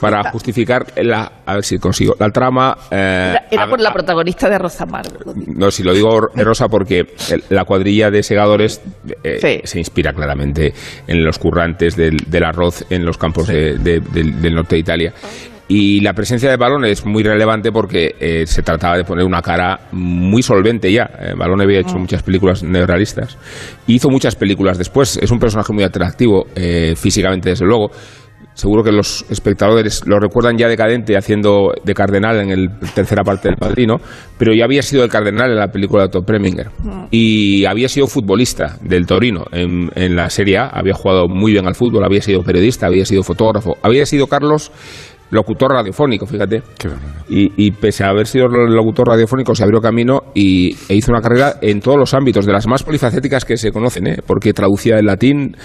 para 0.01 0.31
justificar 0.31 0.87
la... 1.03 1.31
A 1.45 1.53
ver 1.53 1.63
si 1.63 1.77
consigo. 1.77 2.15
La 2.19 2.29
trama... 2.31 2.75
eh, 2.89 2.95
Era, 3.35 3.47
era 3.51 3.63
a- 3.65 3.69
por 3.69 3.79
la 3.79 3.93
protagonista 3.93 4.49
de 4.49 4.57
Rosa 4.57 4.85
Amargo. 4.85 5.33
no, 5.35 5.69
si 5.69 5.83
lo 5.83 5.93
digo 5.93 6.19
Rosa 6.33 6.67
porque 6.67 7.05
la 7.49 7.63
cuadrilla 7.63 8.09
de 8.09 8.23
segadores 8.23 8.81
eh, 9.23 9.37
Sí. 9.39 9.59
se 9.65 9.77
inspira 9.77 10.13
claramente 10.13 10.73
en 11.05 11.23
los 11.23 11.37
currantes 11.37 11.95
del, 11.95 12.17
del 12.27 12.43
arroz 12.43 12.83
en 12.89 13.05
los 13.05 13.19
campos 13.19 13.47
de- 13.47 13.77
de- 13.77 13.99
del, 13.99 14.41
del 14.41 14.55
norte 14.55 14.77
de 14.77 14.79
Italia. 14.79 15.13
Y 15.69 15.99
la 15.99 16.13
presencia 16.13 16.49
de 16.49 16.55
Balone 16.55 16.91
es 16.91 17.05
muy 17.05 17.23
relevante 17.23 17.71
porque 17.71 18.15
eh, 18.19 18.45
se 18.45 18.61
trataba 18.61 18.97
de 18.97 19.03
poner 19.03 19.25
una 19.25 19.41
cara 19.41 19.79
muy 19.91 20.41
solvente 20.41 20.91
ya. 20.91 21.09
Eh, 21.19 21.33
Balone 21.37 21.63
había 21.65 21.81
hecho 21.81 21.97
muchas 21.97 22.23
películas 22.23 22.63
neorrealistas. 22.63 23.37
y 23.85 23.95
Hizo 23.95 24.09
muchas 24.09 24.35
películas 24.35 24.77
después. 24.77 25.17
Es 25.21 25.29
un 25.29 25.39
personaje 25.39 25.73
muy 25.73 25.83
atractivo 25.83 26.45
eh, 26.55 26.93
físicamente, 26.95 27.49
desde 27.49 27.65
luego. 27.65 27.91
Seguro 28.53 28.83
que 28.83 28.91
los 28.91 29.23
espectadores 29.29 30.01
lo 30.07 30.19
recuerdan 30.19 30.57
ya 30.57 30.67
decadente 30.67 31.15
haciendo 31.15 31.73
de 31.83 31.93
cardenal 31.93 32.39
en 32.39 32.65
la 32.65 32.79
tercera 32.95 33.23
parte 33.23 33.49
del 33.49 33.57
Padrino, 33.57 33.97
pero 34.39 34.51
ya 34.51 34.65
había 34.65 34.81
sido 34.81 35.03
el 35.03 35.11
cardenal 35.11 35.51
en 35.51 35.57
la 35.57 35.67
película 35.67 36.03
de 36.03 36.07
Otto 36.07 36.21
Preminger. 36.21 36.69
Y 37.11 37.65
había 37.65 37.87
sido 37.87 38.07
futbolista 38.07 38.77
del 38.81 39.05
Torino 39.05 39.45
en, 39.51 39.91
en 39.93 40.15
la 40.15 40.31
Serie 40.31 40.57
A, 40.57 40.69
había 40.69 40.95
jugado 40.95 41.27
muy 41.27 41.51
bien 41.51 41.67
al 41.67 41.75
fútbol, 41.75 42.03
había 42.03 42.21
sido 42.21 42.41
periodista, 42.41 42.87
había 42.87 43.05
sido 43.05 43.21
fotógrafo, 43.21 43.77
había 43.83 44.07
sido 44.07 44.25
Carlos 44.25 44.71
locutor 45.31 45.71
radiofónico, 45.71 46.25
fíjate. 46.25 46.61
Y, 47.29 47.51
y 47.57 47.71
pese 47.71 48.03
a 48.03 48.09
haber 48.09 48.27
sido 48.27 48.47
locutor 48.47 49.09
radiofónico, 49.09 49.53
se 49.53 49.63
abrió 49.63 49.81
camino 49.81 50.21
y, 50.33 50.75
e 50.87 50.95
hizo 50.95 51.11
una 51.11 51.21
carrera 51.21 51.55
en 51.61 51.81
todos 51.81 51.97
los 51.97 52.13
ámbitos, 52.13 52.45
de 52.45 52.53
las 52.53 52.67
más 52.67 52.83
polifacéticas 52.83 53.43
que 53.43 53.57
se 53.57 53.71
conocen, 53.71 54.07
¿eh? 54.07 54.17
porque 54.25 54.53
traducía 54.53 54.95
del 54.95 55.05
latín 55.05 55.55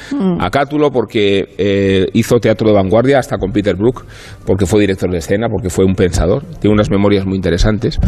a 0.40 0.51
cátulo, 0.51 0.90
porque 0.90 1.55
eh, 1.59 2.09
hizo 2.12 2.38
teatro 2.40 2.68
de 2.68 2.75
vanguardia 2.75 3.18
hasta 3.18 3.38
con 3.38 3.53
Peter 3.53 3.77
Brook, 3.77 4.05
porque 4.44 4.66
fue 4.66 4.81
director 4.81 5.11
de 5.11 5.18
escena, 5.18 5.48
porque 5.48 5.70
fue 5.70 5.85
un 5.85 5.94
pensador, 5.94 6.44
tiene 6.61 6.75
unas 6.75 6.90
memorias 6.90 7.25
muy 7.25 7.37
interesantes. 7.37 7.98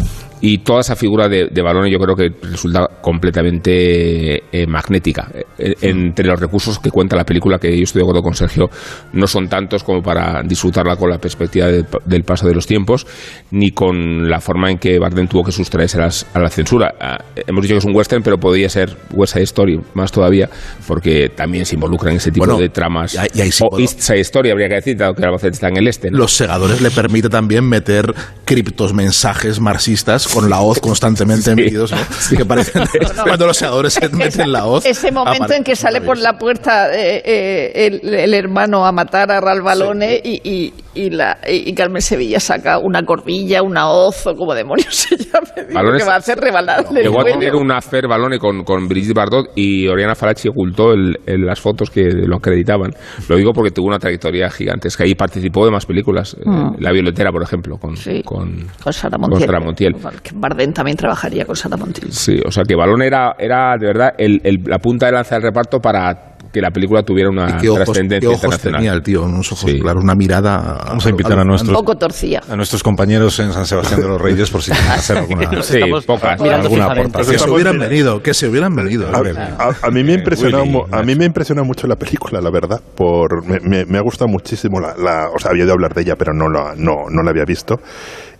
Y 0.41 0.59
toda 0.59 0.81
esa 0.81 0.95
figura 0.95 1.29
de, 1.29 1.47
de 1.51 1.61
Balone 1.61 1.89
yo 1.89 1.97
creo 1.97 2.15
que 2.15 2.29
resulta 2.47 2.87
completamente 3.01 4.43
eh, 4.51 4.67
magnética. 4.67 5.29
Eh, 5.57 5.73
entre 5.81 6.27
los 6.27 6.39
recursos 6.39 6.79
que 6.79 6.91
cuenta 6.91 7.15
la 7.15 7.23
película, 7.23 7.57
que 7.57 7.75
yo 7.75 7.83
estoy 7.83 8.01
de 8.01 8.03
acuerdo 8.03 8.21
con 8.21 8.33
Sergio, 8.33 8.69
no 9.13 9.27
son 9.27 9.47
tantos 9.47 9.83
como 9.83 10.01
para 10.01 10.41
disfrutarla 10.43 10.97
con 10.97 11.09
la 11.09 11.17
perspectiva 11.17 11.44
del, 11.49 11.85
del 12.05 12.23
paso 12.23 12.47
de 12.47 12.53
los 12.53 12.67
tiempos, 12.67 13.05
ni 13.51 13.71
con 13.71 14.29
la 14.29 14.39
forma 14.41 14.71
en 14.71 14.77
que 14.77 14.99
Bardem 14.99 15.27
tuvo 15.27 15.43
que 15.43 15.51
sustraerse 15.51 15.97
a, 15.97 16.01
las- 16.01 16.25
a 16.33 16.39
la 16.39 16.49
censura. 16.49 16.93
Ah, 16.99 17.17
hemos 17.47 17.61
dicho 17.63 17.73
que 17.75 17.79
es 17.79 17.85
un 17.85 17.95
western, 17.95 18.23
pero 18.23 18.37
podría 18.39 18.69
ser 18.69 18.95
West 19.11 19.33
Side 19.33 19.43
Story 19.43 19.79
más 19.93 20.11
todavía, 20.11 20.49
porque 20.87 21.29
también 21.29 21.65
se 21.65 21.75
involucra 21.75 22.11
en 22.11 22.17
ese 22.17 22.31
tipo 22.31 22.45
Bueno, 22.45 22.59
de 22.59 22.69
tramas. 22.69 23.13
y 23.33 23.41
ahí- 23.41 23.51
sí 23.51 23.63
o 23.63 23.69
puedo- 23.69 23.81
East 23.81 23.99
Side 24.01 24.19
Story, 24.21 24.49
habría 24.51 24.67
que 24.69 24.75
decir, 24.75 24.97
dado 24.97 25.13
que 25.15 25.23
Albacete 25.25 25.53
está 25.53 25.67
en 25.69 25.77
el 25.77 25.87
este. 25.87 26.11
¿no? 26.11 26.17
Los 26.17 26.33
segadores 26.35 26.81
le 26.81 26.91
permite 26.91 27.29
también 27.29 27.63
meter 27.63 28.13
criptos 28.45 28.93
mensajes 28.93 29.59
marxistas 29.59 30.27
con 30.27 30.49
la 30.49 30.61
hoz 30.61 30.79
constantemente 30.79 31.55
metidos, 31.55 31.91
¿no? 31.91 31.97
Que 32.37 32.45
parecen 32.45 32.83
cuando 33.23 33.47
los 33.47 33.57
segadores 33.57 33.93
se 33.93 34.09
meten 34.09 34.51
la 34.51 34.65
hoz. 34.65 34.85
Ese 34.85 35.11
momento 35.11 35.53
en 35.53 35.63
que 35.63 35.75
sale 35.75 36.01
por 36.01 36.17
la 36.17 36.37
puerta 36.37 36.93
eh, 36.95 37.21
eh, 37.25 37.99
el, 38.03 38.13
el 38.13 38.33
hermano 38.33 38.85
a 38.85 38.91
matar 38.91 39.31
a 39.31 39.39
Ralph 39.41 39.63
Balone 39.63 40.21
y, 40.23 40.41
y, 40.43 40.73
y 40.93 41.09
la, 41.09 41.34
y 41.47 41.73
Carmen 41.73 42.01
Sevilla 42.01 42.39
saca 42.39 42.79
una 42.79 43.03
corbilla, 43.03 43.61
una 43.63 43.89
hoz 43.89 44.25
o 44.27 44.35
como 44.35 44.53
demonios 44.53 44.87
se 44.95 45.15
llame. 45.17 45.67
Digo, 45.69 45.97
que 45.97 46.03
va 46.03 46.13
a 46.13 46.17
hacer 46.17 46.37
rebalarle 46.37 47.01
el 47.01 47.07
Llegó 47.07 47.21
a 47.21 47.25
tener 47.25 47.55
una 47.55 47.77
affair 47.77 48.07
Balone 48.07 48.37
con, 48.39 48.63
con 48.63 48.87
Brigitte 48.87 49.15
Bardot 49.15 49.47
y 49.55 49.87
Oriana 49.87 50.15
Falachi 50.15 50.49
ocultó 50.49 50.91
el- 50.93 51.17
el- 51.25 51.45
las 51.45 51.59
fotos 51.59 51.89
que 51.89 52.03
lo 52.03 52.37
acreditaban. 52.37 52.91
Lo 53.29 53.35
digo 53.35 53.51
porque 53.53 53.71
tuvo 53.71 53.87
una 53.87 53.99
trayectoria 53.99 54.49
gigantesca 54.49 55.05
y 55.05 55.15
participó 55.15 55.65
de 55.65 55.71
más 55.71 55.85
películas. 55.85 56.35
Eh, 56.39 56.43
Mm. 56.45 56.75
La 56.79 56.91
Violetera, 56.91 57.31
por 57.31 57.43
ejemplo, 57.43 57.77
con, 57.77 57.95
Sí. 57.97 58.21
con, 58.23 58.67
Con 58.83 58.93
Sara 58.93 59.17
con 59.17 59.29
Montiel. 59.29 59.47
Sara 59.49 59.59
Montiel. 59.59 59.95
Bardem 60.35 60.73
también 60.73 60.95
trabajaría 60.97 61.45
con 61.45 61.55
Sara 61.55 61.75
Montiel. 61.77 62.11
Sí, 62.11 62.39
o 62.45 62.51
sea 62.51 62.63
que 62.63 62.75
Balón 62.75 63.01
era, 63.01 63.35
era 63.39 63.75
de 63.79 63.87
verdad 63.87 64.13
el- 64.17 64.41
la 64.65 64.79
punta 64.79 65.07
de 65.07 65.11
lanza 65.13 65.35
del 65.35 65.43
reparto 65.43 65.79
para 65.79 66.34
que 66.51 66.61
la 66.61 66.71
película 66.71 67.03
tuviera 67.03 67.29
una 67.29 67.49
¿Y 67.49 67.61
qué 67.61 67.69
ojos, 67.69 67.83
trascendencia 67.85 68.19
qué 68.21 68.27
ojos 68.27 68.37
internacional. 68.43 68.79
tenía 68.81 68.93
el 68.93 69.01
tío? 69.03 69.23
Unos 69.23 69.51
ojos 69.51 69.69
Sí. 69.69 69.79
claros, 69.79 70.03
una 70.03 70.15
mirada. 70.15 70.83
Vamos 70.87 71.05
a 71.05 71.09
invitar 71.09 71.39
a 71.39 71.43
nuestros, 71.43 71.73
poco 71.77 71.95
torcía. 71.95 72.41
a 72.49 72.55
nuestros 72.55 72.81
compañeros 72.83 73.37
en 73.39 73.51
San 73.53 73.65
Sebastián 73.65 74.01
de 74.01 74.07
los 74.07 74.21
Reyes 74.21 74.49
por 74.49 74.61
si 74.61 74.71
quieren 74.71 74.91
hacer 74.91 75.17
alguna, 75.17 75.61
Sí, 75.63 75.79
pocas. 76.05 76.39
mirando 76.41 76.67
alguna 76.67 76.83
fijamente. 76.85 77.11
Que 77.11 77.17
aportación. 77.19 77.39
se 77.39 77.49
hubieran 77.49 77.79
venido, 77.79 78.21
que 78.23 78.33
se 78.33 78.47
hubieran 78.47 78.75
venido. 78.75 79.07
A, 79.07 79.19
a- 79.63 79.75
a 79.87 79.91
mí 79.91 80.03
me 80.03 80.13
ha 80.13 80.15
impresionado, 80.15 80.63
Willy, 80.63 80.73
mu- 80.73 80.85
a 80.91 81.03
mí 81.03 81.15
me 81.15 81.23
ha 81.23 81.27
impresionado 81.27 81.65
mucho 81.65 81.87
la 81.87 81.95
película, 81.95 82.39
la 82.41 82.49
verdad. 82.51 82.79
Por, 82.95 83.45
me, 83.45 83.59
me- 83.59 83.85
me 83.85 83.97
ha 83.97 84.01
gustado 84.01 84.27
muchísimo 84.27 84.79
la, 84.79 84.95
la- 84.97 85.29
o 85.35 85.39
sea, 85.39 85.51
había 85.51 85.65
de 85.65 85.71
hablar 85.71 85.93
de 85.93 86.01
ella, 86.01 86.15
pero 86.15 86.33
no 86.33 86.47
la, 86.49 86.73
no, 86.77 87.05
no 87.09 87.23
la 87.23 87.31
había 87.31 87.45
visto. 87.45 87.79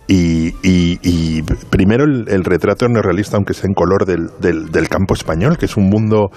Y, 0.08 1.42
primero 1.70 2.04
el, 2.04 2.28
el 2.28 2.44
retrato 2.44 2.88
neorrealista, 2.88 3.36
aunque 3.36 3.54
sea 3.54 3.66
en 3.68 3.74
color 3.74 4.06
del, 4.06 4.88
campo 4.88 5.14
español, 5.14 5.58
que 5.58 5.66
es 5.66 5.76
un 5.76 5.88
mundo 5.88 6.30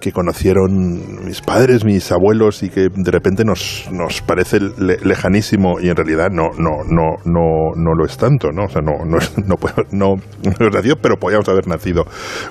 que 0.00 0.12
conocieron 0.12 1.24
mis 1.24 1.40
padres, 1.40 1.84
mis 1.84 2.12
abuelos 2.12 2.62
y 2.62 2.68
que 2.68 2.88
de 2.94 3.10
repente 3.10 3.44
nos, 3.44 3.88
nos 3.90 4.20
parece 4.20 4.60
le- 4.60 4.98
lejanísimo 5.02 5.80
y 5.80 5.88
en 5.88 5.96
realidad 5.96 6.28
no, 6.30 6.50
no, 6.58 6.84
no, 6.86 7.16
no, 7.24 7.72
no 7.74 7.94
lo 7.94 8.04
es 8.04 8.18
tanto, 8.18 8.48
¿no? 8.52 8.64
O 8.64 8.68
sea, 8.68 8.82
no, 8.82 8.92
no, 9.06 9.16
es- 9.16 9.32
no, 9.38 9.54
no, 9.92 10.14
no 10.42 10.52
hemos 10.60 10.74
nacido, 10.74 10.96
pero 11.00 11.16
podíamos 11.16 11.48
haber 11.48 11.66
nacido 11.66 12.04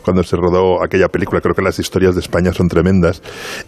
cuando 0.04 0.24
se 0.24 0.36
rodó 0.36 0.84
aquella 0.84 1.08
película. 1.10 1.42
Creo 1.42 1.54
que 1.54 1.62
las 1.62 1.78
historias 1.78 2.16
de 2.16 2.22
España 2.22 2.52
son 2.54 2.68
tremendas. 2.68 3.22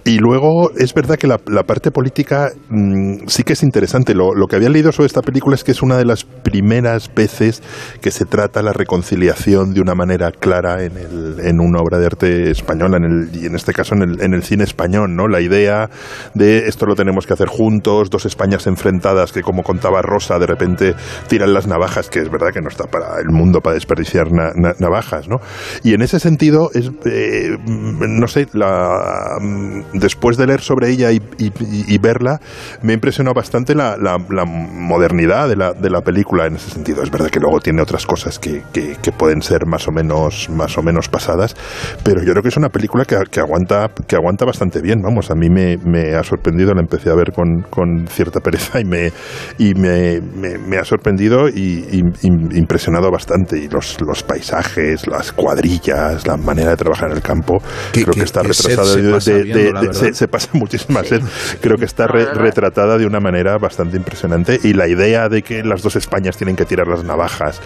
Y 0.03 0.17
luego 0.17 0.71
es 0.75 0.93
verdad 0.95 1.17
que 1.17 1.27
la, 1.27 1.39
la 1.45 1.61
parte 1.63 1.91
política 1.91 2.49
mm, 2.69 3.27
sí 3.27 3.43
que 3.43 3.53
es 3.53 3.61
interesante. 3.61 4.15
Lo, 4.15 4.33
lo 4.33 4.47
que 4.47 4.55
había 4.55 4.69
leído 4.69 4.91
sobre 4.91 5.07
esta 5.07 5.21
película 5.21 5.53
es 5.55 5.63
que 5.63 5.71
es 5.73 5.83
una 5.83 5.97
de 5.97 6.05
las 6.05 6.23
primeras 6.23 6.94
veces 7.13 7.62
que 8.01 8.12
se 8.12 8.25
trata 8.25 8.62
la 8.62 8.73
reconciliación 8.73 9.73
de 9.73 9.81
una 9.81 9.95
manera 9.95 10.31
clara 10.31 10.84
en, 10.84 10.97
el, 10.97 11.39
en 11.41 11.60
una 11.60 11.79
obra 11.79 11.99
de 11.99 12.05
arte 12.05 12.51
española, 12.51 12.97
en 12.97 13.03
el, 13.05 13.29
y 13.36 13.45
en 13.45 13.55
este 13.55 13.73
caso 13.73 13.95
en 13.95 14.01
el, 14.03 14.21
en 14.21 14.34
el 14.34 14.43
cine 14.43 14.63
español, 14.63 15.15
¿no? 15.15 15.27
La 15.27 15.41
idea 15.41 15.89
de 16.34 16.67
esto 16.67 16.86
lo 16.86 16.95
tenemos 16.95 17.25
que 17.25 17.34
hacer 17.34 17.47
juntos, 17.47 18.10
dos 18.10 18.25
Españas 18.25 18.67
enfrentadas 18.67 19.31
que, 19.31 19.41
como 19.41 19.63
contaba 19.63 20.01
Rosa, 20.01 20.39
de 20.39 20.47
repente 20.47 20.93
tiran 21.27 21.53
las 21.53 21.67
navajas, 21.67 22.10
que 22.10 22.19
es 22.19 22.29
verdad 22.29 22.49
que 22.53 22.62
no 22.62 22.69
está 22.69 22.86
para 22.86 23.19
el 23.19 23.29
mundo 23.29 23.62
para 23.62 23.75
desperdiciar 23.75 24.31
na- 24.31 24.51
na- 24.55 24.73
navajas, 24.79 25.27
¿no? 25.27 25.38
Y 25.84 25.93
en 25.93 26.01
ese 26.01 26.19
sentido, 26.19 26.69
es, 26.73 26.91
eh, 27.05 27.58
no 27.65 28.27
sé, 28.27 28.47
la, 28.53 29.38
mm, 29.39 29.99
después 29.99 30.38
de 30.38 30.47
leer 30.47 30.62
sobre 30.62 30.89
ella 30.89 31.12
y, 31.12 31.97
verla, 31.99 32.39
me 32.84 32.91
ha 32.91 32.95
impresionado 32.95 33.34
bastante 33.34 33.73
la 33.73 33.97
modernidad 34.45 35.47
de 35.49 35.55
la, 35.55 35.73
de 35.73 35.89
la 35.89 36.01
película 36.01 36.45
en 36.45 36.55
ese 36.55 36.69
sentido. 36.71 36.84
Es 36.91 37.09
verdad 37.11 37.29
que 37.29 37.39
luego 37.39 37.59
tiene 37.59 37.81
otras 37.81 38.05
cosas 38.05 38.39
que, 38.39 38.63
que- 38.73 38.95
que 39.01 39.11
pueden 39.11 39.41
ser 39.41 39.65
más 39.65 39.87
o 39.87 39.91
menos 39.91 40.49
más 40.49 40.77
o 40.77 40.81
menos 40.83 41.09
pasadas, 41.09 41.55
pero 42.03 42.21
yo 42.23 42.31
creo 42.31 42.41
que 42.43 42.49
es 42.49 42.57
una 42.57 42.69
película 42.69 43.05
que, 43.05 43.17
que 43.29 43.39
aguanta 43.39 43.89
que 44.07 44.15
aguanta 44.15 44.45
bastante 44.45 44.81
bien. 44.81 44.99
Vamos, 45.01 45.31
a 45.31 45.35
mí 45.35 45.49
me, 45.49 45.77
me 45.77 46.15
ha 46.15 46.23
sorprendido, 46.23 46.73
la 46.73 46.81
empecé 46.81 47.09
a 47.09 47.15
ver 47.15 47.31
con, 47.33 47.61
con 47.69 48.07
cierta 48.07 48.39
pereza 48.39 48.79
y 48.79 48.85
me 48.85 49.11
y 49.57 49.73
me, 49.73 50.21
me- 50.21 50.57
me 50.57 50.77
ha 50.77 50.83
sorprendido 50.85 51.47
y, 51.49 51.85
y- 51.91 52.01
y 52.21 52.57
impresionado 52.57 53.09
bastante. 53.11 53.57
Y 53.57 53.67
los, 53.67 53.97
los 54.01 54.23
paisajes, 54.23 55.07
las 55.07 55.31
cuadrillas, 55.31 56.25
la 56.27 56.37
manera 56.37 56.71
de 56.71 56.77
trabajar 56.77 57.09
en 57.11 57.17
el 57.17 57.21
campo, 57.23 57.59
Que- 57.91 58.03
creo 58.03 58.13
que- 58.13 58.19
que 58.19 58.25
está 58.25 58.41
retrasada 58.41 58.85
se 58.85 59.01
de- 59.01 59.11
pasa 59.11 59.31
de- 59.31 59.43
viendo, 59.43 59.81
de- 59.81 59.93
se, 59.93 60.13
se 60.13 60.27
pasa 60.27 60.49
muchísima 60.53 61.03
sed. 61.03 61.21
Creo 61.61 61.77
que 61.77 61.85
está 61.85 62.07
re- 62.07 62.33
retratada 62.33 62.97
de 62.97 63.05
una 63.05 63.19
manera 63.19 63.57
bastante 63.57 63.97
impresionante 63.97 64.59
y 64.63 64.73
la 64.73 64.87
idea 64.87 65.29
de 65.29 65.41
que 65.41 65.63
las 65.63 65.81
dos 65.81 65.95
Españas 65.95 66.37
tienen 66.37 66.55
que 66.55 66.65
tirar 66.75 66.88
las 66.88 67.05
navajas, 67.05 67.61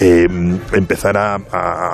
eh, 0.00 0.26
empezar 0.72 1.18
a, 1.18 1.36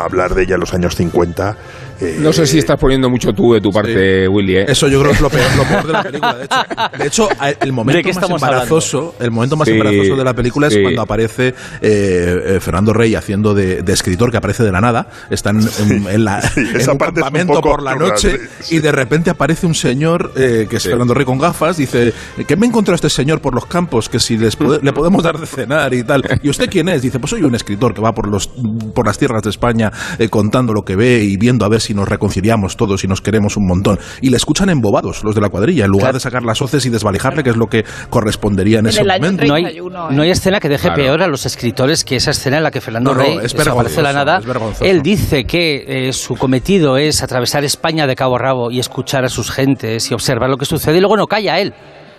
hablar 0.05 0.35
de 0.35 0.44
ella 0.44 0.55
en 0.55 0.61
los 0.61 0.75
años 0.75 0.94
50. 0.94 1.57
Eh, 2.03 2.17
No 2.19 2.33
sé 2.33 2.47
si 2.47 2.59
estás 2.59 2.79
poniendo 2.79 3.09
mucho 3.11 3.33
tú 3.33 3.55
de 3.55 3.61
tu 3.61 3.71
parte, 3.71 4.27
Willy. 4.29 4.57
¿eh? 4.59 4.65
Eso 4.69 4.88
yo 4.88 5.01
creo 5.01 5.11
que 5.12 5.17
es 5.17 5.21
lo 5.23 5.31
peor, 5.31 5.57
lo 5.57 5.65
peor 5.65 5.87
de 5.87 5.93
la 5.93 6.03
película. 6.05 6.35
De 6.35 6.45
hecho, 6.45 6.57
de 6.99 7.07
hecho, 7.07 7.29
a- 7.38 7.51
el 7.51 7.73
momento 7.73 7.99
¿De 7.99 8.03
qué 8.05 8.12
más 8.19 8.31
embarazoso, 8.31 9.15
el 9.21 9.31
momento 9.31 9.57
más 9.57 9.67
Sí, 9.67 9.73
embarazoso 9.73 10.17
de 10.17 10.25
la 10.25 10.35
película 10.35 10.67
es 10.69 10.75
sí. 10.75 10.83
cuando 10.83 11.03
aparece 11.03 11.49
eh, 11.49 11.55
eh, 11.81 12.59
Fernando 12.61 12.93
Rey 12.93 13.15
haciendo 13.15 13.55
de, 13.55 13.83
de 13.83 13.93
escritor 13.93 14.31
que 14.31 14.37
aparece 14.37 14.62
de 14.65 14.73
la 14.73 14.81
nada. 14.81 15.09
Están 15.31 15.61
en, 15.61 16.07
en 16.09 16.25
la, 16.25 16.41
sí, 16.43 16.61
en 16.61 16.91
un 16.91 16.99
campamento 16.99 17.61
por 17.61 17.83
la 17.83 17.95
noche 17.95 18.38
sí, 18.61 18.77
y 18.77 18.79
de 18.81 18.93
repente 18.93 19.31
aparece 19.31 19.67
un 19.67 19.75
señor 19.75 20.33
eh, 20.37 20.67
que 20.69 20.77
es 20.77 20.83
Sí. 20.83 20.88
Fernando 20.88 21.15
Rey 21.15 21.25
con 21.25 21.38
gafas. 21.38 21.77
Dice: 21.77 22.12
¿Qué 22.47 22.57
me 22.57 22.67
encontró 22.67 22.95
este 22.95 23.09
señor 23.09 23.41
por 23.41 23.55
los 23.55 23.67
campos? 23.67 24.09
Que 24.09 24.19
si 24.19 24.37
les 24.37 24.59
pode- 24.59 24.81
le 24.83 24.93
podemos 24.93 25.23
dar 25.23 25.38
de 25.38 25.47
cenar 25.47 25.95
y 25.95 26.03
tal. 26.03 26.25
¿Y 26.43 26.49
usted 26.51 26.69
quién 26.69 26.88
es? 26.88 27.03
Dice: 27.03 27.19
Pues 27.21 27.31
soy 27.31 27.43
un 27.45 27.55
escritor 27.55 27.95
que 27.95 28.01
va 28.01 28.12
por 28.15 28.27
los 28.29 28.49
por 28.95 29.07
las 29.07 29.17
tierras 29.19 29.43
de 29.43 29.51
España 29.51 29.93
eh, 30.19 30.29
contando 30.29 30.73
lo 30.73 30.85
que 30.85 30.97
ve 30.97 31.23
y 31.23 31.37
viendo 31.37 31.65
a 31.65 31.69
ver 31.69 31.81
si 31.81 31.91
nos 31.94 32.09
reconciliamos 32.09 32.76
todos 32.76 33.05
y 33.05 33.09
nos 33.09 33.20
queremos 33.20 33.57
un 33.57 33.66
montón. 33.66 33.98
Y 34.20 34.31
le 34.31 34.37
escuchan 34.37 34.68
embobados 34.70 35.22
los 35.24 35.35
de 35.35 35.40
la 35.40 35.48
cuadrilla, 35.48 35.85
en 35.85 35.90
lugar 35.90 36.14
de 36.14 36.20
sacar 36.20 36.42
las 36.42 36.61
hoces 36.62 36.85
y 36.87 36.90
desvalijarle, 36.90 37.42
que 37.42 37.50
es 37.50 37.57
lo 37.57 37.66
que 37.66 37.85
correspondería 38.11 38.78
en, 38.78 38.87
En 38.87 38.90
ese 38.90 39.05
momento. 39.05 39.44
No 39.44 39.55
hay, 39.55 39.62
31, 39.64 40.11
no 40.11 40.22
hay 40.22 40.28
¿eh? 40.28 40.33
escena 40.33 40.61
que 40.61 40.68
deje 40.68 40.88
Claro. 40.88 41.02
peor 41.02 41.22
a 41.22 41.26
los 41.28 41.46
escritores 41.46 42.05
que 42.05 42.16
esa 42.16 42.31
escena 42.33 42.59
en 42.59 42.62
la 42.64 42.70
que 42.70 42.81
Fernando 42.81 43.12
No, 43.14 43.18
no, 43.18 43.22
Rey 43.24 43.38
es 43.42 43.52
desaparece 43.55 43.96
de 43.96 44.02
la 44.02 44.12
nada. 44.12 44.40
Él 44.81 45.02
dice 45.02 45.44
que 45.44 46.09
eh, 46.09 46.12
su 46.12 46.35
cometido 46.37 46.96
es 46.96 47.22
atravesar 47.22 47.64
España 47.64 48.07
de 48.07 48.14
cabo 48.16 48.37
a 48.37 48.38
rabo 48.38 48.70
y 48.70 48.78
escuchar 48.81 49.24
a 49.24 49.28
sus 49.28 49.50
gentes 49.50 50.11
y 50.11 50.14
observar 50.14 50.50
lo 50.50 50.57
que 50.57 50.64
sucede 50.64 50.96
y 50.98 51.00
luego 51.00 51.16
no 51.16 51.26
calla 51.26 51.59
él. 51.61 51.72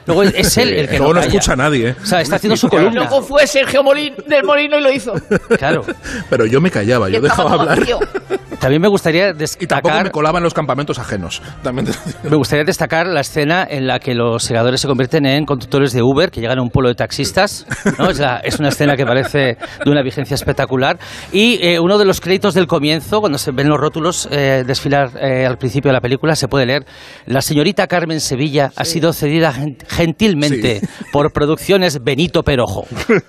Luego 0.06 0.24
es- 0.24 0.58
él 0.58 0.74
el 0.74 0.88
que 0.90 0.98
Luego 0.98 1.14
no 1.14 1.20
calla. 1.22 1.32
escucha 1.34 1.54
a 1.54 1.56
nadie, 1.56 1.90
¿eh? 1.90 1.96
O 2.02 2.06
sea, 2.06 2.22
está 2.22 2.36
haciendo 2.36 2.58
su 2.58 2.68
Y 2.68 2.70
columna. 2.70 2.92
luego 3.02 3.22
fue 3.22 3.48
Sergio 3.48 3.84
Molín 3.84 4.14
del 4.28 4.44
Molino 4.44 4.78
y 4.78 4.82
lo 4.82 4.92
hizo. 4.92 5.14
Claro. 5.58 5.84
Pero 6.30 6.46
yo 6.46 6.60
me 6.60 6.70
callaba, 6.72 7.10
yo 7.10 7.20
Y 7.20 7.22
dejaba 7.22 7.52
hablar. 7.54 7.80
vacío. 7.80 8.00
También 8.64 8.82
me 8.82 8.88
gustaría 8.88 9.30
Y 9.30 9.34
tampoco 9.34 9.66
destacar 9.90 10.04
me 10.06 10.12
colaba 10.12 10.40
en 10.40 10.44
los 10.44 10.54
campamentos 10.54 10.98
ajenos. 11.00 11.42
También 11.62 11.88
Me 12.24 12.36
gustaría 12.36 12.64
destacar 12.66 13.06
la 13.08 13.22
escena 13.22 13.68
en 13.70 13.86
la 13.88 14.00
que 14.00 14.16
los 14.16 14.44
segadores 14.44 14.82
se 14.82 14.88
convierten 14.88 15.26
en 15.26 15.46
conductores 15.46 15.94
de 15.94 16.02
Uber, 16.02 16.32
que 16.32 16.42
llegan 16.42 16.60
a 16.60 16.62
un 16.62 16.70
pueblo 16.70 16.90
de 16.90 16.96
taxistas. 16.96 17.66
¿no? 18.00 18.10
Es, 18.10 18.20
la- 18.20 18.38
es 18.38 18.60
una 18.60 18.70
escena 18.70 18.96
que 18.96 19.06
parece 19.06 19.58
de 19.84 19.92
una 19.92 20.02
vigencia 20.02 20.36
espectacular. 20.36 20.98
Y 21.32 21.60
eh, 21.62 21.80
uno 21.80 21.98
de 21.98 22.06
los 22.06 22.20
créditos 22.22 22.54
del 22.54 22.68
comienzo, 22.68 23.20
cuando 23.20 23.38
se 23.38 23.52
ven 23.52 23.70
los 23.70 23.78
rótulos 23.80 24.28
eh, 24.32 24.64
desfilar 24.66 25.12
eh, 25.22 25.46
al 25.46 25.58
principio 25.58 25.90
de 25.90 25.94
la 25.94 26.02
película, 26.02 26.36
se 26.36 26.48
puede 26.48 26.66
leer: 26.66 26.86
La 27.26 27.42
señorita 27.42 27.88
Carmen 27.88 28.20
Sevilla 28.20 28.72
ha 28.76 28.86
sido 28.86 29.14
cedida 29.14 29.52
gen- 29.54 29.78
gentilmente 29.88 30.82
por 31.12 31.32
Producciones 31.34 32.00
Benito 32.04 32.44
Perojo. 32.44 32.86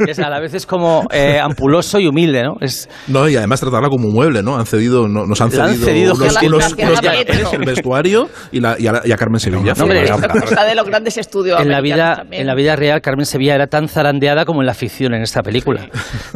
Es, 0.07 0.18
a 0.18 0.29
la 0.31 0.40
vez 0.40 0.55
es 0.55 0.66
como 0.66 1.07
eh, 1.11 1.38
ampuloso 1.40 1.99
y 1.99 2.07
humilde, 2.07 2.42
¿no? 2.42 2.55
Es, 2.61 2.88
No, 3.09 3.29
y 3.29 3.37
además 3.37 3.61
tratarla 3.61 3.88
como 3.88 4.09
un 4.09 4.14
mueble, 4.14 4.42
¿no? 4.42 4.57
Han 4.57 4.66
cedido, 4.66 5.09
no- 5.09 5.23
nos 5.26 5.40
han 5.40 5.50
Le 5.50 5.60
han 5.60 5.68
cedido, 5.70 5.84
cedido 5.87 6.14
unos, 6.14 6.18
que 6.18 6.24
la- 6.34 6.48
unos- 6.56 6.74
que 6.74 6.82
la- 6.82 6.88
unos 6.88 7.00
que 7.00 7.06
la- 7.06 7.12
carteles, 7.14 7.52
el 7.52 7.64
vestuario 7.64 8.28
y, 8.52 8.60
la, 8.60 8.76
y, 8.78 8.87
a, 8.87 8.92
la- 8.92 9.02
y 9.04 9.12
a 9.12 9.16
Carmen 9.16 9.40
Sevilla. 9.40 9.74
No, 9.76 9.82
hombre, 9.84 10.00
de 10.02 10.74
los 10.74 10.87
grandes 10.87 11.16
estudios 11.18 11.60
en 11.60 11.68
la 11.68 11.80
vida 11.80 12.16
también. 12.16 12.42
en 12.42 12.46
la 12.46 12.54
vida 12.54 12.76
real 12.76 13.00
Carmen 13.00 13.26
Sevilla 13.26 13.54
era 13.54 13.66
tan 13.66 13.88
zarandeada 13.88 14.44
como 14.44 14.60
en 14.62 14.66
la 14.66 14.74
ficción 14.74 15.14
en 15.14 15.22
esta 15.22 15.42
película. 15.42 15.88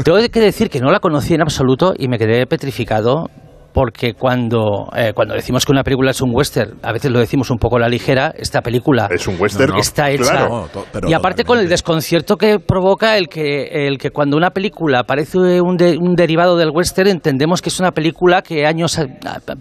Tengo 0.04 0.18
que 0.30 0.40
decir 0.40 0.70
que 0.70 0.80
no 0.80 0.90
la 0.90 1.00
conocí 1.00 1.34
en 1.34 1.42
absoluto 1.42 1.94
y 1.96 2.08
me 2.08 2.18
quedé 2.18 2.46
petrificado 2.46 3.26
porque 3.78 4.14
cuando, 4.14 4.88
eh, 4.96 5.12
cuando 5.14 5.34
decimos 5.34 5.64
que 5.64 5.70
una 5.70 5.84
película 5.84 6.10
es 6.10 6.20
un 6.20 6.30
western, 6.34 6.80
a 6.82 6.90
veces 6.90 7.12
lo 7.12 7.20
decimos 7.20 7.48
un 7.48 7.58
poco 7.58 7.76
a 7.76 7.78
la 7.78 7.88
ligera, 7.88 8.34
esta 8.36 8.60
película 8.60 9.08
Es 9.08 9.28
un 9.28 9.36
western. 9.38 9.76
está 9.78 10.10
hecha. 10.10 10.24
Claro. 10.32 10.48
No, 10.48 10.66
to- 10.66 10.84
pero 10.92 11.08
y 11.08 11.12
aparte 11.12 11.44
con 11.44 11.60
el 11.60 11.68
desconcierto 11.68 12.36
que 12.36 12.58
provoca 12.58 13.16
el 13.16 13.28
que, 13.28 13.86
el 13.86 13.96
que 13.98 14.10
cuando 14.10 14.36
una 14.36 14.50
película 14.50 15.04
parece 15.04 15.60
un, 15.60 15.76
de- 15.76 15.96
un 15.96 16.16
derivado 16.16 16.56
del 16.56 16.70
western, 16.74 17.08
entendemos 17.08 17.62
que 17.62 17.68
es 17.68 17.78
una 17.78 17.92
película 17.92 18.42
que 18.42 18.66
años, 18.66 18.98
ha- 18.98 19.06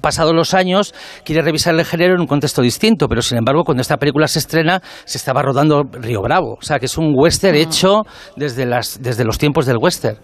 pasados 0.01 0.33
los 0.33 0.55
años, 0.55 0.95
quiere 1.23 1.43
revisar 1.43 1.75
el 1.75 1.85
género 1.85 2.15
en 2.15 2.21
un 2.21 2.25
contexto 2.27 2.63
distinto. 2.63 3.07
Pero 3.07 3.21
sin 3.21 3.37
embargo, 3.37 3.63
cuando 3.65 3.81
esta 3.81 3.97
película 3.97 4.27
se 4.27 4.39
estrena, 4.39 4.81
se 5.05 5.19
estaba 5.19 5.43
rodando 5.43 5.83
Río 5.91 6.23
Bravo. 6.23 6.53
O 6.59 6.63
sea, 6.63 6.79
que 6.79 6.87
es 6.87 6.97
un 6.97 7.13
western 7.15 7.55
hecho 7.55 8.01
desde, 8.35 8.65
las, 8.65 8.99
desde 8.99 9.23
los 9.25 9.37
tiempos 9.37 9.67
del 9.67 9.77
western. 9.79 10.17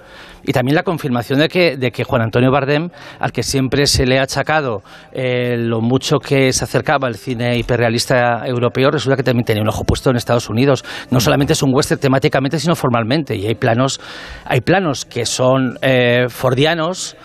Y 0.45 0.51
también 0.51 0.75
la 0.75 0.83
confirmación 0.83 1.39
de 1.39 1.47
que, 1.47 1.77
de 1.77 1.91
que 1.91 2.03
Juan 2.03 2.23
Antonio 2.23 2.51
Bardem, 2.51 2.89
al 3.19 3.31
que 3.31 3.43
siempre 3.43 3.82
se 3.87 4.05
le 4.05 4.19
ha 4.19 4.23
achacado 4.23 4.81
eh, 5.11 5.55
lo 5.57 5.81
mucho 5.81 6.19
que 6.19 6.51
se 6.53 6.63
acercaba 6.63 7.07
al 7.07 7.15
cine 7.15 7.57
hiperrealista 7.57 8.45
europeo, 8.45 8.91
resulta 8.91 9.15
que 9.15 9.23
también 9.23 9.45
tenía 9.45 9.61
un 9.61 9.69
ojo 9.69 9.83
puesto 9.83 10.09
en 10.09 10.15
Estados 10.15 10.49
Unidos. 10.49 10.83
No 11.11 11.19
solamente 11.19 11.53
es 11.53 11.63
un 11.63 11.73
western 11.73 11.99
temáticamente, 11.99 12.59
sino 12.59 12.75
formalmente. 12.75 13.35
Y 13.35 13.47
hay 13.47 13.55
planos, 13.55 13.99
hay 14.45 14.61
planos 14.61 15.05
que 15.05 15.25
son 15.25 15.77
eh, 15.81 16.25
fordianos, 16.29 17.15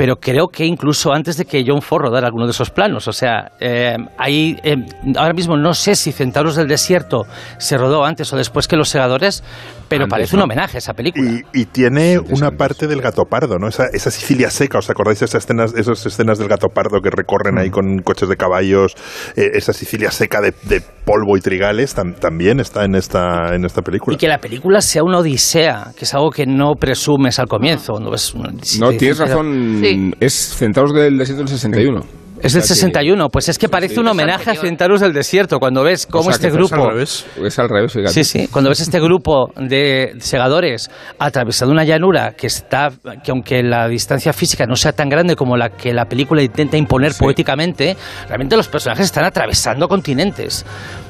pero 0.00 0.16
creo 0.16 0.48
que 0.48 0.64
incluso 0.64 1.12
antes 1.12 1.36
de 1.36 1.44
que 1.44 1.62
John 1.66 1.82
Ford 1.82 2.04
rodara 2.04 2.26
alguno 2.26 2.46
de 2.46 2.52
esos 2.52 2.70
planos. 2.70 3.06
O 3.06 3.12
sea, 3.12 3.52
eh, 3.60 3.98
hay, 4.16 4.56
eh, 4.64 4.76
ahora 5.18 5.34
mismo 5.34 5.58
no 5.58 5.74
sé 5.74 5.94
si 5.94 6.10
Centauros 6.10 6.56
del 6.56 6.68
Desierto 6.68 7.26
se 7.58 7.76
rodó 7.76 8.02
antes 8.06 8.32
o 8.32 8.36
después 8.38 8.66
que 8.66 8.76
Los 8.76 8.88
Segadores, 8.88 9.44
pero 9.90 10.04
Antes, 10.04 10.10
parece 10.14 10.36
¿no? 10.36 10.44
un 10.44 10.44
homenaje 10.44 10.76
a 10.76 10.78
esa 10.78 10.94
película. 10.94 11.30
Y, 11.52 11.60
y 11.60 11.64
tiene 11.66 12.18
una 12.18 12.52
parte 12.52 12.86
del 12.86 13.02
gato 13.02 13.24
pardo, 13.26 13.58
¿no? 13.58 13.68
Esa, 13.68 13.88
esa 13.92 14.10
Sicilia 14.10 14.48
seca, 14.48 14.78
¿os 14.78 14.88
acordáis 14.88 15.20
de 15.20 15.26
esas 15.26 15.44
escenas, 15.44 15.74
esas 15.74 16.06
escenas 16.06 16.38
del 16.38 16.48
gato 16.48 16.68
pardo 16.68 17.02
que 17.02 17.10
recorren 17.10 17.56
Mm. 17.56 17.58
ahí 17.58 17.68
con 17.70 17.98
coches 17.98 18.30
de 18.30 18.36
caballos? 18.36 18.94
Eh, 19.36 19.50
esa 19.52 19.74
Sicilia 19.74 20.10
seca 20.10 20.40
de, 20.40 20.54
de 20.62 20.80
polvo 21.04 21.36
y 21.36 21.40
trigales 21.40 21.94
tam- 21.94 22.14
también 22.18 22.58
está 22.60 22.84
en 22.86 22.94
esta, 22.94 23.54
en 23.54 23.66
esta 23.66 23.82
película. 23.82 24.14
Y 24.14 24.18
que 24.18 24.28
la 24.28 24.38
película 24.38 24.80
sea 24.80 25.02
una 25.02 25.18
odisea, 25.18 25.88
que 25.94 26.06
es 26.06 26.14
algo 26.14 26.30
que 26.30 26.46
no 26.46 26.72
presumes 26.80 27.38
al 27.38 27.48
comienzo. 27.48 28.00
No, 28.00 28.14
es 28.14 28.32
si 28.62 28.78
No, 28.80 28.90
tienes 28.92 29.18
razón. 29.18 29.80
Sí. 29.82 29.89
Es 30.20 30.34
Centauros 30.34 30.94
del 30.94 31.18
Desierto 31.18 31.42
del 31.42 31.48
61. 31.48 32.19
Es 32.42 32.52
del 32.54 32.62
O 32.62 32.64
sea 32.66 32.74
que- 32.74 32.80
61, 32.80 33.28
pues 33.28 33.48
es 33.48 33.58
que 33.58 33.68
parece 33.68 34.00
un 34.00 34.08
homenaje 34.08 34.50
a 34.50 34.54
Centauros 34.54 35.00
del 35.00 35.12
Desierto 35.12 35.58
cuando 35.58 35.82
ves 35.82 36.06
cómo 36.06 36.20
O 36.20 36.24
sea, 36.24 36.32
este 36.32 36.46
que 36.46 36.48
es 36.48 36.54
grupo... 36.54 36.74
al 36.74 36.90
revés. 36.92 37.26
Es 37.44 37.58
al 37.58 37.68
revés, 37.68 37.92
fíjate. 37.92 38.12
Sí, 38.12 38.24
sí. 38.24 38.48
Cuando 38.48 38.70
ves 38.70 38.80
este 38.80 38.98
grupo 39.00 39.50
de 39.56 40.14
segadores 40.18 40.90
atravesando 41.18 41.72
una 41.72 41.84
llanura 41.84 42.32
que 42.36 42.46
está, 42.46 42.90
que 43.22 43.30
aunque 43.30 43.62
la 43.62 43.88
distancia 43.88 44.32
física 44.32 44.66
no 44.66 44.76
sea 44.76 44.92
tan 44.92 45.08
grande 45.08 45.36
como 45.36 45.56
la 45.56 45.70
que 45.70 45.92
la 45.92 46.06
película 46.06 46.42
intenta 46.42 46.76
imponer 46.76 47.12
poéticamente, 47.18 47.96
realmente 48.28 48.56
los 48.56 48.68
personajes 48.68 49.06
están 49.06 49.24
atravesando 49.24 49.88
continentes 49.88 50.64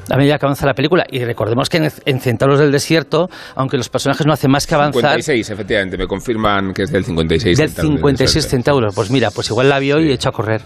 a 0.09 0.17
medida 0.17 0.37
que 0.37 0.45
avanza 0.45 0.65
la 0.65 0.73
película. 0.73 1.05
Y 1.09 1.23
recordemos 1.23 1.69
que 1.69 1.77
en, 1.77 1.91
en 2.05 2.19
Centauros 2.19 2.59
del 2.59 2.71
Desierto, 2.71 3.29
aunque 3.55 3.77
los 3.77 3.87
personajes 3.87 4.25
no 4.25 4.33
hacen 4.33 4.51
más 4.51 4.67
que 4.67 4.75
avanzar, 4.75 5.21
56, 5.21 5.49
efectivamente. 5.51 5.97
Me 5.97 6.07
confirman 6.07 6.73
que 6.73 6.83
es 6.83 6.91
del 6.91 7.05
56. 7.05 7.57
del 7.57 7.69
Centauros 7.69 7.91
del 7.91 7.97
56 7.99 8.33
Desierto. 8.33 8.49
Centauros. 8.49 8.95
Pues 8.95 9.09
mira, 9.11 9.31
pues 9.31 9.49
igual 9.49 9.69
la 9.69 9.79
vio 9.79 9.99
y 10.01 10.11
echó 10.11 10.29
a 10.29 10.31
correr. 10.33 10.61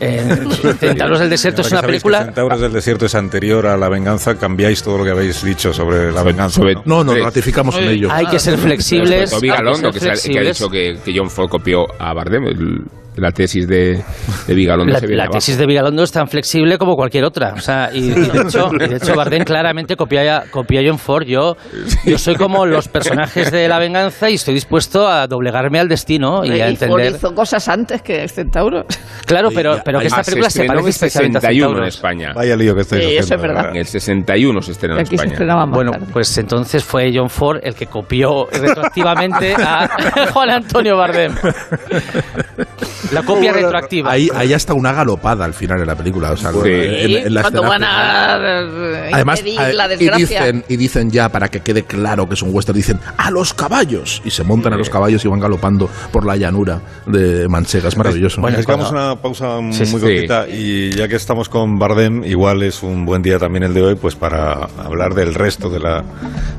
Eh, 0.00 0.46
Centauros 0.78 1.18
del 1.20 1.30
Desierto 1.30 1.62
es 1.62 1.72
una 1.72 1.82
película... 1.82 2.24
Centauros 2.26 2.60
del 2.60 2.72
Desierto 2.72 3.06
es 3.06 3.14
anterior 3.14 3.66
a 3.66 3.76
La 3.76 3.88
Venganza, 3.88 4.36
cambiáis 4.36 4.82
todo 4.82 4.98
lo 4.98 5.04
que 5.04 5.10
habéis 5.10 5.42
dicho 5.42 5.72
sobre 5.72 6.12
La 6.12 6.22
Venganza. 6.22 6.56
sobre- 6.60 6.74
¿no? 6.74 6.82
No, 6.84 7.04
nos 7.04 7.14
Sí. 7.16 7.20
ratificamos 7.22 7.76
en 7.78 7.84
ello. 7.88 8.08
Hay 8.12 8.26
que 8.26 8.38
ser 8.38 8.58
flexibles. 8.58 9.30
Toby 9.30 9.48
Galondo, 9.48 9.90
que, 9.90 9.98
que 10.00 10.38
ha 10.38 10.42
dicho 10.42 10.68
que, 10.70 10.98
que 11.04 11.12
John 11.16 11.30
Ford 11.30 11.48
copió 11.48 11.86
a 12.00 12.12
Bardem. 12.12 12.44
el- 12.46 12.82
la 13.18 13.30
tesis 13.32 13.66
de, 13.68 14.02
de 14.46 14.54
Vigalondo 14.54 14.92
La, 14.92 15.00
se 15.00 15.06
viene 15.06 15.22
la 15.22 15.28
tesis 15.28 15.56
de 15.58 15.66
Vigalondo 15.66 16.02
es 16.02 16.12
tan 16.12 16.28
flexible 16.28 16.78
como 16.78 16.94
cualquier 16.96 17.24
otra. 17.24 17.52
O 17.54 17.60
sea, 17.60 17.90
y, 17.92 17.98
y 18.06 18.10
de 18.10 18.40
hecho, 18.46 18.70
y 18.74 18.78
de 18.88 18.96
hecho 18.96 19.14
Bardem 19.14 19.44
claramente 19.44 19.96
copia, 19.96 20.38
a- 20.38 20.42
copia 20.50 20.80
a 20.80 20.84
John 20.86 20.98
Ford. 20.98 21.24
Yo, 21.26 21.56
yo 22.04 22.18
soy 22.18 22.34
como 22.36 22.66
los 22.66 22.88
personajes 22.88 23.50
de 23.50 23.68
La 23.68 23.78
Venganza 23.78 24.30
y 24.30 24.34
estoy 24.34 24.54
dispuesto 24.54 25.06
a 25.08 25.26
doblegarme 25.26 25.78
al 25.80 25.88
destino 25.88 26.44
y 26.44 26.60
a 26.60 26.70
Y 26.70 26.76
Ford 26.76 26.90
entender. 27.00 27.16
hizo 27.16 27.34
cosas 27.34 27.68
antes 27.68 28.02
que 28.02 28.26
Centauro. 28.28 28.84
Claro, 29.26 29.50
pero, 29.54 29.80
pero 29.84 30.00
que 30.00 30.06
esta 30.06 30.22
se 30.24 30.30
película 30.32 30.50
se 30.50 30.58
estrenó 30.62 30.80
parece 30.82 30.86
en 30.86 30.90
especialmente 30.90 31.38
a 31.38 31.40
61 31.40 31.66
en 31.68 31.74
Centauros. 31.74 31.94
España. 31.94 32.32
Vaya 32.34 32.56
lío 32.56 32.74
que 32.74 32.80
estáis 32.82 33.04
Sí, 33.04 33.16
eso 33.16 33.34
es 33.34 33.42
verdad. 33.42 33.70
En 33.70 33.76
el 33.76 33.86
61 33.86 34.62
se 34.62 34.72
estrenó 34.72 34.94
Y 34.94 34.98
en 35.00 35.06
aquí 35.06 35.18
se 35.18 35.24
España. 35.26 35.56
más 35.56 35.70
Bueno, 35.70 35.90
tarde. 35.92 36.06
pues 36.12 36.38
entonces 36.38 36.84
fue 36.84 37.10
John 37.14 37.28
Ford 37.30 37.58
el 37.62 37.74
que 37.74 37.86
copió 37.86 38.46
retroactivamente 38.50 39.54
a 39.54 39.88
Juan 40.32 40.50
Antonio 40.50 40.96
Bardem. 40.96 41.34
La 43.12 43.22
copia 43.22 43.52
retroactiva. 43.52 44.10
Ahí, 44.12 44.28
ahí 44.34 44.52
hasta 44.52 44.74
una 44.74 44.92
galopada 44.92 45.44
al 45.44 45.54
final 45.54 45.78
de 45.78 45.86
la 45.86 45.94
película. 45.96 46.32
O 46.32 46.36
sea, 46.36 46.52
Sí. 46.52 46.58
en- 46.64 47.26
en 47.26 47.34
la 47.34 47.42
cuando 47.42 47.62
van 47.62 47.82
a 47.84 48.36
eh, 48.38 49.10
Además, 49.12 49.42
a- 49.58 49.72
la 49.72 49.86
y 49.86 49.88
desgracia. 49.96 50.44
dicen, 50.44 50.64
y 50.68 50.76
dicen 50.76 51.10
ya, 51.10 51.28
para 51.30 51.48
que 51.48 51.60
quede 51.60 51.84
claro 51.84 52.28
que 52.28 52.34
es 52.34 52.42
un 52.42 52.54
western, 52.54 52.76
dicen 52.76 53.00
¡a 53.16 53.30
los 53.30 53.54
caballos! 53.54 54.20
Y 54.24 54.30
se 54.30 54.44
montan 54.44 54.72
a 54.72 54.76
los 54.76 54.90
caballos 54.90 55.24
y 55.24 55.28
van 55.28 55.40
galopando 55.40 55.88
por 56.12 56.24
la 56.26 56.36
llanura 56.36 56.80
de 57.06 57.48
Manchega. 57.48 57.88
Es 57.88 57.96
maravilloso. 57.96 58.40
Bueno, 58.40 58.58
es 58.58 58.66
que 58.66 58.72
hagamos 58.72 58.90
una 58.92 59.16
pausa 59.16 59.60
muy 59.60 59.72
Sí, 59.72 59.86
sí. 59.86 59.92
cortita 59.92 60.46
y 60.48 60.90
ya 60.90 61.08
que 61.08 61.16
estamos 61.16 61.48
con 61.48 61.78
Bardem, 61.78 62.24
igual 62.24 62.62
es 62.62 62.82
un 62.82 63.04
buen 63.04 63.22
día 63.22 63.38
también 63.38 63.62
el 63.64 63.74
de 63.74 63.82
hoy, 63.82 63.94
pues 63.94 64.14
para 64.16 64.68
hablar 64.84 65.14
del 65.14 65.34
resto 65.34 65.68
de 65.70 65.80
la 65.80 66.04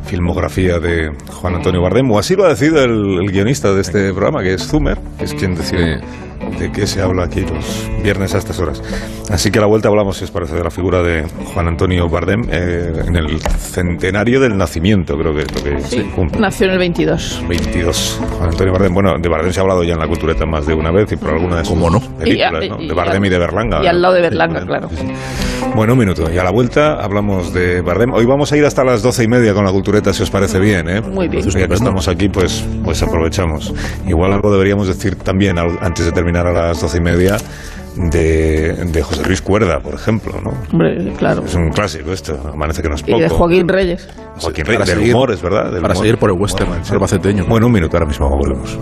filmografía 0.06 0.80
de 0.80 1.12
Juan 1.28 1.56
Antonio 1.56 1.82
Bardem, 1.82 2.10
o 2.12 2.20
así 2.20 2.36
lo 2.36 2.46
ha 2.46 2.50
decidido 2.50 2.84
el, 2.84 3.20
el 3.22 3.32
guionista 3.32 3.74
de 3.74 3.82
este 3.82 4.12
programa, 4.12 4.42
que 4.42 4.54
es 4.56 4.68
Zumer, 4.68 4.98
que 5.18 5.26
es 5.26 5.34
quien 5.34 5.56
decide 5.56 6.00
de 6.58 6.72
qué 6.72 6.88
se 6.88 7.02
habla 7.02 7.26
aquí 7.26 7.42
los 7.42 7.90
viernes 8.04 8.34
a 8.36 8.38
estas 8.40 8.60
horas. 8.60 8.82
Así 9.30 9.52
que 9.52 9.60
a 9.60 9.62
la 9.62 9.68
vuelta 9.68 9.90
hablamos, 9.90 10.18
si 10.18 10.24
os 10.24 10.32
parece, 10.32 10.56
de 10.56 10.64
la 10.64 10.72
figura 10.72 11.02
de 11.04 11.24
Juan 11.54 11.68
Antonio 11.68 12.08
Bardem 12.10 12.44
eh, 12.52 12.92
en 13.08 13.16
el 13.16 13.40
centenario 13.42 14.40
del 14.40 14.58
nacimiento, 14.58 15.18
creo 15.18 15.34
que 15.36 15.42
es 15.42 15.54
lo 15.56 15.64
que 15.64 15.82
se 15.82 16.04
cumple. 16.12 16.40
Nació 16.40 16.68
en 16.68 16.74
el 16.74 16.80
22. 16.80 17.44
22. 17.48 18.20
Juan 18.38 18.50
Antonio 18.50 18.74
Bardem. 18.74 18.94
Bueno, 18.94 19.14
de 19.20 19.30
Bardem 19.30 19.52
se 19.54 19.60
ha 19.60 19.64
hablado 19.64 19.84
ya 19.84 19.94
en 19.94 20.00
la 20.00 20.08
cultureta 20.08 20.46
más 20.46 20.66
de 20.66 20.74
una 20.74 20.92
vez 20.92 21.12
y 21.12 21.16
por 21.16 21.30
alguna 21.32 21.58
de 21.58 21.66
sus 21.66 21.74
¿Cómo 21.74 21.90
no? 21.90 22.00
películas, 22.00 22.64
Y 22.64 22.66
a- 22.66 22.70
¿no? 22.70 22.82
y- 22.82 22.88
De 22.88 22.94
Bardem 22.94 23.26
y 23.26 23.30
de 23.30 23.38
Berlanga. 23.40 23.84
y 23.84 23.88
al 23.88 24.02
lado 24.02 24.14
de 24.16 24.20
Sí, 24.20 24.24
Berlanga, 24.24 24.60
sí, 24.62 24.66
claro. 24.68 24.90
sí. 24.90 25.06
Bueno, 25.76 25.94
un 25.94 26.00
minuto. 26.00 26.32
Y 26.32 26.38
a 26.38 26.44
la 26.44 26.52
vuelta 26.52 26.96
hablamos 27.02 27.54
de 27.54 27.82
Bardem. 27.82 28.12
Hoy 28.14 28.26
vamos 28.26 28.52
a 28.52 28.58
ir 28.58 28.66
hasta 28.66 28.84
las 28.84 29.02
doce 29.02 29.24
y 29.24 29.28
media 29.28 29.54
con 29.54 29.64
la 29.66 29.72
cultureta, 29.72 30.14
si 30.14 30.24
os 30.24 30.30
parece 30.32 30.60
bien, 30.60 30.90
¿eh? 30.90 31.02
Muy 31.02 31.28
bien. 31.28 31.48
Ya 31.50 31.68
que 31.68 31.74
estamos 31.74 32.08
aquí, 32.08 32.30
pues, 32.30 32.66
pues 32.84 33.02
aprovechamos. 33.04 33.74
Igual 34.08 34.34
algo 34.34 34.52
deberíamos 34.52 34.88
decir 34.88 35.16
también, 35.16 35.58
antes 35.58 36.06
de 36.06 36.12
terminar 36.12 36.48
a 36.48 36.52
las 36.54 36.82
doce 36.82 36.98
y 36.98 37.02
media, 37.02 37.38
de, 37.96 38.74
de 38.74 39.02
José 39.04 39.24
Luis 39.26 39.42
Cuerda, 39.42 39.80
por 39.80 39.94
ejemplo, 39.94 40.34
¿no? 40.42 40.54
Hombre, 40.72 41.14
claro. 41.18 41.44
Es 41.46 41.56
un 41.56 41.70
clásico 41.70 42.12
esto, 42.14 42.40
amanece 42.54 42.82
que 42.82 42.90
no 42.90 42.96
es 42.96 43.02
Y 43.02 43.12
poco. 43.12 43.20
de 43.20 43.30
Joaquín 43.30 43.68
Reyes. 43.68 44.08
Joaquín 44.38 44.66
Rey, 44.66 44.78
Para 44.78 44.90
del 44.90 45.00
seguir- 45.00 45.14
humor, 45.16 45.32
es 45.32 45.42
verdad. 45.42 45.72
del 45.72 45.82
para 45.82 45.94
humor. 45.94 46.06
seguir 46.06 46.18
por 46.18 46.30
el 46.32 46.38
western, 46.38 46.86
ser 46.86 47.00
baceteño. 47.00 47.46
Bueno, 47.48 47.68
un 47.68 47.74
minuto, 47.74 47.98
ahora 47.98 48.06
mismo 48.08 48.30
volvemos. 48.30 48.78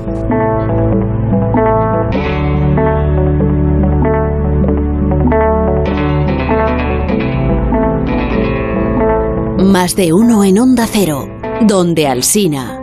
Más 9.68 9.98
de 9.98 10.14
uno 10.14 10.46
en 10.46 10.60
Onda 10.60 10.88
Cero, 10.90 11.28
donde 11.60 12.08
Alsina. 12.08 12.80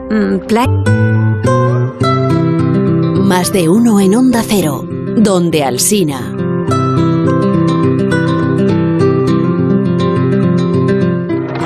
Más 3.23 3.51
de 3.55 3.71
uno 3.71 4.01
en 4.01 4.15
Onda 4.15 4.43
Cero, 4.47 4.85
donde 5.17 5.65
Alsina. 5.65 6.21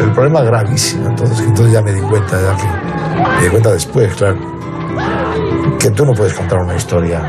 El 0.00 0.12
problema 0.12 0.42
gravísimo, 0.42 1.08
entonces, 1.08 1.40
entonces 1.40 1.72
ya 1.72 1.82
me 1.82 1.92
di 1.92 2.00
cuenta, 2.00 2.40
ya 2.40 2.56
que 2.56 3.38
me 3.38 3.42
di 3.42 3.50
cuenta 3.50 3.72
después, 3.72 4.14
claro, 4.14 4.38
que 5.80 5.90
tú 5.90 6.06
no 6.06 6.12
puedes 6.12 6.34
contar 6.34 6.60
una 6.60 6.76
historia 6.76 7.20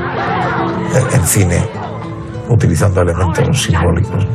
en 1.11 1.25
cine 1.25 1.67
utilizando 2.49 3.01
elementos 3.01 3.63
simbólicos. 3.63 4.27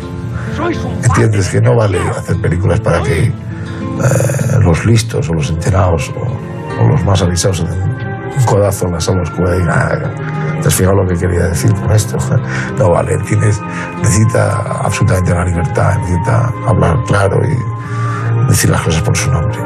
Entiendes 1.05 1.49
que 1.49 1.61
no 1.61 1.77
vale 1.77 1.99
hacer 2.11 2.37
películas 2.40 2.81
para 2.81 3.03
que 3.03 3.25
eh, 3.27 3.33
los 4.61 4.85
listos 4.87 5.29
o 5.31 5.35
los 5.35 5.51
enterados 5.51 6.12
o, 6.17 6.83
o 6.83 6.88
los 6.88 7.05
más 7.05 7.23
avisados 7.23 7.61
un 7.61 8.45
codazo 8.47 8.87
en 8.87 8.93
la 8.95 9.01
sala 9.01 9.23
oscura 9.23 9.55
y 9.57 9.61
digan, 9.61 9.79
"Ah, 9.79 10.61
¿te 10.61 10.69
has 10.69 10.75
fijado 10.75 10.97
lo 10.97 11.07
que 11.07 11.14
quería 11.17 11.45
decir 11.49 11.73
con 11.75 11.93
esto? 11.93 12.17
No 12.79 12.90
vale, 12.90 13.14
el 13.14 13.25
cine 13.27 13.49
es- 13.49 13.61
necesita 14.03 14.57
absolutamente 14.85 15.33
la 15.35 15.45
libertad, 15.45 15.97
necesita 15.99 16.53
hablar 16.67 16.97
claro 17.07 17.40
y 17.45 18.49
decir 18.49 18.71
las 18.71 18.81
cosas 18.83 19.03
por 19.03 19.17
su 19.17 19.31
nombre. 19.31 19.59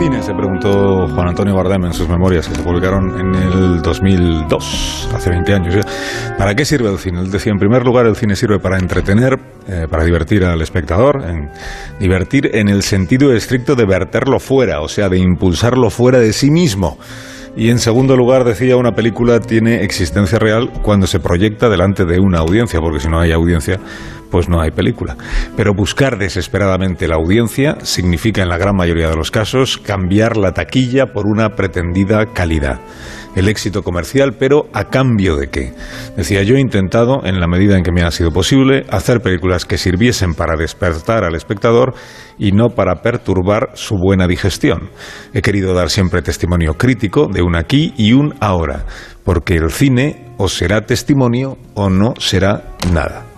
Cine? 0.00 0.22
Se 0.22 0.32
preguntó 0.32 1.08
Juan 1.08 1.28
Antonio 1.28 1.54
Bardem 1.54 1.84
en 1.84 1.92
sus 1.92 2.08
memorias 2.08 2.48
que 2.48 2.54
se 2.54 2.62
publicaron 2.62 3.20
en 3.20 3.34
el 3.34 3.82
2002, 3.82 5.10
hace 5.14 5.28
20 5.28 5.52
años. 5.52 5.86
¿Para 6.38 6.54
qué 6.54 6.64
sirve 6.64 6.90
el 6.90 6.96
cine? 6.96 7.20
Él 7.20 7.30
decía, 7.30 7.52
en 7.52 7.58
primer 7.58 7.84
lugar, 7.84 8.06
el 8.06 8.16
cine 8.16 8.34
sirve 8.34 8.58
para 8.58 8.78
entretener, 8.78 9.38
eh, 9.68 9.86
para 9.90 10.04
divertir 10.04 10.42
al 10.44 10.62
espectador, 10.62 11.22
en 11.28 11.50
divertir 11.98 12.50
en 12.54 12.70
el 12.70 12.82
sentido 12.82 13.34
estricto 13.34 13.74
de 13.74 13.84
verterlo 13.84 14.40
fuera, 14.40 14.80
o 14.80 14.88
sea, 14.88 15.10
de 15.10 15.18
impulsarlo 15.18 15.90
fuera 15.90 16.18
de 16.18 16.32
sí 16.32 16.50
mismo. 16.50 16.96
Y 17.54 17.68
en 17.68 17.78
segundo 17.78 18.16
lugar, 18.16 18.44
decía, 18.44 18.76
una 18.76 18.92
película 18.92 19.38
tiene 19.40 19.84
existencia 19.84 20.38
real 20.38 20.70
cuando 20.82 21.06
se 21.06 21.20
proyecta 21.20 21.68
delante 21.68 22.06
de 22.06 22.20
una 22.20 22.38
audiencia, 22.38 22.80
porque 22.80 23.00
si 23.00 23.08
no 23.08 23.20
hay 23.20 23.32
audiencia, 23.32 23.78
pues 24.30 24.48
no 24.48 24.60
hay 24.60 24.70
película. 24.70 25.16
Pero 25.56 25.74
buscar 25.74 26.18
desesperadamente 26.18 27.08
la 27.08 27.16
audiencia 27.16 27.78
significa, 27.82 28.42
en 28.42 28.48
la 28.48 28.58
gran 28.58 28.76
mayoría 28.76 29.08
de 29.08 29.16
los 29.16 29.30
casos, 29.30 29.78
cambiar 29.78 30.36
la 30.36 30.52
taquilla 30.52 31.06
por 31.06 31.26
una 31.26 31.50
pretendida 31.50 32.26
calidad. 32.32 32.80
El 33.36 33.48
éxito 33.48 33.82
comercial, 33.82 34.34
pero 34.38 34.66
¿a 34.72 34.86
cambio 34.86 35.36
de 35.36 35.50
qué? 35.50 35.72
Decía, 36.16 36.42
yo 36.42 36.56
he 36.56 36.60
intentado, 36.60 37.24
en 37.24 37.38
la 37.38 37.46
medida 37.46 37.76
en 37.76 37.84
que 37.84 37.92
me 37.92 38.02
ha 38.02 38.10
sido 38.10 38.32
posible, 38.32 38.84
hacer 38.90 39.20
películas 39.20 39.64
que 39.64 39.78
sirviesen 39.78 40.34
para 40.34 40.56
despertar 40.56 41.22
al 41.22 41.36
espectador 41.36 41.94
y 42.38 42.50
no 42.50 42.70
para 42.70 43.02
perturbar 43.02 43.70
su 43.74 43.96
buena 43.96 44.26
digestión. 44.26 44.90
He 45.32 45.42
querido 45.42 45.74
dar 45.74 45.90
siempre 45.90 46.22
testimonio 46.22 46.74
crítico 46.74 47.28
de 47.32 47.42
un 47.42 47.54
aquí 47.54 47.94
y 47.96 48.14
un 48.14 48.34
ahora, 48.40 48.84
porque 49.24 49.54
el 49.54 49.70
cine 49.70 50.34
o 50.36 50.48
será 50.48 50.80
testimonio 50.80 51.56
o 51.74 51.88
no 51.88 52.14
será 52.18 52.76
nada. 52.92 53.29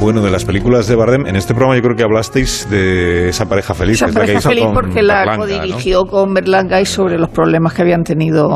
Bueno, 0.00 0.22
de 0.22 0.30
las 0.30 0.44
películas 0.44 0.86
de 0.86 0.94
Bardem, 0.94 1.26
en 1.26 1.34
este 1.34 1.54
programa 1.54 1.74
yo 1.76 1.82
creo 1.82 1.96
que 1.96 2.04
hablasteis 2.04 2.68
de 2.70 3.30
esa 3.30 3.46
pareja 3.46 3.74
feliz. 3.74 3.96
Esa 3.96 4.06
que 4.06 4.10
es 4.10 4.14
la 4.14 4.20
que 4.20 4.26
pareja 4.26 4.38
hizo 4.38 4.48
feliz 4.48 4.64
con 4.64 4.74
porque 4.74 5.02
la 5.02 5.14
Berlanga, 5.18 5.36
¿no? 5.36 5.42
codirigió 5.42 6.04
con 6.06 6.34
Berlanga 6.34 6.80
y 6.80 6.86
sobre 6.86 7.18
los 7.18 7.28
problemas 7.30 7.74
que 7.74 7.82
habían 7.82 8.04
tenido 8.04 8.48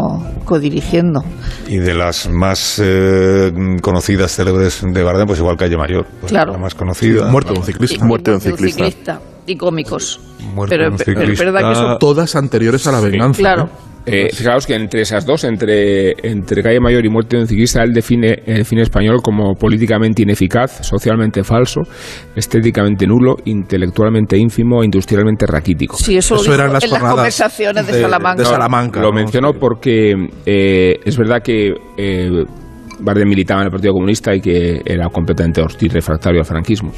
codirigiendo. 0.44 1.24
Y 1.66 1.78
de 1.78 1.94
las 1.94 2.28
más 2.28 2.80
eh, 2.82 3.52
conocidas, 3.82 4.36
célebres 4.36 4.82
de 4.86 5.02
Bardem, 5.02 5.26
pues 5.26 5.40
igual 5.40 5.56
Calle 5.56 5.76
Mayor. 5.76 6.06
pues, 6.20 6.30
Claro. 6.30 6.52
La 6.52 6.58
más 6.58 6.76
conocida. 6.76 7.26
Muerto 7.28 7.52
de 7.54 7.58
un 7.58 7.64
ciclista. 7.66 7.96
Y- 8.04 8.06
Muerte 8.06 8.30
de 8.30 8.34
un 8.36 8.40
ciclista. 8.40 9.20
Y 9.44 9.56
cómicos. 9.56 10.20
Muerte 10.54 10.76
pero, 10.76 10.84
de 10.84 10.90
un 10.92 10.96
pero 10.98 11.10
es 11.12 11.18
ciclista. 11.26 11.44
verdad 11.44 11.60
que 11.68 11.72
eso... 11.72 11.96
Todas 11.98 12.36
anteriores 12.36 12.86
a 12.86 12.92
la 12.92 13.00
venganza. 13.00 13.38
Claro. 13.40 13.64
¿eh? 13.64 13.91
Eh, 14.04 14.30
fijaos 14.34 14.66
que 14.66 14.74
entre 14.74 15.02
esas 15.02 15.24
dos, 15.24 15.44
entre, 15.44 16.12
entre 16.22 16.62
Calle 16.62 16.80
Mayor 16.80 17.04
y 17.04 17.08
Muerte 17.08 17.36
de 17.36 17.42
un 17.42 17.48
ciclista, 17.48 17.82
él 17.82 17.92
define 17.92 18.42
el 18.46 18.64
cine 18.64 18.82
español 18.82 19.20
como 19.22 19.54
políticamente 19.54 20.22
ineficaz, 20.22 20.84
socialmente 20.86 21.44
falso, 21.44 21.82
estéticamente 22.34 23.06
nulo, 23.06 23.36
intelectualmente 23.44 24.36
ínfimo, 24.36 24.82
industrialmente 24.82 25.46
raquítico. 25.46 25.96
Sí, 25.96 26.16
eso, 26.16 26.34
lo 26.34 26.40
Eso 26.42 26.54
eran 26.54 26.72
las 26.72 26.84
en 26.84 26.90
las 26.90 27.02
conversaciones 27.02 27.86
de, 27.86 27.92
de- 27.92 28.00
Salamanca. 28.02 28.42
de 28.42 28.48
Salamanca. 28.48 29.00
Lo 29.00 29.08
¿no? 29.10 29.14
menciono 29.14 29.52
porque 29.52 30.14
eh, 30.46 30.96
es 31.04 31.16
verdad 31.16 31.42
que 31.42 31.72
eh, 31.96 32.44
Bardem 33.00 33.28
militaba 33.28 33.60
en 33.60 33.66
el 33.66 33.70
Partido 33.70 33.92
Comunista 33.92 34.34
y 34.34 34.40
que 34.40 34.82
era 34.84 35.08
completamente 35.08 35.62
hostil, 35.62 35.90
refractario 35.90 36.40
al 36.40 36.46
franquismo. 36.46 36.92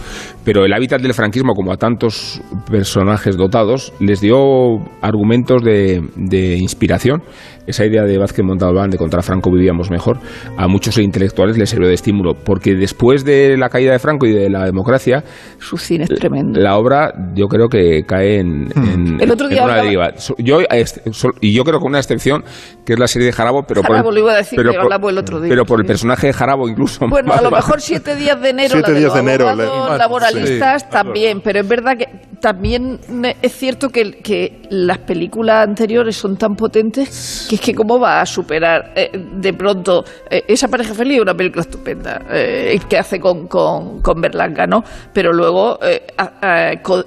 Pero 0.45 0.65
el 0.65 0.73
hábitat 0.73 1.01
del 1.01 1.15
franquismo, 1.15 1.55
como 1.55 1.73
a 1.73 1.77
tantos 1.77 2.41
personajes 2.71 3.37
dotados, 3.37 3.93
les 4.01 4.21
dio 4.21 4.37
argumentos 5.01 5.63
de, 5.63 6.03
de 6.17 6.57
inspiración. 6.57 7.23
Esa 7.67 7.85
idea 7.87 8.03
de 8.03 8.19
Vázquez 8.19 8.45
Montalbán 8.45 8.91
de 8.91 8.99
contra 8.99 9.23
Franco 9.23 9.51
vivíamos 9.51 9.91
mejor, 9.91 10.19
a 10.57 10.69
muchos 10.69 10.99
intelectuales 10.99 11.57
les 11.57 11.71
sirvió 11.71 11.89
de 11.89 11.95
estímulo, 11.95 12.35
porque 12.35 12.75
después 12.75 13.25
de 13.25 13.57
la 13.57 13.69
caída 13.71 13.93
de 13.93 13.99
Franco 13.99 14.27
y 14.27 14.33
de 14.33 14.51
la 14.51 14.65
democracia, 14.67 15.25
Su 15.59 15.77
cine 15.79 16.05
es 16.05 16.11
tremendo. 16.11 16.61
la 16.61 16.77
obra 16.77 17.13
yo 17.35 17.47
creo 17.47 17.69
que 17.69 18.03
cae 18.07 18.41
en, 18.41 18.69
en- 18.77 19.21
El 19.21 19.31
otro 19.31 19.49
día 19.49 19.59
en 19.59 19.65
una 19.65 19.73
hablaba- 19.81 19.85
deriva. 20.11 20.15
Yo, 20.39 20.59
y 21.41 21.55
yo 21.55 21.65
creo 21.65 21.79
que 21.81 21.87
una 21.87 21.99
excepción, 21.99 22.45
que 22.85 22.93
es 22.93 22.99
la 22.99 23.07
serie 23.07 23.27
de 23.27 23.33
Jarabo, 23.33 23.63
pero 23.67 23.83
Jarabo, 23.83 24.05
por, 24.05 24.15
lo 24.15 24.21
iba 24.21 24.33
a 24.33 24.37
decir, 24.37 24.57
pero 24.57 24.73
que 24.73 24.79
por- 24.99 25.11
el 25.11 25.19
otro 25.19 25.41
día. 25.41 25.49
pero 25.49 25.65
por 25.65 25.81
el 25.81 25.87
personaje 25.87 26.27
de 26.29 26.33
Jarabo 26.35 26.69
incluso. 26.69 27.07
Bueno, 27.09 27.29
más 27.29 27.39
a 27.39 27.43
lo 27.43 27.51
mejor 27.51 27.81
siete 27.81 28.15
días 28.17 28.41
de 28.43 28.51
enero, 28.51 28.73
Siete 28.75 28.89
la 28.89 28.95
de 28.95 29.01
días 29.01 29.15
de 29.15 29.21
enero, 29.21 29.55
le- 29.55 29.99
laboralistas 29.99 30.83
Sí. 30.83 30.89
también, 30.91 31.41
pero 31.43 31.61
es 31.61 31.69
verdad 31.69 31.97
que 31.97 32.07
también 32.41 32.99
es 33.41 33.53
cierto 33.53 33.89
que, 33.89 34.13
que 34.23 34.63
las 34.71 34.99
películas 34.99 35.67
anteriores 35.67 36.15
son 36.17 36.37
tan 36.37 36.55
potentes 36.57 37.47
que 37.49 37.54
es 37.55 37.61
que 37.61 37.75
cómo 37.75 37.99
va 37.99 38.21
a 38.21 38.27
superar 38.27 38.93
eh, 38.95 39.11
de 39.13 39.53
pronto 39.53 40.05
eh, 40.31 40.45
esa 40.49 40.69
pareja 40.69 40.95
feliz 40.95 41.21
una 41.21 41.35
película 41.35 41.63
estupenda 41.63 42.23
eh, 42.31 42.79
que 42.89 42.99
hace 42.99 43.19
con, 43.19 43.47
con, 43.49 44.21
Berlanga, 44.21 44.67
¿no? 44.67 44.83
Pero 45.13 45.33
luego 45.33 45.79
eh, 45.83 46.07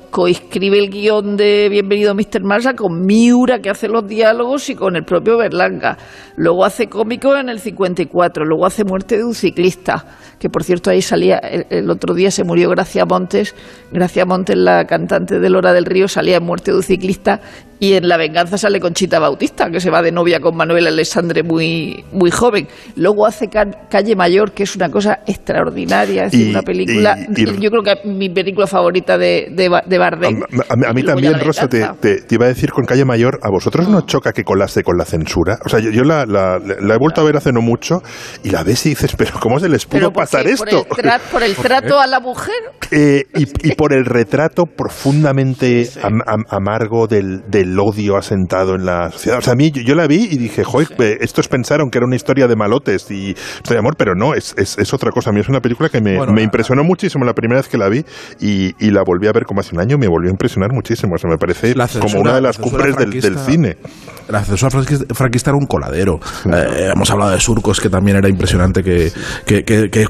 coescribe 0.09 0.77
el 0.77 0.89
guion 0.89 1.37
de 1.37 1.67
Bienvenido 1.69 2.13
Mr. 2.13 2.43
Marsa 2.43 2.73
con 2.73 3.05
Miura 3.05 3.59
que 3.59 3.69
hace 3.69 3.87
los 3.87 4.07
diálogos 4.07 4.69
y 4.69 4.75
con 4.75 4.95
el 4.95 5.03
propio 5.03 5.37
Berlanga. 5.37 5.97
Luego 6.35 6.65
hace 6.65 6.87
cómico 6.87 7.35
en 7.35 7.49
el 7.49 7.59
54, 7.59 8.45
luego 8.45 8.65
hace 8.65 8.83
Muerte 8.83 9.17
de 9.17 9.23
un 9.23 9.33
ciclista, 9.33 10.05
que 10.39 10.49
por 10.49 10.63
cierto 10.63 10.89
ahí 10.89 11.01
salía, 11.01 11.37
el, 11.37 11.65
el 11.69 11.89
otro 11.89 12.13
día 12.13 12.31
se 12.31 12.43
murió 12.43 12.69
Gracia 12.69 13.05
Montes, 13.05 13.55
Gracia 13.91 14.25
Montes, 14.25 14.55
la 14.57 14.85
cantante 14.85 15.39
de 15.39 15.49
Lora 15.49 15.73
del 15.73 15.85
Río, 15.85 16.07
salía 16.07 16.37
en 16.37 16.43
Muerte 16.43 16.71
de 16.71 16.77
un 16.77 16.83
ciclista 16.83 17.39
y 17.79 17.93
en 17.93 18.07
La 18.07 18.17
Venganza 18.17 18.57
sale 18.57 18.79
Conchita 18.79 19.19
Bautista, 19.19 19.69
que 19.69 19.79
se 19.79 19.91
va 19.91 20.01
de 20.01 20.11
novia 20.11 20.39
con 20.39 20.55
Manuel 20.57 20.87
Alessandre 20.87 21.43
muy, 21.43 22.03
muy 22.11 22.31
joven. 22.31 22.67
Luego 22.95 23.27
hace 23.27 23.49
Ca- 23.49 23.87
Calle 23.89 24.15
Mayor, 24.15 24.51
que 24.51 24.63
es 24.63 24.75
una 24.75 24.89
cosa 24.89 25.19
extraordinaria, 25.27 26.25
es 26.25 26.31
decir, 26.31 26.47
Y- 26.47 26.49
una 26.51 26.61
película, 26.63 27.17
y- 27.35 27.41
y- 27.41 27.59
yo 27.61 27.69
creo 27.69 27.83
que 27.83 28.07
mi 28.07 28.29
película 28.29 28.67
favorita 28.67 29.17
de, 29.17 29.49
de, 29.51 29.69
Ba- 29.69 29.83
de 29.85 29.97
Bardem. 29.97 30.41
A, 30.69 30.75
mí- 30.93 31.01
a 31.01 31.05
también, 31.05 31.39
Rosa, 31.39 31.67
te, 31.67 31.77
Venganza. 31.77 32.01
te- 32.01 32.21
te 32.21 32.35
iba 32.35 32.45
a 32.45 32.49
decir 32.49 32.71
con 32.71 32.85
Calle 32.85 33.05
Mayor, 33.05 33.39
¿a 33.43 33.49
vosotros 33.51 33.87
no 33.87 34.01
choca 34.01 34.33
que 34.33 34.43
colase 34.43 34.83
con 34.83 34.97
la 34.97 35.05
censura? 35.05 35.59
O 35.65 35.69
sea, 35.69 35.79
yo, 35.79 35.91
yo 35.91 36.03
la, 36.03 36.25
la- 36.25 36.57
la 36.59 36.93
he 36.95 36.97
vuelto 36.97 37.21
a 37.21 37.23
ver 37.25 37.37
hace 37.37 37.51
no 37.51 37.61
mucho 37.61 38.01
y 38.43 38.49
la 38.49 38.63
ves 38.63 38.85
y 38.87 38.89
dices, 38.89 39.11
pero 39.17 39.39
¿cómo 39.39 39.59
se 39.59 39.69
les 39.69 39.85
pudo 39.85 40.11
¿por 40.11 40.23
pasar 40.31 40.45
qué? 40.45 40.51
esto? 40.51 40.85
Por 40.87 40.99
el, 40.99 41.05
tra- 41.05 41.19
por 41.31 41.43
el 41.43 41.55
trato 41.55 41.99
a 41.99 42.07
la 42.07 42.19
mujer. 42.19 42.55
Eh, 42.91 43.23
y, 43.35 43.43
y 43.69 43.75
por 43.75 43.93
el 43.93 44.05
retrato 44.05 44.65
profundamente 44.65 45.89
am- 46.03 46.21
am- 46.25 46.45
amargo 46.49 47.07
del, 47.07 47.43
del 47.49 47.77
odio 47.79 48.17
asentado 48.17 48.75
en 48.75 48.85
la 48.85 49.11
sociedad. 49.11 49.39
O 49.39 49.41
sea, 49.41 49.53
a 49.53 49.55
mí 49.55 49.71
yo, 49.71 49.81
yo 49.81 49.95
la 49.95 50.07
vi 50.07 50.27
y 50.29 50.37
dije, 50.37 50.63
joder, 50.63 50.87
eh, 50.99 51.17
estos 51.21 51.47
pensaron 51.47 51.89
que 51.89 51.97
era 51.97 52.05
una 52.05 52.15
historia 52.15 52.47
de 52.47 52.55
malotes 52.55 53.09
y 53.11 53.35
de 53.69 53.77
amor, 53.77 53.95
pero 53.97 54.15
no, 54.15 54.33
es, 54.33 54.53
es, 54.57 54.77
es 54.77 54.93
otra 54.93 55.11
cosa. 55.11 55.29
A 55.29 55.33
mí 55.33 55.39
es 55.39 55.49
una 55.49 55.59
película 55.61 55.89
que 55.89 56.01
me, 56.01 56.17
Bueno, 56.17 56.31
me 56.33 56.41
la- 56.41 56.45
impresionó 56.45 56.83
muchísimo 56.83 57.25
la 57.25 57.33
primera 57.33 57.59
vez 57.61 57.67
que 57.69 57.77
la 57.77 57.89
vi 57.89 58.03
y, 58.39 58.73
y 58.85 58.91
la 58.91 59.03
volví 59.03 59.27
a 59.27 59.31
ver 59.31 59.45
como 59.45 59.61
hace 59.61 59.75
un 59.75 59.81
año, 59.81 59.97
me 59.97 60.07
volvió 60.07 60.29
a 60.29 60.31
impresionar 60.31 60.71
muchísimo. 60.71 61.15
O 61.15 61.17
sea, 61.17 61.29
me 61.29 61.37
parece 61.37 61.75
La 61.75 61.87
como 61.87 62.01
censura- 62.07 62.21
una 62.21 62.35
de 62.35 62.41
las 62.41 62.57
la 62.57 62.63
censura 62.63 62.85
cumbres 62.85 63.11
del, 63.11 63.21
del 63.21 63.39
cine. 63.39 63.77
La 64.29 64.43
censura 64.43 64.69
franquista- 64.71 65.13
franquista 65.15 65.49
era 65.51 65.57
un 65.57 65.65
coladero. 65.67 66.19
Eh, 66.51 66.91
hemos 66.93 67.09
hablado 67.11 67.31
de 67.31 67.39
surcos, 67.39 67.79
que 67.79 67.89
también 67.89 68.17
era 68.17 68.27
impresionante 68.29 68.83
que, 68.83 69.11
que, 69.45 69.63
que- 69.63 69.89
que 69.89 70.05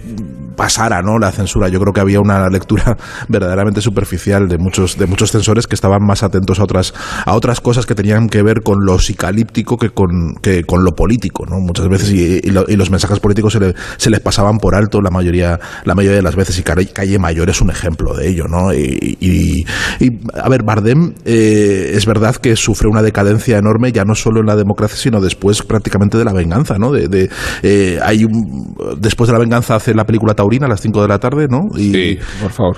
pasara 0.57 1.01
¿no? 1.01 1.17
la 1.19 1.31
censura. 1.31 1.69
Yo 1.69 1.79
creo 1.79 1.93
que 1.93 2.01
había 2.01 2.19
una 2.19 2.49
lectura 2.49 2.97
verdaderamente 3.29 3.79
superficial 3.81 4.49
de 4.49 4.57
muchos, 4.57 4.97
de 4.97 5.05
muchos 5.05 5.31
censores 5.31 5.67
que 5.67 5.75
estaban 5.75 6.03
más 6.05 6.23
atentos 6.23 6.59
a 6.59 6.63
otras, 6.63 6.93
a 7.25 7.33
otras 7.33 7.61
cosas 7.61 7.85
que 7.85 7.95
tenían 7.95 8.27
que 8.27 8.43
ver 8.43 8.61
con 8.63 8.83
lo 8.83 8.99
psicalíptico 8.99 9.77
que 9.77 9.91
con, 9.91 10.35
que 10.41 10.63
con 10.65 10.83
lo 10.83 10.91
político. 10.91 11.45
¿no? 11.45 11.59
Muchas 11.59 11.87
veces, 11.87 12.11
y, 12.11 12.41
lo- 12.51 12.65
y 12.67 12.75
los 12.75 12.89
mensajes 12.91 13.19
políticos 13.21 13.53
se, 13.53 13.59
le- 13.61 13.75
se 13.97 14.09
les 14.09 14.19
pasaban 14.19 14.57
por 14.57 14.75
alto 14.75 14.99
la 15.01 15.11
mayoría, 15.11 15.59
la 15.85 15.95
mayoría 15.95 16.17
de 16.17 16.23
las 16.23 16.35
veces. 16.35 16.57
Y 16.59 16.63
Calle, 16.63 17.19
Mayor 17.19 17.49
es 17.49 17.61
un 17.61 17.69
ejemplo 17.69 18.13
de 18.15 18.27
ello. 18.27 18.45
¿no? 18.49 18.73
Y, 18.73 19.17
y- 19.21 19.65
y, 19.99 20.19
a 20.33 20.49
ver, 20.49 20.63
Bardem 20.63 21.13
eh, 21.23 21.91
es 21.93 22.05
verdad 22.05 22.35
que 22.35 22.55
sufre 22.55 22.87
una 22.89 23.01
decadencia 23.03 23.57
enorme, 23.57 23.91
ya 23.91 24.03
no 24.03 24.15
solo 24.15 24.39
en 24.39 24.47
la 24.47 24.55
democracia, 24.55 24.97
sino 24.97 25.21
después 25.21 25.61
prácticamente 25.61 26.17
de 26.17 26.25
la 26.25 26.33
venganza. 26.33 26.77
¿no? 26.79 26.91
De, 26.91 27.07
de, 27.07 27.29
eh, 27.61 27.99
hay 28.03 28.23
un, 28.25 28.75
después 28.99 29.27
de 29.27 29.33
la 29.33 29.39
venganza 29.39 29.75
hace 29.75 29.93
la 29.93 30.05
película 30.05 30.33
Taurina 30.47 30.65
a 30.65 30.69
las 30.69 30.79
5 30.81 31.01
de 31.01 31.07
la 31.09 31.19
tarde, 31.19 31.47
¿no? 31.49 31.67
Y, 31.77 31.91
Sí, 31.91 32.19
por 32.41 32.51
favor. 32.51 32.77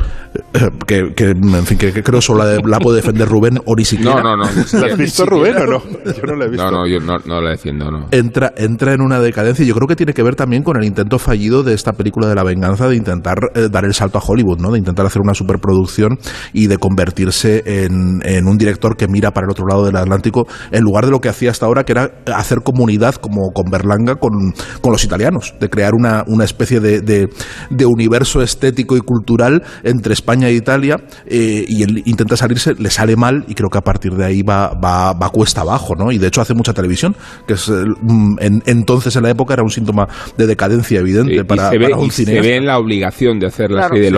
eh, 0.54 0.70
Que, 0.88 1.14
que, 1.16 1.26
en 1.30 1.66
fin, 1.66 1.78
que, 1.78 1.94
que 1.94 2.02
creo 2.02 2.20
solo 2.22 2.44
la, 2.44 2.60
la 2.66 2.80
puede 2.80 2.98
defender 2.98 3.28
Rubén 3.28 3.60
o 3.66 3.76
ni 3.76 3.86
siquiera. 3.86 4.24
No, 4.24 4.36
no, 4.36 4.38
no. 4.38 4.44
¿La 4.80 4.88
has 4.88 4.98
visto, 4.98 5.26
Rubén, 5.26 5.56
o 5.58 5.66
no? 5.68 5.80
Yo 6.06 6.24
no 6.26 6.36
la 6.36 6.46
he 6.46 6.50
visto. 6.50 6.64
No, 6.64 6.72
no, 6.72 6.88
yo 6.88 7.00
no, 7.00 7.18
no 7.26 7.42
la 7.42 7.52
defiendo, 7.52 7.92
no. 7.92 8.08
entra, 8.12 8.54
entra 8.58 8.94
en 8.94 9.02
una 9.02 9.20
decadencia 9.20 9.64
y 9.64 9.68
yo 9.68 9.76
creo 9.76 9.88
que 9.88 9.96
tiene 9.96 10.14
que 10.14 10.24
ver 10.24 10.36
también 10.36 10.64
con 10.64 10.78
el 10.78 10.84
intento 10.84 11.20
fallido 11.20 11.62
de 11.62 11.74
esta 11.76 11.94
película 11.94 12.28
de 12.28 12.34
la 12.36 12.44
venganza 12.44 12.88
de 12.88 12.96
intentar 12.96 13.38
eh, 13.54 13.68
dar 13.72 13.86
el 13.86 13.94
salto 13.94 14.18
a 14.18 14.22
Hollywood, 14.26 14.60
¿no? 14.60 14.72
de 14.72 14.80
intentar 14.80 15.06
hacer 15.06 15.22
una 15.22 15.34
superproducción 15.36 16.18
y 16.54 16.68
de 16.68 16.78
convertirse 16.78 17.62
en, 17.66 18.22
en 18.24 18.48
un 18.48 18.58
director 18.58 18.96
que 18.98 19.08
mira 19.08 19.32
para 19.32 19.46
el 19.46 19.52
otro 19.52 19.66
lado 19.68 19.86
del 19.86 19.96
Atlántico 19.96 20.48
en 20.72 20.82
lugar 20.84 21.06
de 21.06 21.12
lo 21.12 21.20
que 21.20 21.30
hacía 21.30 21.52
hasta 21.52 21.66
ahora, 21.68 21.84
que 21.84 21.92
era 21.92 22.10
hacer 22.36 22.60
comunidad 22.64 23.16
como 23.16 23.52
con 23.54 23.70
Berlanga 23.70 24.16
con, 24.16 24.54
con 24.82 24.92
los 24.92 25.04
italianos, 25.04 25.54
de 25.60 25.70
crear 25.70 25.94
una, 25.94 26.24
una 26.28 26.46
especie 26.46 26.80
de, 26.80 27.02
de- 27.02 27.30
de 27.69 27.86
universo 27.86 28.41
estético 28.41 28.98
y 28.98 29.02
cultural 29.02 29.63
entre 29.84 30.13
España 30.13 30.48
e 30.50 30.54
Italia 30.54 30.98
eh, 31.26 31.65
y 31.67 31.84
él 31.84 32.02
intenta 32.06 32.38
salirse, 32.38 32.74
le 32.76 32.89
sale 32.89 33.15
mal 33.15 33.45
y 33.48 33.56
creo 33.56 33.69
que 33.69 33.78
a 33.78 33.82
partir 33.84 34.13
de 34.13 34.26
ahí 34.26 34.41
va, 34.41 34.74
va, 34.74 35.13
va 35.13 35.30
cuesta 35.30 35.62
abajo, 35.62 35.95
¿no? 35.95 36.12
Y 36.12 36.17
de 36.17 36.28
hecho 36.28 36.41
hace 36.41 36.54
mucha 36.54 36.74
televisión, 36.74 37.15
que 37.48 37.54
es 37.54 37.67
el- 37.69 37.95
mm, 38.02 38.36
en- 38.39 38.63
entonces 38.65 39.15
en 39.15 39.24
la 39.24 39.30
época 39.30 39.54
era 39.54 39.63
un 39.63 39.72
síntoma 39.72 40.08
de 40.38 40.48
decadencia 40.48 41.00
evidente 41.00 41.34
Y- 41.36 41.39
y 41.39 41.43
para, 41.43 41.69
se 41.69 41.78
ve, 41.78 41.86
para 41.89 41.98
un 41.98 42.08
y 42.08 42.12
se 42.12 42.26
ve 42.41 42.56
en 42.56 42.65
la 42.65 42.78
obligación 42.78 43.39
de 43.39 43.48
hacer 43.48 43.72
la 43.72 43.82
Claro, 43.82 43.95
serie 43.95 44.02
de 44.04 44.08
sí. 44.10 44.13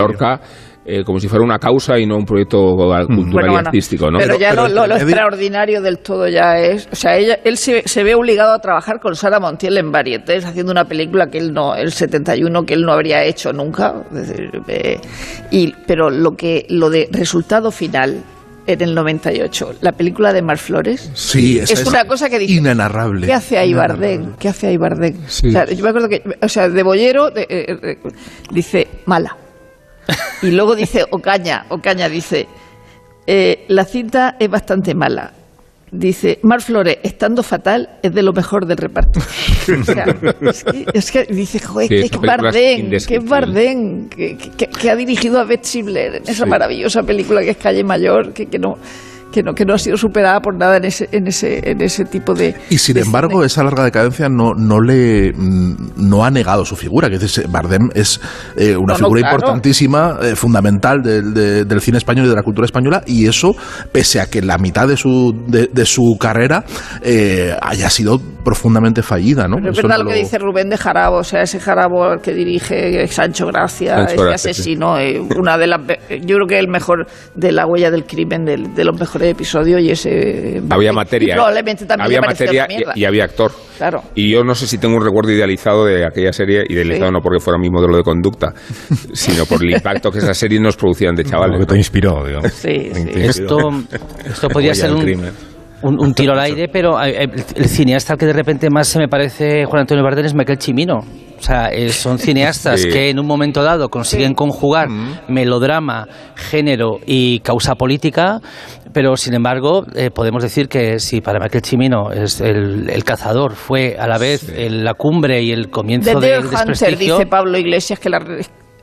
Eh, 0.84 1.04
como 1.04 1.20
si 1.20 1.28
fuera 1.28 1.44
una 1.44 1.60
causa 1.60 1.96
y 1.96 2.06
no 2.06 2.16
un 2.16 2.24
proyecto 2.24 2.58
cultural 3.06 3.06
Bueno, 3.30 3.52
y 3.52 3.56
artístico, 3.56 4.10
¿no? 4.10 4.18
Pero, 4.18 4.36
ya 4.36 4.50
Pero- 4.50 4.66
lo, 4.66 4.86
lo- 4.88 4.96
extraordinario 4.96 5.80
del 5.80 5.98
todo 5.98 6.26
ya 6.26 6.58
es, 6.58 6.88
o 6.90 6.96
sea, 6.96 7.16
ella, 7.16 7.38
él 7.44 7.56
se, 7.56 7.82
se 7.86 8.02
ve 8.02 8.16
obligado 8.16 8.52
a 8.52 8.58
trabajar 8.58 8.98
con 8.98 9.14
Sara 9.14 9.38
Montiel 9.38 9.78
en 9.78 9.92
Varietés 9.92 10.44
haciendo 10.44 10.72
una 10.72 10.84
película 10.86 11.28
que 11.28 11.38
él 11.38 11.52
no, 11.52 11.76
el 11.76 11.92
71 11.92 12.64
que 12.64 12.74
él 12.74 12.82
no 12.82 12.92
habría 12.92 13.22
hecho 13.24 13.52
nunca, 13.52 13.94
es 14.12 14.26
decir, 14.28 14.50
eh, 14.66 14.98
y 15.52 15.72
pero 15.86 16.10
lo 16.10 16.32
que 16.32 16.66
lo 16.68 16.90
de 16.90 17.08
resultado 17.12 17.70
final 17.70 18.20
en 18.66 18.80
el 18.80 18.92
98, 18.94 19.74
la 19.82 19.92
película 19.92 20.32
de 20.32 20.42
Mar 20.42 20.58
Flores, 20.58 21.10
Sí, 21.14 21.58
esa 21.60 21.74
es 21.74 21.86
una 21.86 22.04
cosa 22.06 22.28
que 22.28 22.40
dice, 22.40 22.54
inenarrable. 22.54 23.26
¿Qué 23.28 23.32
hace 23.32 23.56
ahí. 23.56 23.72
Bardem? 23.72 24.34
¿Qué 24.36 24.48
hace 24.48 24.66
ahí 24.66 24.76
Bardem? 24.76 25.14
Sí. 25.28 25.46
O 25.48 25.50
sea, 25.52 25.64
yo 25.66 25.82
me 25.84 25.90
acuerdo 25.90 26.08
que, 26.08 26.22
o 26.40 26.48
sea, 26.48 26.68
de 26.68 26.82
Bollero 26.82 27.30
de- 27.30 27.42
eh, 27.42 27.76
eh, 27.82 27.96
dice 28.52 28.88
mala. 29.06 29.36
Y 30.42 30.50
luego 30.50 30.74
dice 30.74 31.04
Ocaña, 31.10 31.66
Ocaña 31.68 32.08
dice, 32.08 32.48
eh, 33.26 33.64
la 33.68 33.84
cinta 33.84 34.36
es 34.38 34.50
bastante 34.50 34.94
mala. 34.94 35.32
Dice, 35.92 36.38
Mar 36.42 36.62
Flores, 36.62 36.98
estando 37.02 37.42
fatal, 37.42 37.98
es 38.02 38.14
de 38.14 38.22
lo 38.22 38.32
mejor 38.32 38.64
del 38.66 38.78
reparto. 38.78 39.20
O 39.20 39.84
sea, 39.84 40.06
es, 40.40 40.64
que, 40.64 40.86
es 40.94 41.10
que 41.12 41.24
dice, 41.24 41.60
joder, 41.60 41.88
Sí, 41.88 42.08
que 42.08 42.16
Bardem, 42.16 42.90
que 42.90 43.16
es. 43.16 43.24
Bardem, 43.24 44.08
que, 44.08 44.90
ha 44.90 44.96
dirigido 44.96 45.38
a 45.38 45.44
Beth 45.44 45.64
Schindler 45.64 46.16
en 46.16 46.22
esa 46.26 46.46
maravillosa 46.46 47.02
película 47.02 47.42
que 47.42 47.50
es 47.50 47.58
Calle 47.58 47.84
Mayor, 47.84 48.32
que, 48.32 48.46
que 48.46 48.58
no 48.58 48.78
que 49.32 49.42
no 49.42 49.54
que 49.54 49.64
no 49.64 49.74
ha 49.74 49.78
sido 49.78 49.96
superada 49.96 50.40
por 50.40 50.56
nada 50.56 50.76
en 50.76 50.84
ese 50.84 51.08
en 51.12 51.26
ese 51.26 51.68
en 51.70 51.80
ese 51.80 52.04
tipo 52.04 52.34
de 52.34 52.54
Y 52.70 52.78
sin 52.78 52.94
de 52.94 53.00
embargo, 53.00 53.32
cine. 53.32 53.46
esa 53.46 53.64
larga 53.64 53.84
decadencia 53.84 54.28
no, 54.28 54.54
no 54.54 54.80
le 54.80 55.32
mm, 55.32 55.92
no 55.96 56.24
ha 56.24 56.30
negado 56.30 56.64
su 56.64 56.76
figura. 56.76 57.08
Que 57.10 57.18
dices, 57.18 57.50
Bardem 57.50 57.88
es 57.94 58.20
eh, 58.56 58.76
una 58.76 58.92
No, 58.94 58.98
no, 59.00 59.06
figura 59.06 59.20
claro. 59.22 59.36
importantísima, 59.36 60.18
eh, 60.22 60.36
fundamental 60.36 61.02
del, 61.02 61.34
de- 61.34 61.64
del 61.64 61.80
cine 61.80 61.98
español 61.98 62.26
y 62.26 62.28
de 62.28 62.34
la 62.36 62.42
cultura 62.42 62.66
española, 62.66 63.02
y 63.06 63.26
eso, 63.26 63.56
pese 63.90 64.20
a 64.20 64.26
que 64.26 64.42
la 64.42 64.58
mitad 64.58 64.86
de 64.86 64.96
su, 64.96 65.34
de, 65.48 65.68
de 65.72 65.86
su 65.86 66.16
carrera 66.20 66.64
eh, 67.02 67.56
haya 67.62 67.88
sido 67.90 68.20
profundamente 68.44 69.02
fallida, 69.02 69.46
¿no? 69.48 69.56
Pero 69.56 69.70
es 69.70 69.76
verdad 69.76 69.98
no 69.98 70.04
lo 70.04 70.10
que 70.10 70.16
dice 70.16 70.36
Rubén 70.38 70.68
de 70.68 70.76
Jarabo, 70.76 71.18
o 71.18 71.24
sea, 71.24 71.42
ese 71.42 71.60
Jarabo 71.60 72.04
al 72.04 72.20
que 72.20 72.34
dirige 72.34 73.06
Sancho 73.08 73.46
Gracia, 73.46 73.96
Sancho 74.08 74.22
Gracia, 74.24 74.50
asesino, 74.50 74.98
eh, 74.98 75.20
una 75.38 75.56
de 75.56 75.66
las, 75.68 75.80
yo 76.26 76.36
creo 76.36 76.46
que 76.48 76.58
el 76.58 76.68
mejor 76.68 77.06
de 77.36 77.52
la 77.52 77.66
huella 77.66 77.90
del 77.90 78.04
crimen, 78.04 78.44
de, 78.44 78.56
de 78.74 78.84
los 78.84 78.98
mejores 78.98 79.21
de 79.26 79.30
episodio 79.32 79.78
y 79.78 79.90
ese... 79.90 80.62
Había 80.70 80.92
materia. 80.92 81.34
y 81.34 81.36
probablemente 81.36 81.84
también 81.86 82.06
había 82.06 82.20
materia 82.20 82.66
y, 82.68 83.00
y 83.00 83.04
había 83.04 83.24
actor. 83.24 83.52
Claro. 83.78 84.02
Y 84.14 84.30
yo 84.30 84.44
no 84.44 84.54
sé 84.54 84.66
si 84.66 84.78
tengo 84.78 84.96
un 84.96 85.04
recuerdo 85.04 85.30
idealizado 85.32 85.84
de 85.86 86.04
aquella 86.06 86.32
serie, 86.32 86.64
idealizado 86.68 87.08
Sí. 87.08 87.12
no 87.14 87.20
porque 87.20 87.40
fuera 87.40 87.58
mi 87.58 87.68
modelo 87.70 87.96
de 87.96 88.02
conducta, 88.02 88.52
sino 89.12 89.44
por 89.46 89.62
el 89.64 89.70
impacto 89.72 90.10
que 90.10 90.18
esas 90.18 90.36
series 90.36 90.60
nos 90.60 90.76
producían 90.76 91.14
de 91.14 91.24
chavales. 91.24 91.58
Lo 91.58 91.66
que 91.66 91.72
te 91.72 91.78
inspiró, 91.78 92.24
digamos. 92.26 92.52
Sí, 92.52 92.90
sí. 92.92 93.08
Esto, 93.14 93.70
esto 94.24 94.48
podría 94.48 94.74
ser 94.74 94.92
un, 94.92 95.02
crimen. 95.02 95.32
un, 95.82 95.98
un 95.98 96.14
tiro 96.14 96.32
al 96.32 96.40
aire, 96.40 96.68
pero 96.72 97.02
eh, 97.02 97.24
el, 97.24 97.30
el 97.56 97.64
cineasta 97.68 98.12
al 98.12 98.18
que 98.18 98.26
de 98.26 98.32
repente 98.34 98.68
más 98.70 98.86
se 98.88 98.98
me 98.98 99.08
parece 99.08 99.64
Juan 99.64 99.80
Antonio 99.80 100.04
Bardem 100.04 100.26
es 100.26 100.34
Michael 100.34 100.58
Chimino. 100.58 100.98
O 100.98 101.44
sea, 101.44 101.70
eh, 101.72 101.88
son 101.88 102.20
cineastas 102.20 102.82
Sí. 102.82 102.88
que 102.88 103.10
en 103.10 103.18
un 103.18 103.26
momento 103.26 103.64
dado 103.64 103.88
consiguen 103.88 104.32
conjugar 104.32 104.86
melodrama, 105.28 106.06
género 106.36 106.98
y 107.04 107.40
causa 107.40 107.74
política, 107.74 108.38
pero 108.92 109.16
sin 109.16 109.34
embargo 109.34 109.84
eh, 109.94 110.10
podemos 110.10 110.42
decir 110.42 110.68
que 110.68 110.98
si 110.98 111.20
para 111.20 111.38
Michael 111.40 111.62
Chimino 111.62 112.10
es 112.12 112.40
el, 112.40 112.88
el 112.90 113.04
cazador 113.04 113.54
fue 113.54 113.96
a 113.98 114.06
la 114.06 114.18
vez 114.18 114.48
el- 114.48 114.84
la 114.84 114.94
cumbre 114.94 115.42
y 115.42 115.52
el 115.52 115.66
The 115.66 115.70
comienzo 115.70 116.20
Deer 116.20 116.42
del 116.42 116.46
Hunter, 116.46 116.66
desprestigio, 116.68 117.14
dice 117.18 117.26
Pablo 117.26 117.56
Iglesias, 117.58 117.98
que 117.98 118.08
la 118.10 118.20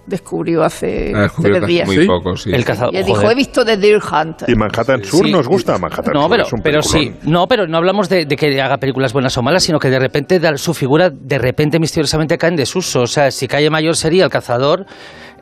descubrió 0.06 0.64
hace 0.64 1.12
Ah, 1.16 1.22
descubrió 1.24 1.58
tres 1.58 1.68
días. 1.68 1.86
muy 1.88 1.98
¿Sí? 1.98 2.06
poco, 2.08 2.36
sí. 2.36 2.50
el 2.52 2.66
cazador. 2.66 2.96
Y 2.96 3.04
dijo, 3.04 3.30
he 3.30 3.36
visto 3.36 3.64
The 3.64 3.78
Deer 3.78 4.00
Hunter. 4.02 4.50
Y 4.50 4.56
Manhattan 4.56 5.04
Sur 5.04 5.26
Sí. 5.26 5.32
nos 5.32 5.48
gusta 5.48 5.78
Manhattan 5.78 6.14
No, 6.16 6.22
Sur. 6.24 6.30
pero, 6.32 6.44
es 6.48 6.54
un 6.54 6.62
pero 6.62 6.82
sí, 6.82 7.14
no, 7.24 7.46
pero 7.48 7.68
no 7.68 7.78
hablamos 7.78 8.10
de, 8.10 8.26
de 8.26 8.36
que 8.36 8.60
haga 8.60 8.78
películas 8.78 9.14
buenas 9.14 9.38
o 9.38 9.44
malas, 9.44 9.62
sino 9.64 9.78
que 9.78 9.90
de 9.90 10.00
repente 10.00 10.40
da- 10.40 10.58
su 10.58 10.74
figura 10.74 11.12
de 11.12 11.38
repente 11.38 11.80
misteriosamente 11.80 12.40
cae 12.40 12.50
en 12.50 12.56
desuso. 12.56 13.02
O 13.02 13.08
sea, 13.08 13.30
si 13.30 13.48
Calle 13.48 13.70
Mayor 13.70 13.96
sería 13.96 14.24
el 14.24 14.32
cazador, 14.32 14.88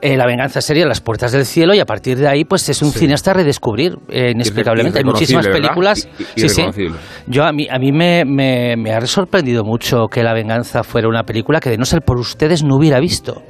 eh, 0.01 0.17
la 0.17 0.25
venganza 0.25 0.61
sería 0.61 0.85
las 0.85 1.01
puertas 1.01 1.31
del 1.31 1.45
cielo 1.45 1.73
y 1.73 1.79
a 1.79 1.85
partir 1.85 2.17
de 2.17 2.27
ahí, 2.27 2.45
pues 2.45 2.67
es 2.69 2.81
un 2.81 2.91
cineasta 2.91 3.31
a 3.31 3.33
redescubrir 3.35 3.95
eh, 4.09 4.31
inexplicablemente. 4.31 4.99
Hay 4.99 5.05
muchísimas 5.05 5.47
películas. 5.47 6.07
Sí, 6.35 6.49
sí. 6.49 6.63
Yo 7.27 7.43
a 7.43 7.51
mí 7.51 7.67
a 7.69 7.79
mí 7.79 7.91
me, 7.91 8.23
me, 8.25 8.75
me 8.77 8.93
ha 8.93 9.01
sorprendido 9.01 9.63
mucho 9.63 10.07
que 10.07 10.23
La 10.23 10.33
venganza 10.33 10.83
fuera 10.83 11.07
una 11.07 11.23
película 11.23 11.59
que 11.59 11.69
de 11.69 11.77
no 11.77 11.85
ser 11.85 12.01
por 12.01 12.17
ustedes 12.17 12.63
no 12.63 12.75
hubiera 12.75 12.99
visto. 12.99 13.41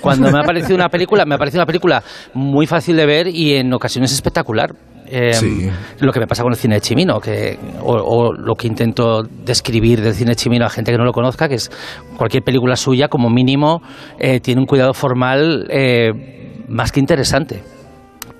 Cuando 0.00 0.30
me 0.30 0.38
ha 0.38 0.42
parecido 0.42 0.74
una 0.74 0.88
película, 0.88 1.24
me 1.24 1.34
ha 1.34 1.38
parecido 1.38 1.60
una 1.60 1.66
película 1.66 2.02
muy 2.34 2.66
fácil 2.66 2.96
de 2.96 3.06
ver 3.06 3.28
y 3.28 3.54
en 3.54 3.72
ocasiones 3.72 4.12
espectacular. 4.12 4.74
Eh, 5.14 5.34
Sí. 5.34 5.68
Lo 6.00 6.10
que 6.10 6.20
me 6.20 6.26
pasa 6.26 6.42
con 6.42 6.52
el 6.52 6.58
cine 6.58 6.76
de 6.76 6.80
Chimino, 6.80 7.20
que, 7.20 7.58
o, 7.82 7.92
o 7.92 8.32
lo 8.32 8.54
que 8.54 8.66
intento 8.66 9.22
describir 9.22 10.00
del 10.00 10.14
cine 10.14 10.30
de 10.30 10.36
Chimino 10.36 10.64
a 10.64 10.70
gente 10.70 10.90
que 10.90 10.96
no 10.96 11.04
lo 11.04 11.12
conozca, 11.12 11.48
que 11.48 11.56
es 11.56 11.70
cualquier 12.16 12.42
película 12.42 12.76
suya, 12.76 13.08
como 13.08 13.28
mínimo, 13.28 13.82
eh, 14.18 14.40
tiene 14.40 14.62
un 14.62 14.66
cuidado 14.66 14.94
formal 14.94 15.66
eh, 15.68 16.62
más 16.66 16.92
que 16.92 17.00
interesante. 17.00 17.62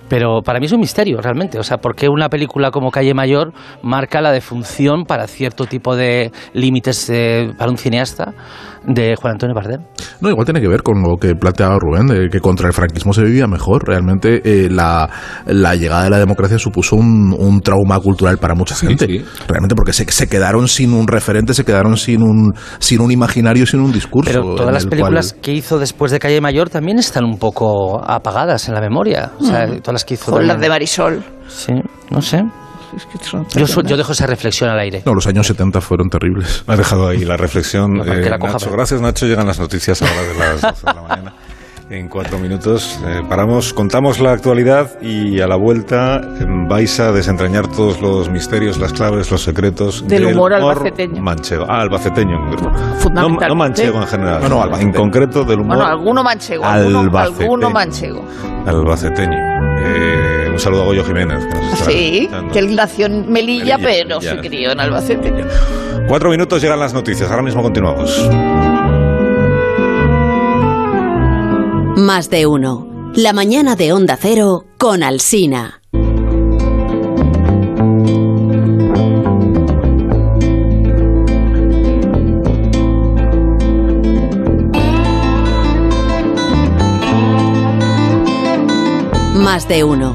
Pero 0.08 0.42
para 0.42 0.60
mí 0.60 0.66
es 0.66 0.72
un 0.72 0.80
misterio, 0.80 1.20
realmente. 1.22 1.58
O 1.58 1.62
sea, 1.62 1.78
¿por 1.78 1.94
qué 1.94 2.08
una 2.08 2.28
película 2.28 2.70
como 2.70 2.90
Calle 2.90 3.14
Mayor 3.14 3.52
marca 3.82 4.20
la 4.20 4.30
defunción 4.30 5.04
para 5.04 5.26
cierto 5.26 5.64
tipo 5.66 5.96
de 5.96 6.32
límites 6.52 7.08
eh, 7.08 7.50
para 7.56 7.70
un 7.70 7.78
cineasta 7.78 8.34
de 8.86 9.14
Juan 9.16 9.32
Antonio 9.34 9.54
Bardem? 9.54 9.80
No, 10.20 10.28
igual 10.30 10.44
tiene 10.44 10.60
que 10.60 10.68
ver 10.68 10.82
con 10.82 11.02
lo 11.02 11.16
que 11.16 11.34
planteaba 11.34 11.78
Rubén, 11.78 12.06
de 12.06 12.28
que 12.28 12.40
contra 12.40 12.68
el 12.68 12.72
franquismo 12.72 13.12
se 13.12 13.22
vivía 13.22 13.46
mejor. 13.46 13.86
Realmente 13.86 14.40
eh, 14.44 14.68
la, 14.70 15.08
la 15.46 15.74
llegada 15.74 16.04
de 16.04 16.10
la 16.10 16.18
democracia 16.18 16.58
supuso 16.58 16.96
un, 16.96 17.34
un 17.38 17.60
trauma 17.60 17.98
cultural 18.00 18.38
para 18.38 18.54
mucha 18.54 18.74
gente. 18.74 19.06
sí. 19.06 19.24
Realmente 19.48 19.74
porque 19.74 19.92
se, 19.92 20.10
se 20.10 20.28
quedaron 20.28 20.68
sin 20.68 20.92
un 20.92 21.06
referente, 21.08 21.54
se 21.54 21.64
quedaron 21.64 21.96
sin 21.96 22.22
un, 22.22 22.52
sin 22.78 23.00
un 23.00 23.10
imaginario, 23.10 23.66
sin 23.66 23.80
un 23.80 23.92
discurso. 23.92 24.30
Pero 24.32 24.54
todas 24.54 24.72
las 24.74 24.84
el 24.84 24.90
películas 24.90 25.32
cual- 25.32 25.42
que 25.42 25.52
hizo 25.52 25.78
después 25.78 26.12
de 26.12 26.18
Calle 26.18 26.40
Mayor 26.40 26.70
también 26.70 26.98
están 26.98 27.24
un 27.24 27.38
poco 27.38 28.02
apagadas 28.04 28.68
en 28.68 28.74
la 28.74 28.80
memoria. 28.80 29.32
O 29.38 29.44
sea, 29.44 29.66
todas 29.66 29.92
las 29.94 30.04
que 30.04 30.14
hizo. 30.14 30.30
Con 30.32 30.46
las 30.46 30.60
de 30.60 30.68
Marisol. 30.68 31.22
Sí, 31.48 31.72
no 32.10 32.22
sé. 32.22 32.42
Es 32.96 33.06
que 33.06 33.18
son 33.24 33.46
Yo, 33.48 33.82
yo 33.82 33.96
dejo 33.96 34.12
esa 34.12 34.26
reflexión 34.26 34.68
al 34.70 34.78
aire. 34.78 35.02
No, 35.06 35.14
los 35.14 35.26
años 35.26 35.46
70 35.46 35.80
fueron 35.80 36.08
terribles. 36.08 36.64
Me 36.66 36.74
has 36.74 36.78
dejado 36.78 37.08
ahí 37.08 37.24
la 37.24 37.36
reflexión. 37.36 37.94
No, 37.94 38.04
eh, 38.04 38.28
la 38.28 38.38
coja, 38.38 38.52
Nacho, 38.54 38.66
pero- 38.66 38.76
gracias 38.76 39.00
Nacho. 39.00 39.26
Llegan 39.26 39.46
las 39.46 39.58
noticias 39.58 40.02
ahora 40.02 40.22
de 40.22 40.34
las 40.38 40.60
12 40.60 40.86
de 40.86 40.94
la 40.94 41.02
mañana. 41.02 41.34
En 41.90 42.08
cuatro 42.08 42.38
minutos 42.38 42.98
eh, 43.06 43.20
paramos, 43.28 43.74
contamos 43.74 44.18
la 44.18 44.32
actualidad 44.32 44.98
y 45.02 45.40
a 45.40 45.46
la 45.46 45.56
vuelta 45.56 46.16
eh, 46.40 46.46
vais 46.66 46.98
a 47.00 47.12
desentrañar 47.12 47.66
todos 47.68 48.00
los 48.00 48.30
misterios, 48.30 48.78
las 48.78 48.94
claves, 48.94 49.30
los 49.30 49.42
secretos 49.42 50.06
Del 50.08 50.26
humor 50.26 50.54
albaceteño. 50.54 51.20
manchego. 51.20 51.66
Ah, 51.68 51.82
albaceteño 51.82 52.36
en. 52.36 52.50
No, 52.50 52.74
Fundamentalmente. 52.98 53.48
no 53.48 53.54
manchego 53.56 54.00
en 54.00 54.06
general. 54.06 54.40
No, 54.42 54.48
no, 54.48 54.56
en 54.56 54.62
albaceteño. 54.62 54.94
concreto 54.98 55.44
del 55.44 55.60
humor 55.60 55.76
Bueno, 55.76 55.90
alguno 55.90 56.22
manchego. 56.24 56.64
Alguno, 56.64 57.00
albaceteño. 57.00 57.42
alguno 57.42 57.70
manchego. 57.70 58.24
albaceteño. 58.66 59.36
Eh, 59.84 60.21
saludo 60.62 60.82
a 60.82 60.84
Goyo 60.86 61.04
Jiménez. 61.04 61.44
que 61.46 61.54
nos 61.54 61.72
estará 61.72 61.90
Sí, 61.92 62.28
que 62.52 62.58
él 62.60 62.76
nació 62.76 63.06
en 63.06 63.30
Melilla, 63.30 63.76
Melilla, 63.76 63.78
pero 63.78 64.20
ya. 64.20 64.30
se 64.30 64.40
crió 64.48 64.72
en 64.72 64.80
Albacete. 64.80 65.32
Cuatro 66.08 66.30
minutos 66.30 66.62
llegan 66.62 66.78
las 66.78 66.94
noticias. 66.94 67.30
Ahora 67.30 67.42
mismo 67.42 67.62
continuamos. 67.62 68.16
Más 71.96 72.30
de 72.30 72.46
uno. 72.46 72.88
La 73.14 73.32
mañana 73.32 73.76
de 73.76 73.92
Onda 73.92 74.16
Cero 74.20 74.64
con 74.78 75.02
Alsina. 75.02 75.80
Más 89.34 89.68
de 89.68 89.84
uno. 89.84 90.14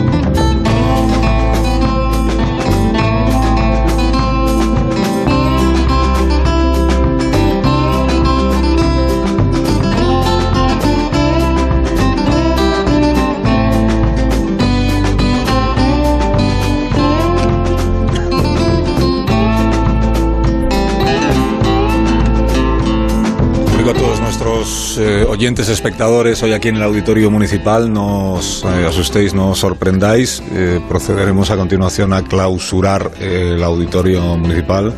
Eh, 24.97 25.25
oyentes, 25.27 25.69
espectadores, 25.69 26.41
hoy 26.43 26.53
aquí 26.53 26.69
en 26.69 26.77
el 26.77 26.83
Auditorio 26.83 27.29
Municipal, 27.29 27.91
no 27.91 28.33
os 28.33 28.63
eh, 28.63 28.85
asustéis, 28.87 29.33
no 29.33 29.51
os 29.51 29.59
sorprendáis. 29.59 30.41
Eh, 30.53 30.79
procederemos 30.87 31.51
a 31.51 31.57
continuación 31.57 32.13
a 32.13 32.23
clausurar 32.23 33.11
eh, 33.19 33.53
el 33.55 33.63
Auditorio 33.63 34.21
Municipal. 34.37 34.93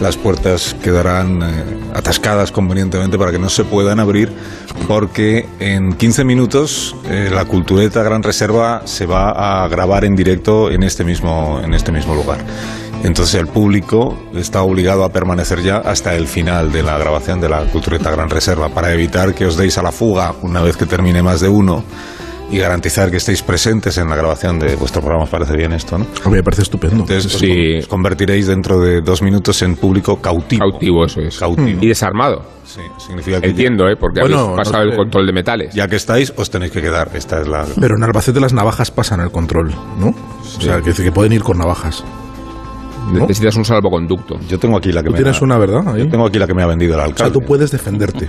Las 0.00 0.16
puertas 0.16 0.76
quedarán 0.82 1.42
eh, 1.42 1.46
atascadas 1.94 2.52
convenientemente 2.52 3.18
para 3.18 3.32
que 3.32 3.38
no 3.38 3.48
se 3.48 3.64
puedan 3.64 3.98
abrir 3.98 4.30
porque 4.86 5.46
en 5.58 5.92
15 5.92 6.24
minutos 6.24 6.94
eh, 7.06 7.28
la 7.32 7.44
Cultureta 7.44 8.02
Gran 8.04 8.22
Reserva 8.22 8.82
se 8.84 9.06
va 9.06 9.64
a 9.64 9.68
grabar 9.68 10.04
en 10.04 10.14
directo 10.14 10.70
en 10.70 10.84
este 10.84 11.02
mismo, 11.02 11.60
en 11.62 11.74
este 11.74 11.90
mismo 11.90 12.14
lugar. 12.14 12.38
Entonces 13.04 13.34
el 13.36 13.46
público 13.46 14.18
está 14.34 14.62
obligado 14.62 15.04
a 15.04 15.10
permanecer 15.10 15.62
ya 15.62 15.78
hasta 15.78 16.14
el 16.14 16.26
final 16.26 16.72
de 16.72 16.82
la 16.82 16.98
grabación 16.98 17.40
de 17.40 17.48
la 17.48 17.64
Cultureta 17.66 18.10
Gran 18.10 18.28
Reserva 18.28 18.68
para 18.70 18.92
evitar 18.92 19.34
que 19.34 19.46
os 19.46 19.56
deis 19.56 19.78
a 19.78 19.82
la 19.82 19.92
fuga 19.92 20.34
una 20.42 20.60
vez 20.62 20.76
que 20.76 20.84
termine 20.86 21.22
más 21.22 21.40
de 21.40 21.48
uno 21.48 21.84
y 22.50 22.58
garantizar 22.58 23.10
que 23.10 23.18
estéis 23.18 23.42
presentes 23.42 23.98
en 23.98 24.08
la 24.08 24.16
grabación 24.16 24.58
de 24.58 24.74
vuestro 24.74 25.00
programa. 25.02 25.24
¿Os 25.24 25.30
parece 25.30 25.54
bien 25.54 25.72
esto, 25.74 25.98
no? 25.98 26.06
A 26.24 26.28
mí 26.28 26.36
me 26.36 26.42
parece 26.42 26.62
estupendo. 26.62 26.96
Entonces 27.02 27.26
os 27.26 27.40
Sí. 27.40 27.46
con- 27.48 27.78
os 27.80 27.86
convertiréis 27.86 28.46
dentro 28.46 28.80
de 28.80 29.00
dos 29.02 29.22
minutos 29.22 29.60
en 29.62 29.76
público 29.76 30.16
cautivo. 30.20 30.60
Cautivo, 30.70 31.04
eso 31.04 31.20
es. 31.20 31.38
Cautivo. 31.38 31.78
Y 31.80 31.86
desarmado. 31.88 32.42
Sí, 32.64 32.80
significa 32.98 33.40
que 33.40 33.48
Entiendo, 33.50 33.86
¿eh? 33.88 33.96
Porque 33.98 34.20
Bueno, 34.22 34.38
habéis 34.40 34.56
pasado 34.56 34.84
no 34.84 34.90
el 34.90 34.96
control 34.96 35.26
de 35.26 35.32
metales. 35.32 35.74
ya 35.74 35.86
que 35.88 35.96
estáis, 35.96 36.32
os 36.36 36.50
tenéis 36.50 36.72
que 36.72 36.80
quedar. 36.82 37.10
Esta 37.14 37.40
es 37.40 37.48
la... 37.48 37.64
Pero 37.80 37.96
en 37.96 38.02
Albacete 38.02 38.40
las 38.40 38.52
navajas 38.54 38.90
pasan 38.90 39.20
el 39.20 39.30
control, 39.30 39.74
¿no? 39.98 40.08
O 40.08 40.60
sea, 40.60 40.80
que, 40.80 40.92
que 40.92 41.12
pueden 41.12 41.32
ir 41.32 41.42
con 41.42 41.58
navajas. 41.58 42.02
¿No? 43.12 43.20
Necesitas 43.20 43.56
un 43.56 43.64
salvoconducto. 43.64 44.38
Yo 44.48 44.58
tengo 44.58 44.76
aquí 44.78 44.92
la 44.92 45.02
que 45.02 45.06
Tú 45.08 45.12
me 45.12 45.18
tienes 45.18 45.40
ha- 45.40 45.44
una, 45.44 45.58
¿verdad? 45.58 45.82
Ahí. 45.88 46.00
Yo 46.04 46.08
tengo 46.08 46.26
aquí 46.26 46.38
la 46.38 46.46
que 46.46 46.54
me 46.54 46.62
ha 46.62 46.66
vendido 46.66 46.94
el 46.94 47.00
O 47.00 47.02
sea, 47.02 47.08
alcalde. 47.10 47.32
tú 47.32 47.40
puedes 47.46 47.70
defenderte. 47.70 48.28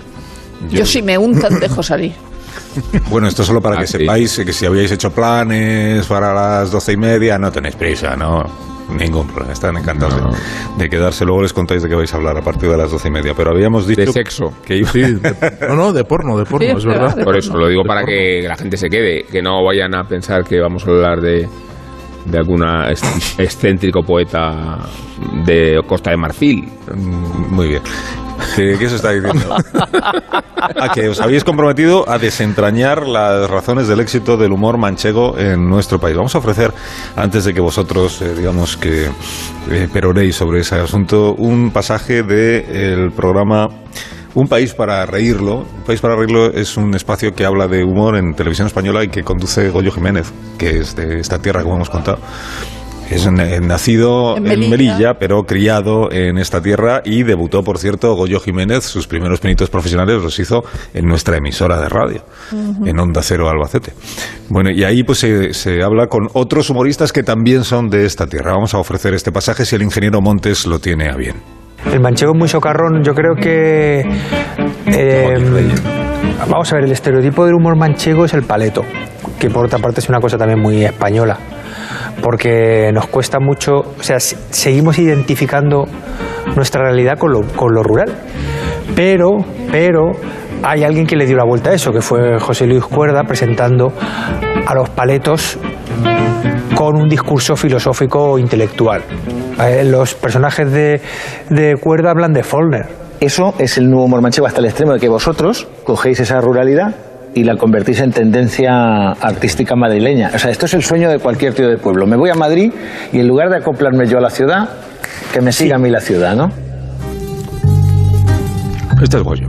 Yo 0.69 0.85
si 0.85 1.01
me 1.01 1.17
untan 1.17 1.59
dejo 1.59 1.81
salir. 1.83 2.13
Bueno, 3.09 3.27
esto 3.27 3.43
solo 3.43 3.61
para 3.61 3.77
Ah, 3.77 3.81
que 3.81 3.87
sí. 3.87 3.97
sepáis 3.99 4.37
que 4.45 4.53
si 4.53 4.65
habíais 4.65 4.91
hecho 4.91 5.11
planes 5.11 6.05
para 6.07 6.33
las 6.33 6.71
doce 6.71 6.93
y 6.93 6.97
media, 6.97 7.37
no 7.37 7.51
tenéis 7.51 7.75
prisa, 7.75 8.15
¿no? 8.15 8.43
Ningún 8.89 9.27
problema, 9.27 9.53
están 9.53 9.77
encantados 9.77 10.15
de- 10.15 10.21
No. 10.21 10.29
de, 10.77 10.89
quedarse. 10.89 11.23
Luego 11.25 11.41
les 11.43 11.53
contáis 11.53 11.83
de 11.83 11.89
qué 11.89 11.95
vais 11.95 12.11
a 12.13 12.17
hablar 12.17 12.37
a 12.37 12.41
partir 12.41 12.69
de 12.69 12.77
las 12.77 12.91
doce 12.91 13.07
y 13.07 13.11
media. 13.11 13.33
Pero 13.35 13.51
habíamos 13.51 13.87
dicho 13.87 14.01
De 14.01 14.11
sexo. 14.11 14.51
que 14.65 14.77
iba... 14.77 14.89
Sí, 14.91 15.01
de- 15.01 15.35
no, 15.67 15.75
no, 15.75 15.93
de 15.93 16.03
porno, 16.03 16.37
de 16.37 16.45
porno, 16.45 16.67
Sí, 16.67 16.73
es 16.77 16.85
verdad. 16.85 17.23
Por 17.23 17.37
eso 17.37 17.55
lo 17.57 17.67
digo 17.69 17.83
para 17.83 18.03
que 18.03 18.43
la 18.47 18.55
gente 18.55 18.77
se 18.77 18.89
quede, 18.89 19.23
que 19.31 19.41
no 19.41 19.63
vayan 19.63 19.95
a 19.95 20.03
pensar 20.03 20.43
que 20.43 20.59
vamos 20.59 20.85
a 20.87 20.89
hablar 20.89 21.21
de, 21.21 21.47
de 22.25 22.91
est- 22.91 23.39
excéntrico 23.39 24.01
poeta 24.03 24.77
de 25.45 25.81
Costa 25.87 26.11
de 26.11 26.17
Marfil. 26.17 26.63
Mm, 26.95 27.53
Muy 27.55 27.67
bien. 27.69 27.81
¿Qué, 28.55 28.77
se 28.89 28.95
está 28.95 29.11
diciendo? 29.11 29.55
A 30.79 30.89
que 30.93 31.09
os 31.09 31.19
habéis 31.19 31.43
comprometido 31.43 32.07
a 32.09 32.17
desentrañar 32.17 33.07
las 33.07 33.49
razones 33.49 33.87
del 33.87 33.99
éxito 34.01 34.37
del 34.37 34.51
humor 34.51 34.77
manchego 34.77 35.37
en 35.37 35.67
nuestro 35.69 35.99
país. 35.99 36.15
Vamos 36.15 36.35
a 36.35 36.39
ofrecer, 36.39 36.73
antes 37.15 37.45
de 37.45 37.53
que 37.53 37.61
vosotros, 37.61 38.21
eh, 38.21 38.33
digamos 38.35 38.77
que 38.77 39.07
eh, 39.71 39.87
peroréis 39.91 40.35
sobre 40.35 40.59
ese 40.61 40.75
asunto, 40.75 41.33
un 41.33 41.71
pasaje 41.71 42.23
del 42.23 43.11
programa 43.11 43.69
un 44.39 44.47
país 44.47 44.73
para 44.73 45.05
reírlo. 45.05 45.57
Un 45.59 45.83
país 45.85 45.99
para 46.01 46.15
reírlo 46.15 46.51
es 46.51 46.77
un 46.77 46.93
espacio 46.95 47.33
que 47.33 47.45
habla 47.45 47.67
de 47.67 47.83
humor 47.83 48.15
en 48.17 48.33
televisión 48.33 48.67
española 48.67 49.03
y 49.03 49.09
que 49.09 49.23
conduce 49.23 49.69
Goyo 49.69 49.91
Jiménez, 49.91 50.31
que 50.57 50.79
es 50.79 50.95
de 50.95 51.19
esta 51.19 51.39
tierra, 51.39 51.61
como 51.63 51.75
hemos 51.75 51.89
contado. 51.89 52.19
Es 53.09 53.25
n- 53.25 53.59
nacido 53.61 54.37
En 54.37 54.45
en 54.51 54.69
Melilla. 54.69 55.15
Pero 55.19 55.41
criado 55.43 56.11
en 56.11 56.37
esta 56.37 56.61
tierra 56.61 57.01
y 57.03 57.23
debutó, 57.23 57.63
por 57.63 57.79
cierto, 57.79 58.13
Goyo 58.13 58.39
Jiménez. 58.39 58.83
Sus 58.83 59.07
primeros 59.07 59.39
pinitos 59.39 59.69
profesionales 59.71 60.21
los 60.21 60.37
hizo 60.39 60.61
en 60.93 61.05
nuestra 61.07 61.37
emisora 61.37 61.81
de 61.81 61.89
radio, 61.89 62.23
en 62.85 62.99
Onda 62.99 63.23
Cero 63.23 63.49
Albacete. 63.49 63.93
Bueno, 64.49 64.69
y 64.69 64.83
ahí 64.83 65.01
pues 65.03 65.17
se, 65.19 65.55
se 65.55 65.81
habla 65.81 66.05
con 66.05 66.27
otros 66.33 66.69
humoristas 66.69 67.11
que 67.11 67.23
también 67.23 67.63
son 67.63 67.89
de 67.89 68.05
esta 68.05 68.27
tierra. 68.27 68.51
Vamos 68.53 68.75
a 68.75 68.77
ofrecer 68.77 69.15
este 69.15 69.31
pasaje 69.31 69.65
si 69.65 69.75
el 69.75 69.81
ingeniero 69.81 70.21
Montes 70.21 70.67
lo 70.67 70.77
tiene 70.77 71.09
a 71.09 71.15
bien. 71.15 71.37
El 71.85 71.99
manchego 72.01 72.33
es 72.33 72.37
muy 72.37 72.47
socarrón. 72.47 73.03
Yo 73.03 73.13
creo 73.13 73.35
que. 73.35 74.01
eh, 74.87 75.73
vamos 76.49 76.71
a 76.71 76.75
ver, 76.75 76.85
el 76.85 76.91
estereotipo 76.91 77.45
del 77.45 77.55
humor 77.55 77.77
manchego 77.77 78.25
es 78.25 78.33
el 78.33 78.43
paleto, 78.43 78.83
que 79.39 79.49
por 79.49 79.65
otra 79.65 79.79
parte 79.79 79.99
es 79.99 80.09
una 80.09 80.19
cosa 80.19 80.37
también 80.37 80.59
muy 80.59 80.83
española. 80.83 81.37
Porque 82.21 82.91
nos 82.93 83.07
cuesta 83.07 83.39
mucho. 83.39 83.77
O 83.77 84.03
sea, 84.03 84.19
seguimos 84.19 84.99
identificando 84.99 85.85
nuestra 86.55 86.83
realidad 86.83 87.17
con 87.17 87.31
lo, 87.31 87.41
con 87.41 87.73
lo 87.73 87.83
rural. 87.83 88.13
Pero, 88.95 89.37
pero. 89.71 90.11
Hay 90.61 90.83
alguien 90.83 91.07
que 91.07 91.15
le 91.15 91.25
dio 91.25 91.37
la 91.37 91.45
vuelta 91.45 91.69
a 91.69 91.73
eso, 91.73 91.93
que 91.93 92.01
fue 92.01 92.37
José 92.37 92.67
Luis 92.67 92.83
Cuerda 92.83 93.23
presentando 93.23 93.93
a 94.69 94.75
los 94.75 94.87
paletos 94.89 95.57
con 96.75 96.95
un 96.95 97.09
discurso 97.09 97.55
filosófico 97.55 98.33
o 98.33 98.37
intelectual. 98.37 99.01
Eh, 99.59 99.83
los 99.83 100.13
personajes 100.13 100.71
de, 100.71 101.01
de 101.49 101.75
Cuerda 101.77 102.11
hablan 102.11 102.33
de 102.33 102.43
Follner. 102.43 102.85
Eso 103.19 103.55
es 103.57 103.79
el 103.79 103.89
nuevo 103.89 104.05
humor 104.05 104.21
manchego 104.21 104.45
hasta 104.45 104.59
el 104.59 104.67
extremo 104.67 104.93
de 104.93 104.99
que 104.99 105.09
vosotros 105.09 105.67
cogéis 105.83 106.19
esa 106.19 106.39
ruralidad 106.39 106.93
y 107.33 107.45
la 107.45 107.57
convertís 107.57 107.99
en 108.01 108.11
tendencia 108.11 109.13
artística 109.13 109.75
madrileña. 109.75 110.29
O 110.35 110.37
sea, 110.37 110.51
esto 110.51 110.67
es 110.67 110.75
el 110.75 110.83
sueño 110.83 111.09
de 111.09 111.17
cualquier 111.17 111.55
tío 111.55 111.67
de 111.67 111.77
pueblo. 111.77 112.05
Me 112.05 112.15
voy 112.15 112.29
a 112.29 112.35
Madrid 112.35 112.71
y 113.11 113.19
en 113.19 113.27
lugar 113.27 113.49
de 113.49 113.57
acoplarme 113.57 114.05
yo 114.05 114.19
a 114.19 114.21
la 114.21 114.29
ciudad, 114.29 114.69
que 115.33 115.41
me 115.41 115.51
siga 115.51 115.77
a 115.77 115.79
mí 115.79 115.89
la 115.89 115.99
ciudad, 115.99 116.35
¿no? 116.35 116.49
Este 119.01 119.17
es 119.17 119.23
Goyo. 119.23 119.47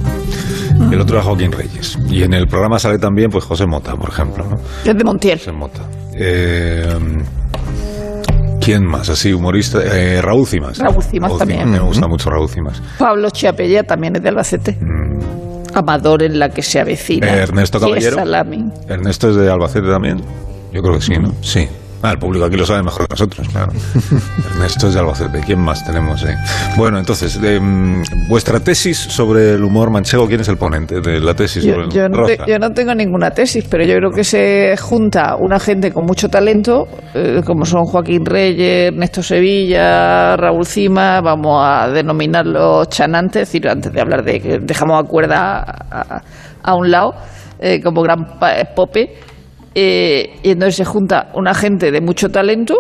El 0.91 1.01
otro 1.01 1.19
es 1.19 1.25
Joaquín 1.25 1.53
Reyes. 1.53 1.99
Y 2.09 2.23
en 2.23 2.33
el 2.35 2.47
programa 2.47 2.79
sale 2.79 2.99
también 2.99 3.31
pues 3.31 3.45
José 3.45 3.67
Mota, 3.67 3.95
por 3.97 4.09
ejemplo. 4.09 4.45
¿no? 4.49 4.57
Es 4.85 4.97
de 4.97 5.05
Montiel. 5.05 5.39
José 5.39 5.53
Mota. 5.53 5.81
Eh, 6.15 6.97
¿Quién 8.61 8.85
más? 8.87 9.09
Así, 9.09 9.33
humorista. 9.33 9.81
Eh, 9.83 10.21
Raúl 10.21 10.47
Cimas. 10.47 10.79
Raúl 10.79 11.03
Cimas 11.03 11.37
también. 11.39 11.71
Me 11.71 11.81
gusta 11.81 12.07
mucho 12.09 12.31
Raúl 12.31 12.49
Cimas. 12.49 12.83
Pablo 12.99 13.31
Chiapella 13.31 13.83
también 13.83 14.17
es 14.17 14.23
de 14.23 14.29
Albacete. 14.29 14.79
Amador 15.75 16.23
en 16.23 16.39
la 16.39 16.49
que 16.49 16.63
se 16.63 16.81
avecina. 16.81 17.27
Eh, 17.29 17.43
Ernesto 17.43 17.79
Caballero. 17.81 18.17
salami. 18.17 18.65
Ernesto 18.89 19.31
es 19.31 19.37
de 19.37 19.51
Albacete 19.51 19.89
también. 19.89 20.21
Yo 20.73 20.83
creo 20.83 20.95
que 20.95 21.01
sí, 21.01 21.15
¿no? 21.15 21.33
Sí. 21.41 21.69
Ah, 22.03 22.13
el 22.13 22.19
público 22.19 22.47
aquí 22.47 22.57
lo 22.57 22.65
sabe 22.65 22.83
mejor 22.83 23.07
que 23.07 23.13
nosotros, 23.15 23.47
claro. 23.49 23.73
Ernesto 24.55 24.89
es 24.89 24.95
de 24.95 25.01
Albacete. 25.01 25.41
¿Quién 25.45 25.59
más 25.61 25.85
tenemos? 25.85 26.23
eh? 26.25 26.35
Bueno, 26.79 26.99
entonces, 26.99 27.39
eh, 27.43 27.61
vuestra 28.27 28.59
tesis 28.61 28.97
sobre 28.99 29.53
el 29.55 29.63
humor 29.65 29.91
manchego, 29.91 30.27
¿quién 30.27 30.41
es 30.41 30.49
el 30.49 30.57
ponente 30.57 31.03
de 31.03 31.21
la 31.21 31.35
tesis 31.35 31.63
sobre 31.63 31.85
el 31.85 31.91
yo 31.91 32.09
no 32.09 32.25
te- 32.25 32.39
yo 32.47 32.59
no 32.59 32.73
tengo 32.73 32.95
ninguna 32.95 33.31
tesis, 33.33 33.67
pero 33.69 33.85
yo 33.85 33.97
creo 33.97 34.11
que 34.13 34.25
se 34.25 34.77
junta 34.81 35.37
una 35.37 35.61
gente 35.61 35.93
con 35.93 36.07
mucho 36.07 36.31
talento, 36.31 36.89
eh, 37.15 37.43
como 37.45 37.67
son 37.67 37.85
Joaquín 37.85 38.25
Reyes, 38.25 38.93
Ernesto 38.95 39.23
Sevilla, 39.23 40.37
Raúl 40.39 40.65
Cima, 40.65 41.21
vamos 41.21 41.63
a 41.63 41.89
denominarlos 41.89 42.89
chanantes, 42.89 43.43
es 43.43 43.49
decir, 43.49 43.69
antes 43.69 43.93
de 43.93 44.01
hablar 44.01 44.25
de 44.25 44.41
que 44.41 44.59
dejamos 44.59 44.99
a 44.99 45.07
cuerda 45.07 45.59
a, 45.91 46.23
a- 46.63 46.75
un 46.75 46.91
lado, 46.91 47.15
eh, 47.59 47.79
como 47.83 48.01
gran 48.01 48.39
pa- 48.39 48.65
pope, 48.75 49.17
eh, 49.75 50.39
y 50.43 50.51
entonces 50.51 50.77
se 50.77 50.85
junta 50.85 51.31
una 51.35 51.55
gente 51.55 51.91
de 51.91 52.01
mucho 52.01 52.29
talento 52.29 52.75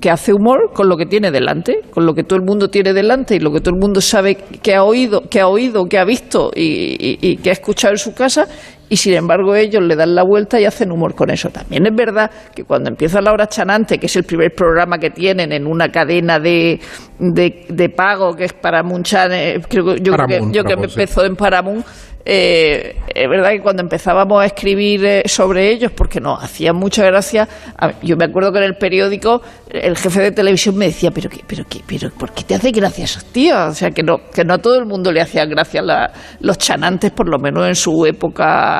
que 0.00 0.08
hace 0.10 0.32
humor 0.32 0.70
con 0.72 0.88
lo 0.88 0.96
que 0.96 1.04
tiene 1.04 1.30
delante, 1.30 1.82
con 1.90 2.06
lo 2.06 2.14
que 2.14 2.22
todo 2.24 2.38
el 2.38 2.44
mundo 2.46 2.68
tiene 2.68 2.94
delante 2.94 3.36
y 3.36 3.38
lo 3.40 3.52
que 3.52 3.60
todo 3.60 3.74
el 3.74 3.80
mundo 3.80 4.00
sabe 4.00 4.36
que 4.36 4.74
ha 4.74 4.82
oído, 4.82 5.22
que 5.28 5.40
ha 5.40 5.46
oído, 5.48 5.84
que 5.84 5.98
ha 5.98 6.04
visto 6.04 6.50
y, 6.56 6.62
y- 6.98 7.18
y 7.20 7.36
que 7.36 7.50
ha 7.50 7.52
escuchado 7.52 7.92
en 7.92 7.98
su 7.98 8.14
casa 8.14 8.48
y 8.90 8.96
sin 8.98 9.14
embargo 9.14 9.54
ellos 9.54 9.82
le 9.82 9.96
dan 9.96 10.14
la 10.14 10.22
vuelta 10.24 10.60
y 10.60 10.66
hacen 10.66 10.92
humor 10.92 11.14
con 11.14 11.30
eso. 11.30 11.48
También 11.48 11.86
es 11.86 11.94
verdad 11.94 12.30
que 12.54 12.64
cuando 12.64 12.90
empieza 12.90 13.22
la 13.22 13.32
hora 13.32 13.46
chanante, 13.46 13.96
que 13.98 14.04
es 14.06 14.16
el 14.16 14.24
primer 14.24 14.52
programa 14.54 14.98
que 14.98 15.08
tienen 15.10 15.52
en 15.52 15.66
una 15.66 15.88
cadena 15.88 16.38
de, 16.38 16.78
de, 17.18 17.64
de 17.68 17.88
pago 17.88 18.34
que 18.34 18.44
es 18.44 18.52
para 18.52 18.82
Munchan, 18.82 19.32
eh, 19.32 19.60
creo 19.66 19.84
que 19.86 20.00
yo, 20.02 20.12
creo 20.12 20.26
que- 20.26 20.34
Paramount, 20.34 20.54
yo 20.54 20.62
que 20.64 20.68
me 20.76 20.88
Paramount, 20.88 20.90
sí. 20.92 21.00
empezó 21.00 21.24
en 21.24 21.36
Paramount, 21.36 21.86
eh, 22.22 22.96
es 23.14 23.28
verdad 23.30 23.50
que 23.52 23.60
cuando 23.62 23.82
empezábamos 23.82 24.42
a 24.42 24.44
escribir 24.46 25.04
eh, 25.06 25.22
sobre 25.26 25.70
ellos, 25.70 25.90
porque 25.92 26.20
nos 26.20 26.42
hacían 26.44 26.76
mucha 26.76 27.02
gracia, 27.04 27.48
a- 27.78 27.98
yo 28.02 28.16
me 28.16 28.26
acuerdo 28.26 28.52
que 28.52 28.58
en 28.58 28.64
el 28.64 28.74
periódico 28.74 29.40
el 29.70 29.96
jefe 29.96 30.20
de 30.20 30.30
televisión 30.30 30.76
me 30.76 30.86
decía, 30.86 31.10
pero 31.12 31.30
qué, 31.30 31.40
pero 31.46 31.64
qué, 31.68 31.80
pero 31.86 32.10
¿por 32.10 32.32
qué 32.32 32.44
te 32.44 32.54
hace 32.56 32.72
gracia 32.72 33.04
esos 33.04 33.24
tíos? 33.24 33.56
O 33.70 33.72
sea, 33.72 33.90
que 33.90 34.02
no, 34.02 34.18
que 34.34 34.44
no 34.44 34.54
a 34.54 34.58
todo 34.58 34.76
el 34.78 34.84
mundo 34.84 35.10
le 35.12 35.22
hacían 35.22 35.48
gracia 35.48 35.80
la- 35.80 36.12
los 36.40 36.58
chanantes, 36.58 37.10
por 37.12 37.26
lo 37.28 37.38
menos 37.38 37.66
en 37.66 37.74
su 37.74 38.04
época 38.04 38.79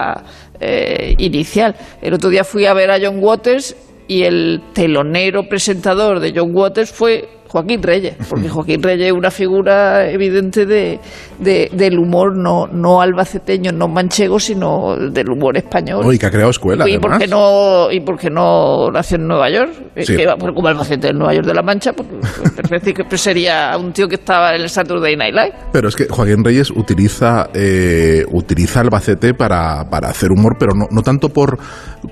eh, 0.61 1.15
inicial. 1.19 1.75
El 2.03 2.15
otro 2.15 2.31
día 2.31 2.45
fui 2.45 2.67
a 2.67 2.75
ver 2.75 2.91
a 2.91 2.99
John 3.01 3.23
Waters 3.23 3.77
y 4.09 4.23
el 4.23 4.61
telonero 4.73 5.49
presentador 5.49 6.21
de 6.21 6.33
John 6.35 6.55
Waters 6.55 6.91
fue 6.91 7.29
Joaquín 7.51 7.83
Reyes, 7.83 8.15
porque 8.29 8.49
Joaquín 8.51 8.83
Reyes 8.83 9.09
es 9.09 9.13
una 9.13 9.31
figura 9.31 10.09
evidente 10.11 10.67
de, 10.67 11.01
de- 11.39 11.69
del 11.73 11.99
humor 11.99 12.37
no, 12.37 12.67
no 12.69 13.01
albaceteño, 13.01 13.73
no 13.73 13.89
manchego, 13.89 14.39
sino 14.39 14.97
del 14.97 15.31
humor 15.31 15.57
español. 15.57 16.05
Uy, 16.07 16.19
que 16.19 16.27
ha 16.27 16.31
creado 16.31 16.51
escuela, 16.51 16.89
¿Y 16.89 16.99
por, 16.99 17.19
qué 17.19 17.27
no, 17.27 17.91
¿Y 17.91 18.01
por 18.01 18.19
qué 18.19 18.31
no 18.31 18.91
nació 18.93 19.17
en 19.17 19.27
Nueva 19.27 19.51
York? 19.51 19.71
Es 19.97 20.07
Sí. 20.07 20.17
que 20.17 20.27
va- 20.27 20.37
como 20.37 20.69
Albacete 20.69 21.09
en 21.09 21.19
Nueva 21.19 21.35
York 21.35 21.47
de 21.47 21.55
la 21.55 21.63
Mancha, 21.63 21.93
pues, 21.93 22.07
que 23.09 23.19
sería 23.19 23.77
un 23.79 23.93
tío 23.93 24.09
que 24.09 24.15
estaba 24.17 24.55
en 24.55 24.63
el 24.63 24.69
Saturday 24.69 25.17
Night 25.17 25.35
Live. 25.35 25.53
Pero 25.73 25.89
es 25.89 25.97
que 25.97 26.07
Joaquín 26.09 26.45
Reyes 26.45 26.71
utiliza, 26.71 27.49
eh, 27.55 28.25
utiliza 28.31 28.81
Albacete 28.81 29.35
para, 29.35 29.89
para 29.91 30.09
hacer 30.09 30.31
humor, 30.31 30.57
pero 30.59 30.73
no, 30.75 30.87
no 30.91 31.03
tanto 31.03 31.29
por 31.31 31.59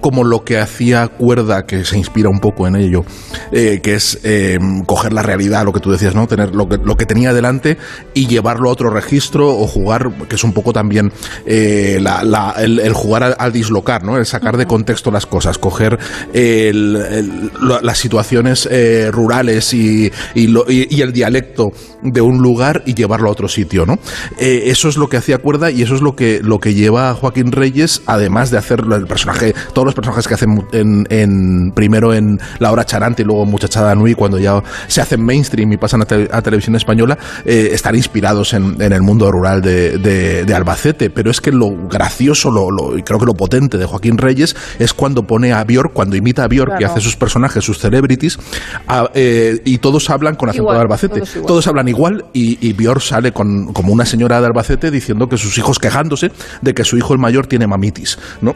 como 0.00 0.24
lo 0.24 0.44
que 0.44 0.58
hacía 0.58 1.08
Cuerda, 1.08 1.64
que 1.64 1.84
se 1.84 1.96
inspira 1.96 2.28
un 2.28 2.40
poco 2.40 2.66
en 2.66 2.76
ello, 2.76 3.04
eh, 3.52 3.80
que 3.82 3.94
es 3.94 4.20
eh, 4.24 4.58
coger 4.86 5.12
la 5.12 5.22
realidad, 5.28 5.64
lo 5.64 5.72
que 5.72 5.80
tú 5.80 5.90
decías, 5.90 6.14
¿no? 6.14 6.26
Tener 6.26 6.54
lo 6.54 6.68
que, 6.68 6.78
lo 6.78 6.96
que 6.96 7.06
tenía 7.06 7.32
delante 7.32 7.76
y 8.14 8.26
llevarlo 8.26 8.68
a 8.68 8.72
otro 8.72 8.90
registro 8.90 9.56
o 9.56 9.66
jugar, 9.66 10.10
que 10.28 10.34
es 10.36 10.44
un 10.44 10.52
poco 10.52 10.72
también 10.72 11.12
eh, 11.46 11.98
la- 12.02 12.22
la- 12.24 12.54
el, 12.58 12.78
el 12.80 12.92
jugar 12.94 13.22
al, 13.22 13.36
al 13.38 13.52
dislocar, 13.52 14.02
¿no? 14.04 14.16
El 14.16 14.26
sacar 14.26 14.56
de 14.56 14.66
contexto 14.66 15.10
las 15.10 15.26
cosas, 15.26 15.58
coger 15.58 15.98
el- 16.32 16.96
el- 16.96 17.50
lo- 17.60 17.80
las 17.80 17.98
situaciones 17.98 18.66
eh, 18.70 19.10
rurales 19.12 19.72
y, 19.74 20.10
y 20.34 20.46
lo- 20.48 20.64
y- 20.68 20.86
y 20.90 21.02
el 21.02 21.12
dialecto 21.12 21.72
de 22.02 22.20
un 22.20 22.38
lugar 22.38 22.82
y 22.86 22.94
llevarlo 22.94 23.28
a 23.28 23.32
otro 23.32 23.48
sitio, 23.48 23.84
¿no? 23.86 23.98
Eh, 24.38 24.64
eso 24.66 24.88
es 24.88 24.96
lo 24.96 25.08
que 25.08 25.16
hacía 25.18 25.38
Cuerda 25.38 25.70
y 25.70 25.82
eso 25.82 25.94
es 25.94 26.00
lo 26.00 26.16
que, 26.16 26.40
lo 26.42 26.58
que 26.58 26.74
lleva 26.74 27.10
a 27.10 27.14
Joaquín 27.14 27.52
Reyes, 27.52 28.02
además 28.06 28.50
de 28.50 28.58
hacer 28.58 28.80
el 28.90 29.06
personaje, 29.06 29.54
todos 29.74 29.84
los 29.84 29.94
personajes 29.94 30.26
que 30.26 30.34
hacen 30.34 30.64
en, 30.72 31.06
en- 31.10 31.72
primero 31.74 32.14
en 32.14 32.40
La 32.58 32.72
Hora 32.72 32.84
Charante 32.84 33.22
y 33.22 33.24
luego 33.24 33.42
en 33.44 33.50
Muchachada 33.50 33.94
Nui, 33.94 34.14
cuando 34.14 34.38
ya 34.38 34.62
se 34.86 35.00
hacen 35.18 35.24
mainstream 35.24 35.72
y 35.72 35.76
pasan 35.76 36.02
a, 36.02 36.04
te- 36.04 36.28
a 36.30 36.42
televisión 36.42 36.76
española, 36.76 37.18
eh, 37.44 37.70
están 37.72 37.94
inspirados 37.96 38.54
en, 38.54 38.80
en 38.80 38.92
el 38.92 39.02
mundo 39.02 39.30
rural 39.30 39.60
de, 39.60 39.98
de- 39.98 40.44
de 40.44 40.54
Albacete. 40.54 41.10
Pero 41.10 41.30
es 41.30 41.40
que 41.40 41.50
lo 41.52 41.70
gracioso, 41.88 42.50
lo, 42.50 42.70
lo- 42.70 42.96
y 42.96 43.02
creo 43.02 43.18
que 43.18 43.26
lo 43.26 43.34
potente 43.34 43.78
de 43.78 43.86
Joaquín 43.86 44.18
Reyes 44.18 44.54
es 44.78 44.94
cuando 44.94 45.22
pone 45.26 45.52
a 45.52 45.64
Bjork, 45.64 45.92
cuando 45.92 46.16
imita 46.16 46.44
a 46.44 46.48
Bjork 46.48 46.74
y 46.74 46.78
Claro. 46.78 46.92
hace 46.92 47.00
sus 47.02 47.16
personajes, 47.16 47.64
sus 47.64 47.78
celebrities, 47.78 48.38
a- 48.86 49.10
eh, 49.14 49.60
y 49.64 49.78
todos 49.78 50.08
hablan 50.10 50.36
con 50.36 50.48
acento 50.48 50.62
Igual, 50.64 50.76
de 50.76 50.82
Albacete. 50.82 51.22
todos 51.46 51.66
hablan 51.66 51.88
igual 51.88 52.24
y, 52.32 52.58
y 52.66 52.72
Bjork 52.72 53.00
sale 53.00 53.32
con, 53.32 53.72
como 53.72 53.92
una 53.92 54.04
señora 54.04 54.40
de 54.40 54.46
Albacete 54.46 54.90
diciendo 54.90 55.28
que 55.28 55.36
sus 55.36 55.56
hijos 55.58 55.78
quejándose 55.78 56.30
de 56.62 56.74
que 56.74 56.84
su 56.84 56.96
hijo 56.96 57.12
el 57.12 57.18
mayor 57.18 57.46
tiene 57.46 57.66
mamitis, 57.66 58.18
¿no? 58.40 58.54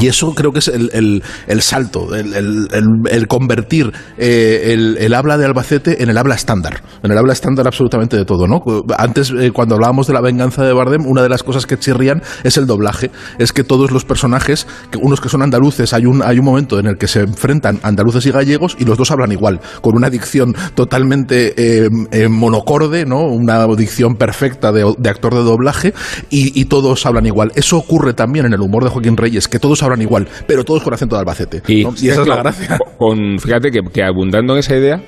Y 0.00 0.06
eso 0.06 0.34
creo 0.34 0.52
que 0.52 0.60
es 0.60 0.68
el, 0.68 0.90
el- 0.92 1.22
el 1.46 1.62
salto, 1.62 2.14
el, 2.14 3.26
convertir 3.28 3.92
eh, 4.18 4.72
el, 4.72 4.96
el 4.98 5.14
habla 5.14 5.36
de 5.38 5.46
Albacete 5.46 5.81
En 5.86 6.08
el 6.08 6.18
habla 6.18 6.34
estándar, 6.34 6.82
en 7.02 7.10
el 7.10 7.18
habla 7.18 7.32
estándar 7.32 7.66
absolutamente 7.66 8.16
de 8.16 8.24
todo, 8.24 8.46
¿no? 8.46 8.62
Antes, 8.96 9.32
eh, 9.38 9.50
cuando 9.52 9.74
hablábamos 9.74 10.06
de 10.06 10.12
la 10.12 10.20
venganza 10.20 10.64
de 10.64 10.72
Bardem, 10.72 11.06
una 11.06 11.22
de 11.22 11.28
las 11.28 11.42
cosas 11.42 11.66
que 11.66 11.78
chirrían 11.78 12.22
es 12.44 12.56
el 12.56 12.66
doblaje, 12.66 13.10
es 13.38 13.52
que 13.52 13.64
todos 13.64 13.90
los 13.90 14.04
personajes, 14.04 14.66
que 14.90 14.98
unos 14.98 15.20
que 15.20 15.28
son 15.28 15.42
andaluces, 15.42 15.92
hay 15.92 16.06
un, 16.06 16.22
hay 16.22 16.38
un 16.38 16.44
momento 16.44 16.78
en 16.78 16.86
el 16.86 16.96
que 16.96 17.08
se 17.08 17.20
enfrentan 17.20 17.80
andaluces 17.82 18.24
y 18.26 18.30
gallegos 18.30 18.76
y 18.78 18.84
los 18.84 18.96
dos 18.96 19.10
hablan 19.10 19.32
igual, 19.32 19.60
con 19.80 19.96
una 19.96 20.10
dicción 20.10 20.54
totalmente 20.74 21.54
eh, 21.56 21.88
eh, 22.12 22.28
monocorde, 22.28 23.04
¿no? 23.04 23.22
Una 23.22 23.66
dicción 23.76 24.16
perfecta 24.16 24.72
de, 24.72 24.94
de 24.98 25.10
actor 25.10 25.34
de 25.34 25.42
doblaje 25.42 25.94
y, 26.30 26.58
y 26.60 26.66
todos 26.66 27.04
hablan 27.06 27.26
igual. 27.26 27.52
Eso 27.54 27.76
ocurre 27.76 28.14
también 28.14 28.46
en 28.46 28.52
el 28.52 28.60
humor 28.60 28.84
de 28.84 28.90
Joaquín 28.90 29.16
Reyes, 29.16 29.48
que 29.48 29.58
todos 29.58 29.82
hablan 29.82 30.02
igual, 30.02 30.28
pero 30.46 30.64
todos 30.64 30.82
con 30.82 30.94
acento 30.94 31.16
de 31.16 31.20
Albacete. 31.20 31.62
Y, 31.66 31.84
¿no? 31.84 31.94
Y 32.00 32.08
esa 32.08 32.22
es 32.22 32.28
la 32.28 32.36
gracia. 32.36 32.78
Con, 32.98 33.38
fíjate 33.38 33.70
que, 33.70 33.80
que 33.92 34.02
abundando 34.02 34.52
en 34.54 34.60
esa 34.60 34.76
idea, 34.76 35.02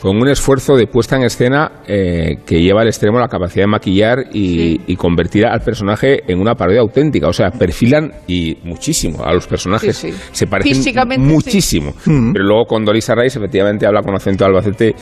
con 0.00 0.16
un 0.16 0.28
esfuerzo 0.28 0.76
de 0.76 0.86
puesta 0.86 1.16
en 1.16 1.22
escena 1.24 1.72
eh, 1.86 2.36
que 2.46 2.60
lleva 2.60 2.82
al 2.82 2.86
extremo 2.88 3.18
la 3.18 3.28
capacidad 3.28 3.64
de 3.64 3.70
maquillar 3.70 4.18
y, 4.32 4.80
y 4.86 4.96
convertir 4.96 5.46
al 5.46 5.60
personaje 5.60 6.20
en 6.30 6.40
una 6.40 6.54
parodia 6.54 6.80
auténtica. 6.80 7.28
O 7.28 7.32
sea, 7.32 7.50
perfilan 7.50 8.12
y 8.26 8.56
muchísimo 8.64 9.24
a 9.24 9.32
los 9.32 9.46
personajes. 9.46 9.96
Sí, 9.96 10.12
sí. 10.12 10.18
Se 10.32 10.46
parecen 10.46 10.74
Físicamente, 10.74 11.26
muchísimo. 11.26 11.92
Pero 12.04 12.44
luego 12.44 12.64
con 12.66 12.84
Doris 12.84 13.08
Arrais 13.10 13.34
efectivamente 13.36 13.86
habla 13.86 14.02
con 14.02 14.14
acento 14.14 14.44
de 14.44 14.48
Albacete 14.50 14.94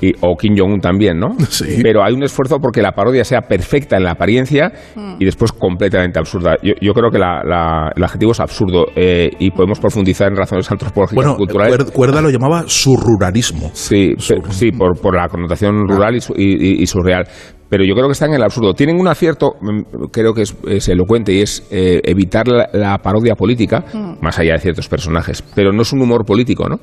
y, 0.00 0.12
o 0.20 0.36
Kim 0.36 0.54
Jong-un 0.58 0.80
también, 0.80 1.18
¿no? 1.18 1.36
Pero 1.82 2.04
hay 2.04 2.12
un 2.14 2.22
esfuerzo 2.22 2.58
porque 2.58 2.82
la 2.82 2.92
parodia 2.92 3.24
sea 3.24 3.42
perfecta 3.42 3.96
en 3.96 4.04
la 4.04 4.12
apariencia 4.12 4.72
y 5.18 5.24
después 5.24 5.52
completamente 5.52 6.18
absurda. 6.18 6.56
Yo, 6.62 6.72
yo 6.80 6.92
creo 6.92 7.10
que 7.10 7.18
la- 7.18 7.42
la- 7.44 7.92
el 7.96 8.04
adjetivo 8.04 8.32
es 8.32 8.40
absurdo 8.40 8.86
eh, 8.96 9.30
y 9.38 9.50
podemos 9.50 9.78
profundizar 9.80 10.28
en 10.28 10.36
razones 10.36 10.70
antropológicas 10.70 11.14
Bueno, 11.16 11.36
culturales. 11.36 11.78
Cuer- 11.78 11.92
Cuerda 11.92 12.20
lo 12.22 12.30
llamaba 12.30 12.64
surruralismo. 12.66 13.70
Sí, 13.74 14.14
sí 14.50 14.70
por, 14.72 14.98
por 15.00 15.14
la 15.16 15.28
connotación 15.28 15.86
rural 15.88 16.16
y, 16.16 16.20
su- 16.20 16.34
y- 16.36 16.56
y- 16.78 16.82
y 16.82 16.86
surreal. 16.86 17.24
Pero 17.68 17.84
yo 17.86 17.94
creo 17.94 18.06
que 18.06 18.12
está 18.12 18.26
en 18.26 18.34
el 18.34 18.42
absurdo. 18.42 18.74
Tienen 18.74 19.00
un 19.00 19.08
acierto, 19.08 19.52
mm, 19.58 20.08
creo 20.12 20.34
que 20.34 20.42
es, 20.42 20.54
es 20.68 20.88
elocuente, 20.90 21.32
y 21.32 21.40
es 21.40 21.66
eh, 21.70 22.02
evitar 22.04 22.46
la, 22.46 22.68
la 22.74 22.98
parodia 22.98 23.34
política, 23.34 23.82
más 24.20 24.38
allá 24.38 24.52
de 24.52 24.58
ciertos 24.58 24.88
personajes. 24.88 25.42
Pero 25.54 25.72
no 25.72 25.80
es 25.80 25.90
un 25.94 26.02
humor 26.02 26.26
político, 26.26 26.68
¿no? 26.68 26.76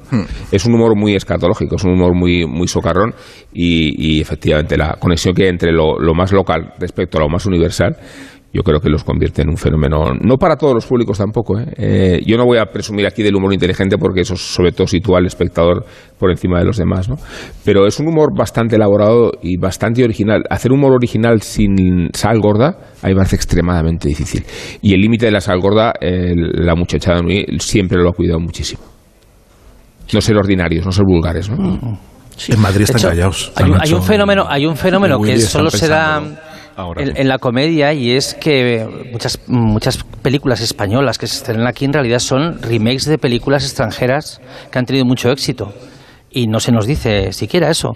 Es 0.52 0.66
un 0.66 0.74
humor 0.74 0.96
muy 0.98 1.14
escatológico, 1.16 1.76
es 1.76 1.84
un 1.84 1.92
humor 1.92 2.16
muy, 2.16 2.48
muy 2.48 2.68
socarrón 2.68 3.14
y, 3.54 4.18
y 4.18 4.20
efectivamente 4.20 4.78
la 4.78 4.96
conexión 5.00 5.36
que 5.36 5.44
hay 5.44 5.50
entre 5.50 5.72
lo, 5.72 6.00
lo 6.00 6.16
más 6.16 6.32
local 6.32 6.74
respecto 6.80 7.20
a 7.20 7.22
lo 7.22 7.30
más 7.30 7.46
universal 7.46 7.96
yo 8.52 8.64
creo 8.64 8.80
que 8.80 8.90
los 8.90 9.04
convierte 9.04 9.44
en 9.44 9.50
un 9.50 9.58
fenómeno, 9.58 10.14
no 10.20 10.38
para 10.38 10.56
todos 10.56 10.74
los 10.74 10.86
públicos 10.86 11.18
tampoco. 11.18 11.60
¿eh? 11.60 11.66
Eh, 11.78 12.22
yo 12.26 12.36
no 12.36 12.46
voy 12.46 12.58
a 12.58 12.66
presumir 12.66 13.06
aquí 13.06 13.22
del 13.22 13.36
humor 13.36 13.54
inteligente 13.54 13.98
porque 13.98 14.22
eso 14.22 14.36
sobre 14.36 14.72
todo 14.72 14.88
sitúa 14.88 15.20
al 15.20 15.28
espectador 15.28 15.86
por 16.18 16.32
encima 16.32 16.58
de 16.60 16.66
los 16.66 16.78
demás, 16.78 17.08
¿no? 17.08 17.16
Pero 17.64 17.86
es 17.86 18.00
un 18.00 18.08
humor 18.08 18.36
bastante 18.36 18.76
elaborado 18.76 19.34
y 19.42 19.58
bastante 19.58 20.04
original. 20.04 20.44
Hacer 20.50 20.72
humor 20.72 20.94
original 20.94 21.42
sin 21.42 22.10
sal 22.14 22.40
gorda 22.40 22.78
a 23.02 23.08
mí 23.08 23.14
me 23.14 23.18
parece 23.18 23.36
extremadamente 23.36 24.08
difícil. 24.08 24.44
Y 24.82 24.94
el 24.94 25.02
límite 25.02 25.28
de 25.28 25.32
la 25.32 25.42
sal 25.42 25.60
gorda, 25.60 25.94
eh, 26.02 26.34
la 26.36 26.76
muchachada 26.76 27.22
Nui 27.22 27.46
siempre 27.60 28.02
lo 28.02 28.10
ha 28.10 28.14
cuidado 28.14 28.40
muchísimo. 28.40 28.82
No 30.12 30.22
ser 30.22 30.36
ordinarios, 30.38 30.86
no 30.86 30.92
ser 30.92 31.06
vulgares, 31.06 31.50
¿no? 31.50 32.00
En 32.48 32.60
Madrid 32.60 32.82
están 32.82 32.98
hecho, 32.98 33.10
callados. 33.10 33.52
Hay 33.56 33.70
un, 33.70 33.82
hay 33.82 34.02
fenómeno, 34.02 34.46
hay 34.48 34.66
un 34.66 34.76
fenómeno 34.76 35.22
que 35.22 35.40
solo 35.40 35.70
se 35.70 35.88
da 35.88 36.22
ahora 36.80 37.04
en, 37.04 37.18
en 37.18 37.28
la 37.28 37.38
comedia 37.38 37.94
y 37.94 38.12
es 38.12 38.34
que 38.34 38.88
muchas, 39.12 39.40
muchas 39.48 40.04
películas 40.22 40.62
españolas 40.62 41.18
que 41.18 41.28
se 41.28 41.38
estrenan 41.38 41.68
aquí 41.68 41.86
en 41.86 41.94
realidad 41.94 42.20
son 42.20 42.62
remakes 42.62 43.06
de 43.06 43.18
películas 43.18 43.64
extranjeras 43.64 44.42
que 44.72 44.80
han 44.80 44.86
tenido 44.86 45.06
mucho 45.06 45.30
éxito. 45.32 45.74
Y 46.32 46.46
no 46.46 46.60
se 46.60 46.72
nos 46.72 46.86
dice 46.86 47.34
siquiera 47.34 47.70
eso. 47.70 47.94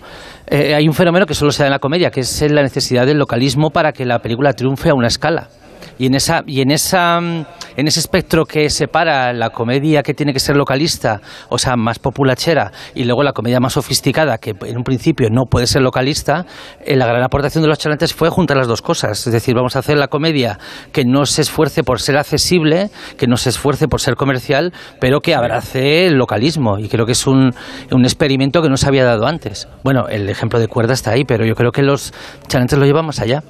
Eh, 0.47 0.73
hay 0.73 0.87
un 0.87 0.93
fenómeno 0.93 1.25
que 1.27 1.35
solo 1.35 1.51
se 1.51 1.63
da 1.63 1.67
en 1.67 1.73
la 1.73 1.79
comedia, 1.79 2.09
que 2.09 2.21
es 2.21 2.41
la 2.51 2.63
necesidad 2.63 3.05
del 3.05 3.17
localismo 3.17 3.69
para 3.69 3.91
que 3.91 4.05
la 4.05 4.19
película 4.19 4.53
triunfe 4.53 4.89
a 4.89 4.95
una 4.95 5.07
escala. 5.07 5.49
Y 5.97 6.07
en 6.07 6.15
esa 6.15 6.43
y 6.45 6.61
en 6.61 6.71
esa 6.71 7.19
mm, 7.19 7.45
en 7.77 7.87
ese 7.87 7.99
espectro 7.99 8.45
que 8.45 8.69
separa 8.69 9.33
la 9.33 9.49
comedia 9.49 10.03
que 10.03 10.13
tiene 10.13 10.33
que 10.33 10.39
ser 10.39 10.55
localista, 10.55 11.21
o 11.49 11.57
sea, 11.57 11.75
más 11.75 11.99
populachera, 11.99 12.71
y 12.93 13.03
luego 13.03 13.23
la 13.23 13.33
comedia 13.33 13.59
más 13.59 13.73
sofisticada, 13.73 14.37
que 14.37 14.53
en 14.65 14.77
un 14.77 14.83
principio 14.83 15.29
no 15.31 15.45
puede 15.45 15.67
ser 15.67 15.81
localista, 15.81 16.45
eh, 16.85 16.95
la 16.95 17.05
gran 17.05 17.23
aportación 17.23 17.61
de 17.61 17.67
los 17.67 17.79
chalantes 17.79 18.13
fue 18.13 18.29
juntar 18.29 18.57
las 18.57 18.67
dos 18.67 18.81
cosas. 18.81 19.25
Es 19.25 19.33
decir, 19.33 19.55
vamos 19.55 19.75
a 19.75 19.79
hacer 19.79 19.97
la 19.97 20.07
comedia 20.07 20.59
que 20.91 21.05
no 21.05 21.25
se 21.25 21.41
esfuerce 21.41 21.83
por 21.83 21.99
ser 21.99 22.17
accesible, 22.17 22.89
que 23.17 23.27
no 23.27 23.37
se 23.37 23.49
esfuerce 23.49 23.87
por 23.87 24.01
ser 24.01 24.15
comercial, 24.15 24.73
pero 24.99 25.21
que 25.21 25.35
abrace 25.35 26.07
el 26.07 26.15
localismo. 26.15 26.77
Y 26.79 26.89
creo 26.89 27.05
que 27.05 27.13
es 27.13 27.27
un, 27.27 27.53
un 27.91 28.05
experimento 28.05 28.61
que 28.61 28.69
no 28.69 28.77
se 28.77 28.87
había 28.87 29.03
dado 29.03 29.25
antes. 29.25 29.67
Bueno, 29.83 30.07
el 30.07 30.29
ejemplo 30.29 30.59
de 30.59 30.67
cuerda 30.67 30.93
está 30.93 31.11
ahí, 31.11 31.23
pero 31.23 31.45
yo 31.45 31.55
creo 31.55 31.71
que 31.71 31.81
los 31.81 32.13
chalantes 32.47 32.77
lo 32.77 32.85
llevan 32.85 33.05
más 33.05 33.19
allá. 33.19 33.43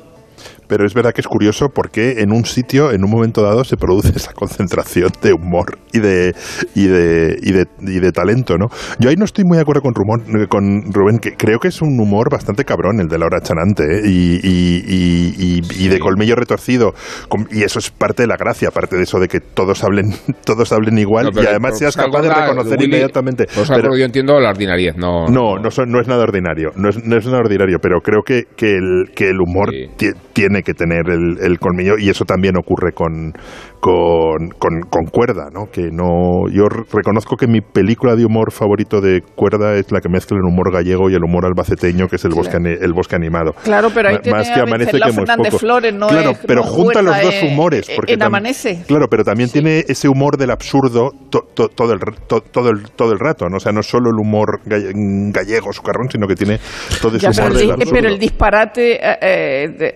Pero 0.68 0.86
es 0.86 0.94
verdad 0.94 1.12
que 1.14 1.22
es 1.22 1.28
curioso 1.28 1.68
porque 1.74 2.22
en 2.22 2.32
un 2.32 2.46
sitio, 2.46 2.92
en 2.92 3.04
un 3.04 3.12
momento 3.12 3.42
dado, 3.42 3.64
se 3.64 3.78
produce 3.78 4.10
esa 4.16 4.34
concentración 4.34 5.10
de 5.22 5.34
humor 5.34 5.78
y 5.92 6.00
de, 6.00 6.34
y 6.76 6.88
de, 6.88 7.38
y 7.42 7.52
de, 7.52 7.66
y 7.82 8.00
de 8.00 8.12
talento, 8.12 8.58
¿no? 8.58 8.68
Yo 9.00 9.10
ahí 9.10 9.16
no 9.16 9.26
estoy 9.26 9.44
muy 9.46 9.58
de 9.58 9.62
acuerdo 9.62 9.82
con, 9.82 9.94
Rumón- 9.94 10.48
con 10.48 10.92
Rubén, 10.94 11.20
que 11.20 11.32
creo 11.36 11.60
que 11.60 11.68
es 11.68 11.82
un 11.82 12.00
humor 12.00 12.30
bastante 12.32 12.64
cabrón 12.66 13.00
el 13.00 13.08
de 13.08 13.18
Laura 13.18 13.40
Chanante, 13.42 13.84
¿eh? 13.84 14.02
y, 14.06 14.36
y, 14.44 14.84
y, 14.88 15.60
y- 15.60 15.86
y 15.86 15.88
de 15.90 16.00
colmillo 16.00 16.36
retorcido. 16.36 16.94
Y 17.52 17.64
eso 17.64 17.80
es 17.80 17.90
parte 17.92 18.24
de 18.24 18.28
la 18.28 18.38
gracia, 18.38 18.70
aparte 18.70 18.96
de 18.96 19.04
eso 19.04 19.20
de 19.20 19.28
que 19.28 19.40
todos 19.40 19.84
hablen, 19.84 20.12
todos 20.46 20.72
hablen 20.72 20.98
igual 20.98 21.30
No, 21.34 21.42
y 21.42 21.46
además 21.46 21.78
seas 21.78 21.96
capaz 21.96 22.22
de 22.22 22.34
reconocer 22.34 22.74
Willy, 22.80 22.86
inmediatamente. 22.86 23.46
por 23.54 23.66
sal 23.66 23.78
Pero- 23.78 23.90
gorda 23.90 24.00
yo 24.00 24.06
entiendo 24.06 24.40
la 24.40 24.50
ordinariedad, 24.50 24.96
no. 24.96 25.28
no, 25.28 25.58
no, 25.58 25.70
no 25.88 26.02
es 26.02 26.08
nada 26.08 26.24
ordinario, 26.24 26.70
no 26.76 26.90
es, 26.90 27.04
no 27.04 27.18
es 27.18 27.26
nada 27.26 27.40
ordinario, 27.40 27.78
pero 27.82 28.00
creo 28.02 28.22
que, 28.26 28.44
que, 28.56 28.76
el, 28.78 29.12
que 29.16 29.30
el 29.30 29.40
humor 29.42 29.70
ti- 29.98 30.12
tiene 30.34 30.53
que 30.62 30.74
tener 30.74 31.10
el, 31.10 31.38
el 31.42 31.58
colmillo 31.60 31.98
y 31.98 32.10
eso 32.10 32.26
también 32.26 32.56
ocurre 32.58 32.92
con, 32.92 33.34
con, 33.80 34.50
con, 34.60 34.82
con 34.90 35.06
Cuerda, 35.06 35.50
¿no? 35.52 35.66
Que 35.72 35.90
no, 35.92 36.48
yo 36.52 36.66
reconozco 36.92 37.36
que 37.36 37.48
mi 37.48 37.62
película 37.62 38.16
de 38.16 38.26
humor 38.26 38.52
favorito 38.52 39.02
de 39.02 39.22
Cuerda 39.36 39.76
es 39.76 39.92
la 39.92 40.00
que 40.00 40.10
mezcla 40.10 40.38
el 40.38 40.44
humor 40.46 40.72
gallego 40.72 41.10
y 41.10 41.16
el 41.16 41.24
humor 41.24 41.46
albaceteño, 41.46 42.08
que 42.08 42.18
es 42.18 42.26
el 42.26 42.32
bosque, 42.36 42.58
el 42.58 42.94
bosque 42.94 43.16
animado. 43.16 43.54
Claro, 43.64 43.90
pero 43.94 44.10
ahí 44.10 44.16
Ma- 44.16 44.22
tiene 44.22 44.38
más 44.38 44.50
que 44.50 44.60
amanece 44.62 44.92
que 44.92 45.12
Fernández. 45.14 45.54
Flores, 45.58 45.94
no 45.94 46.08
claro, 46.08 46.30
es- 46.32 46.40
pero 46.46 46.62
no 46.62 46.68
junta 46.68 47.02
los 47.02 47.22
dos 47.22 47.36
humores. 47.44 47.88
Porque 47.96 48.14
en 48.14 48.24
Amanece. 48.24 48.84
Claro, 48.88 49.08
pero 49.10 49.24
también 49.24 49.50
tiene 49.50 49.84
ese 49.88 50.08
humor 50.10 50.38
del 50.38 50.52
absurdo 50.52 51.12
to- 51.30 51.46
to- 51.54 51.68
todo, 51.70 51.94
el, 51.94 52.00
to- 52.28 52.42
todo, 52.42 52.70
el, 52.70 52.90
todo 52.92 53.12
el 53.12 53.20
rato, 53.20 53.48
¿no? 53.50 53.58
O 53.58 53.60
sea, 53.60 53.72
no 53.72 53.84
solo 53.84 54.10
el 54.10 54.20
humor 54.20 54.60
galle- 54.66 54.92
gallego, 55.32 55.72
sucarrón, 55.74 56.10
sino 56.10 56.28
que 56.28 56.36
tiene 56.36 56.60
todo 57.02 57.16
ese 57.18 57.28
Ya, 57.28 57.32
pero, 57.32 57.44
humor 57.48 57.52
el, 57.54 57.58
del 57.60 57.72
absurdo. 57.72 57.92
pero 57.94 58.08
el 58.10 58.20
disparate 58.20 58.94
eh, 58.96 59.18
eh, 59.22 59.68
de- 59.78 59.94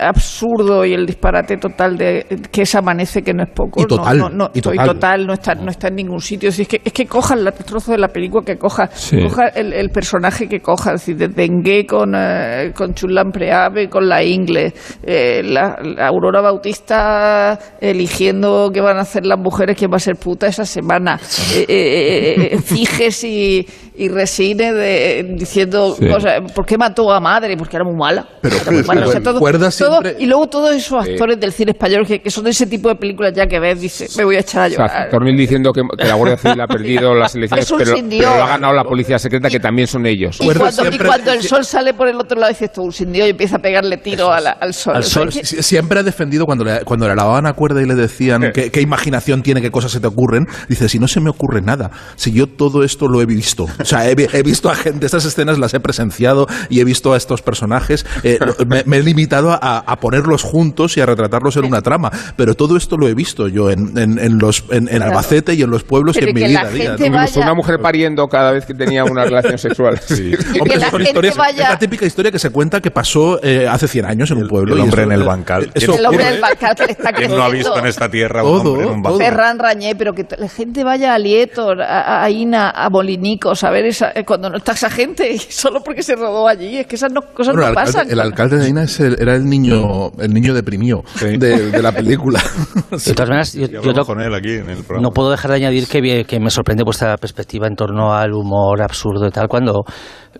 absurdo 0.47 0.85
y 0.85 0.93
el 0.93 1.05
disparate 1.05 1.57
total 1.57 1.97
de 1.97 2.25
que 2.51 2.61
es 2.63 2.75
amanece 2.75 3.21
que 3.21 3.33
no 3.33 3.43
es 3.43 3.49
poco 3.53 3.81
Y 3.81 3.85
total, 3.85 4.17
no, 4.17 4.29
no, 4.29 4.37
no, 4.45 4.49
y 4.53 4.61
total. 4.61 5.25
no 5.25 5.33
está 5.33 5.55
no 5.55 5.69
está 5.71 5.87
en 5.89 5.95
ningún 5.95 6.19
sitio 6.19 6.51
Si 6.51 6.63
es 6.63 6.67
que 6.67 6.81
es 6.83 6.93
que 6.93 7.05
coja 7.05 7.33
el 7.35 7.51
trozo 7.65 7.91
de 7.91 7.97
la 7.97 8.07
película 8.09 8.43
que 8.45 8.57
coja 8.57 8.87
Sí. 8.93 9.21
coja 9.23 9.47
el, 9.49 9.73
el 9.73 9.89
personaje 9.89 10.47
que 10.47 10.59
coja 10.59 10.93
es 10.93 11.01
decir 11.01 11.17
desde 11.17 11.43
Engue 11.45 11.85
con 11.85 12.13
eh, 12.15 12.71
con 12.75 12.93
Chulán 12.93 13.31
Preave 13.31 13.89
con 13.89 14.07
la 14.07 14.23
Ingle 14.23 14.73
eh, 15.03 15.41
la, 15.43 15.77
la 15.83 16.07
Aurora 16.07 16.41
Bautista 16.41 17.57
eligiendo 17.79 18.69
qué 18.73 18.81
van 18.81 18.97
a 18.97 19.01
hacer 19.01 19.25
las 19.25 19.39
mujeres 19.39 19.75
quién 19.77 19.91
va 19.91 19.97
a 19.97 19.99
ser 19.99 20.15
puta 20.15 20.47
esa 20.47 20.65
semana 20.65 21.19
eh, 21.55 21.65
eh, 21.67 22.35
eh, 22.37 22.49
eh, 22.53 22.57
Figes 22.61 23.23
y, 23.23 23.65
y 23.95 24.09
Resine 24.09 24.73
de, 24.73 25.35
diciendo 25.37 25.95
Sí. 25.97 26.07
cosas, 26.07 26.51
¿por 26.53 26.65
qué 26.65 26.77
mató 26.77 27.11
a 27.11 27.19
madre? 27.19 27.55
porque 27.57 27.77
era 27.77 27.85
muy 27.85 27.95
mala 27.95 28.27
Pero 28.41 28.57
Era 28.57 28.71
muy 28.71 28.83
mala. 28.83 29.07
O 29.07 29.11
sea, 29.11 29.21
todo- 29.21 29.39
Cuerda 29.39 29.69
todo- 29.71 30.01
siempre- 30.01 30.15
y 30.19 30.25
luego 30.25 30.36
todos 30.45 30.75
esos 30.75 31.03
actores 31.03 31.39
del 31.39 31.51
cine 31.51 31.71
español 31.71 32.05
que, 32.05 32.21
que 32.21 32.29
son 32.29 32.43
de 32.43 32.51
ese 32.51 32.67
tipo 32.67 32.89
de 32.89 32.95
películas 32.95 33.33
ya 33.35 33.47
que 33.47 33.59
ves 33.59 33.81
dice 33.81 34.07
me 34.15 34.23
voy 34.25 34.35
a 34.35 34.41
echar 34.41 34.61
a 34.63 34.65
O 34.67 34.69
sea, 34.69 34.77
llorar 34.85 35.09
Tornil 35.09 35.35
diciendo 35.35 35.71
que, 35.73 35.81
que 35.97 36.05
la 36.07 36.13
Guardia 36.13 36.37
Civil 36.37 36.61
ha 36.61 36.67
perdido 36.77 37.15
las 37.15 37.33
elecciones, 37.35 37.73
pero, 37.75 37.95
lo 38.21 38.43
ha 38.43 38.47
ganado 38.47 38.73
la 38.73 38.83
policía 38.83 39.17
secreta, 39.17 39.49
que 39.49 39.59
también 39.59 39.87
son 39.87 40.05
ellos. 40.05 40.37
y 40.39 40.49
cuando, 40.53 40.85
y 40.93 40.97
cuando 40.99 41.31
el 41.33 41.41
sol 41.41 41.65
sale 41.65 41.93
por 41.95 42.07
el 42.07 42.17
otro 42.17 42.39
lado 42.39 42.51
dices 42.51 42.71
tú 42.71 42.83
un 42.83 42.91
sin 42.91 43.11
Dios 43.11 43.25
y 43.27 43.31
empieza 43.31 43.55
a 43.55 43.59
pegarle 43.59 43.97
tiro 43.97 44.31
a 44.31 44.39
la- 44.39 44.51
al 44.51 44.73
sol 44.73 44.95
Al 44.97 45.29
que- 45.31 45.43
Siempre 45.45 45.99
ha 45.99 46.03
defendido 46.03 46.45
cuando 46.45 46.63
le, 46.63 46.81
cuando 46.85 47.07
le 47.07 47.15
lavaban 47.15 47.45
a 47.47 47.53
cuerda 47.53 47.81
y 47.81 47.85
le 47.87 47.95
decían 47.95 48.51
qué, 48.53 48.69
qué 48.71 48.81
imaginación 48.81 49.41
tiene, 49.41 49.61
qué 49.61 49.71
cosas 49.71 49.91
se 49.91 49.99
te 49.99 50.07
ocurren. 50.07 50.45
Dice, 50.69 50.89
si 50.89 50.99
no 50.99 51.07
se 51.07 51.19
me 51.21 51.29
ocurre 51.29 51.61
nada, 51.61 51.89
si 52.15 52.31
yo 52.31 52.47
todo 52.47 52.83
esto 52.83 53.07
lo 53.07 53.21
he 53.21 53.25
visto. 53.25 53.63
O 53.79 53.85
sea, 53.85 54.09
he, 54.09 54.15
vi- 54.15 54.27
he 54.33 54.43
visto 54.43 54.69
a 54.69 54.75
gente, 54.75 55.05
estas 55.05 55.25
escenas 55.25 55.57
las 55.57 55.73
he 55.73 55.79
presenciado 55.79 56.47
y 56.69 56.79
he 56.79 56.83
visto 56.83 57.13
a 57.13 57.17
estos 57.17 57.41
personajes. 57.41 58.05
eh, 58.23 58.37
me 58.85 58.97
he 58.97 59.03
limitado 59.03 59.51
a, 59.51 59.57
a 59.79 59.95
poner 59.99 60.26
ponerlos 60.27 60.43
juntos 60.43 60.97
y 60.97 61.01
a 61.01 61.05
retratarlos 61.05 61.55
en 61.57 61.65
una 61.65 61.81
trama. 61.81 62.11
Pero 62.35 62.53
todo 62.55 62.75
esto 62.77 62.97
lo 62.97 63.07
he 63.07 63.13
visto 63.13 63.47
yo 63.47 63.69
en, 63.71 63.97
en, 63.97 64.19
en 64.19 64.37
los, 64.37 64.63
en, 64.69 64.87
en 64.89 65.01
Albacete 65.01 65.53
y 65.53 65.61
en 65.61 65.69
los 65.69 65.83
pueblos 65.83 66.15
y 66.17 66.19
Pero 66.19 66.29
en 66.31 66.35
mi 66.35 66.41
que 66.41 66.47
la 66.49 66.63
vida 66.63 66.67
a 66.67 66.71
día. 66.71 66.89
gente 66.89 67.09
¿no? 67.09 67.15
vaya- 67.15 67.41
Una 67.41 67.53
mujer 67.53 67.79
pariendo 67.81 68.27
cada 68.27 68.51
vez 68.51 68.65
que 68.65 68.73
tenía 68.73 69.03
una 69.05 69.23
relación 69.23 69.57
sexual. 69.57 69.99
Sí. 70.07 70.33
Hombre, 70.59 70.73
que 70.73 70.79
la 70.79 70.89
son 70.89 70.99
gente 71.01 71.09
historias- 71.29 71.35
vaya- 71.37 71.63
Es 71.63 71.69
la 71.69 71.79
típica 71.79 72.05
historia 72.05 72.31
que 72.31 72.39
se 72.39 72.49
cuenta 72.49 72.81
que 72.81 72.91
pasó 72.91 73.39
eh, 73.43 73.67
hace 73.67 73.87
100 73.87 74.05
años 74.05 74.31
en 74.31 74.37
un 74.37 74.47
pueblo. 74.47 74.73
el 74.73 74.79
y 74.79 74.81
hombre 74.83 75.03
eso- 75.03 75.11
en 75.11 75.19
el 75.19 75.23
bancal. 75.25 75.71
Eso 75.73 75.93
el 75.97 76.05
hombre 76.05 76.23
ocurre. 76.23 76.31
del 76.33 76.41
bancal 76.41 76.75
que 76.75 76.85
le 76.85 76.91
está 76.91 77.11
¿Quién 77.13 77.31
no 77.31 77.43
ha 77.43 77.49
visto 77.49 77.77
en 77.77 77.85
esta 77.85 78.09
tierra 78.09 78.43
un 78.43 78.49
Todo, 78.63 78.71
hombre 78.71 78.87
en 78.87 78.93
un 78.95 79.03
todo. 79.03 79.13
bancal? 79.13 79.27
Ferran 79.31 79.59
Rañé, 79.59 79.95
pero 79.95 80.13
que 80.13 80.25
la 80.37 80.49
gente 80.49 80.83
vaya 80.83 81.13
a 81.13 81.19
Lietor, 81.19 81.81
a, 81.81 82.23
a 82.23 82.29
Ina, 82.29 82.69
a 82.71 82.89
Molinicos, 82.89 83.63
a 83.63 83.69
ver 83.71 83.85
esa, 83.85 84.11
eh, 84.15 84.23
cuando 84.25 84.49
no 84.49 84.57
está 84.57 84.73
esa 84.73 84.89
gente, 84.89 85.37
solo 85.49 85.81
porque 85.83 86.03
se 86.03 86.15
rodó 86.15 86.47
allí. 86.47 86.77
Es 86.77 86.87
que 86.87 86.95
esas 86.95 87.11
no- 87.11 87.21
cosas 87.21 87.53
Bueno, 87.55 87.61
no 87.61 87.61
el, 87.73 87.77
alcalde, 87.77 87.91
pasan. 87.93 88.11
el 88.11 88.19
alcalde 88.19 88.57
de 88.57 88.65
Aina 88.65 88.83
es 88.83 88.99
el- 88.99 89.17
era 89.19 89.35
el 89.35 89.45
niño, 89.45 90.11
el 90.19 90.33
niño 90.33 90.53
deprimido 90.53 91.03
de, 91.21 91.37
de 91.71 91.81
la 91.81 91.91
película. 91.91 92.41
De 92.91 93.13
todas 93.13 93.29
maneras, 93.29 93.53
yo, 93.53 93.67
no- 93.93 94.05
con 94.05 94.21
él 94.21 94.33
aquí 94.33 94.51
en 94.53 94.69
el 94.69 94.77
programa. 94.83 95.01
no 95.01 95.09
puedo 95.11 95.29
dejar 95.31 95.51
de 95.51 95.57
añadir 95.57 95.87
que, 95.87 96.25
que 96.27 96.39
me 96.39 96.49
sorprende 96.49 96.83
vuestra 96.83 97.15
perspectiva 97.17 97.67
en 97.67 97.75
torno 97.75 98.13
al 98.13 98.33
humor 98.33 98.81
absurdo 98.81 99.27
y 99.27 99.31
tal, 99.31 99.47
cuando 99.47 99.83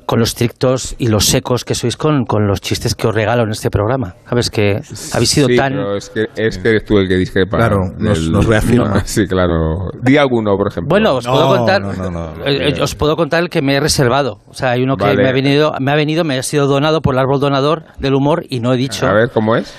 con 0.06 0.20
los 0.20 0.30
estrictos 0.30 0.96
y 0.98 1.08
los 1.08 1.26
secos 1.26 1.66
que 1.66 1.76
sois 1.76 1.98
con, 1.98 2.26
con 2.26 2.48
los 2.48 2.62
chistes 2.62 2.96
que 2.96 3.08
os 3.08 3.16
regalo 3.16 3.44
en 3.44 3.50
este 3.52 3.70
programa. 3.70 4.16
Sabes 4.30 4.50
que 4.50 4.82
habéis 5.14 5.30
sido 5.30 5.48
Sí, 5.48 5.56
tan... 5.56 5.74
pero 5.74 5.96
es 5.98 6.10
que, 6.10 6.26
es 6.36 6.58
que 6.58 6.70
eres 6.70 6.86
tú 6.86 6.98
el 6.98 7.08
que 7.08 7.16
discrepa. 7.16 7.58
Claro, 7.58 7.80
nos- 7.98 8.30
nos 8.30 8.46
reafirma. 8.46 8.90
No, 8.90 9.02
sí, 9.06 9.26
claro. 9.28 9.90
Di 10.02 10.18
alguno, 10.18 10.56
por 10.58 10.68
ejemplo. 10.68 10.90
Bueno, 10.90 11.16
os 11.16 11.26
No, 11.26 11.32
puedo 11.34 11.48
contar, 11.58 11.82
no, 11.82 11.94
no, 11.94 12.10
no. 12.12 12.46
eh, 12.46 12.74
eh, 12.78 12.82
os 12.82 12.96
puedo 12.96 13.16
contar 13.16 13.42
el 13.44 13.50
que 13.50 13.62
me 13.62 13.76
he 13.76 13.80
reservado. 13.80 14.40
O 14.48 14.54
sea, 14.54 14.72
hay 14.72 14.84
uno 14.84 14.96
que 14.98 15.06
Vale. 15.06 15.24
me 15.24 15.30
ha 15.30 15.34
venido, 15.34 15.74
me 15.80 15.92
ha 15.92 15.96
venido, 15.96 16.24
me 16.24 16.38
ha 16.38 16.44
sido 16.44 16.68
donado 16.68 17.02
por 17.02 17.16
el 17.16 17.20
árbol 17.20 17.40
donador 17.40 17.84
del 18.00 18.14
humor 18.14 18.46
y 18.50 18.60
no 18.60 18.74
he 18.74 18.78
dicho. 18.78 19.08
A 19.08 19.14
ver, 19.14 19.30
¿cómo 19.32 19.56
es? 19.56 19.74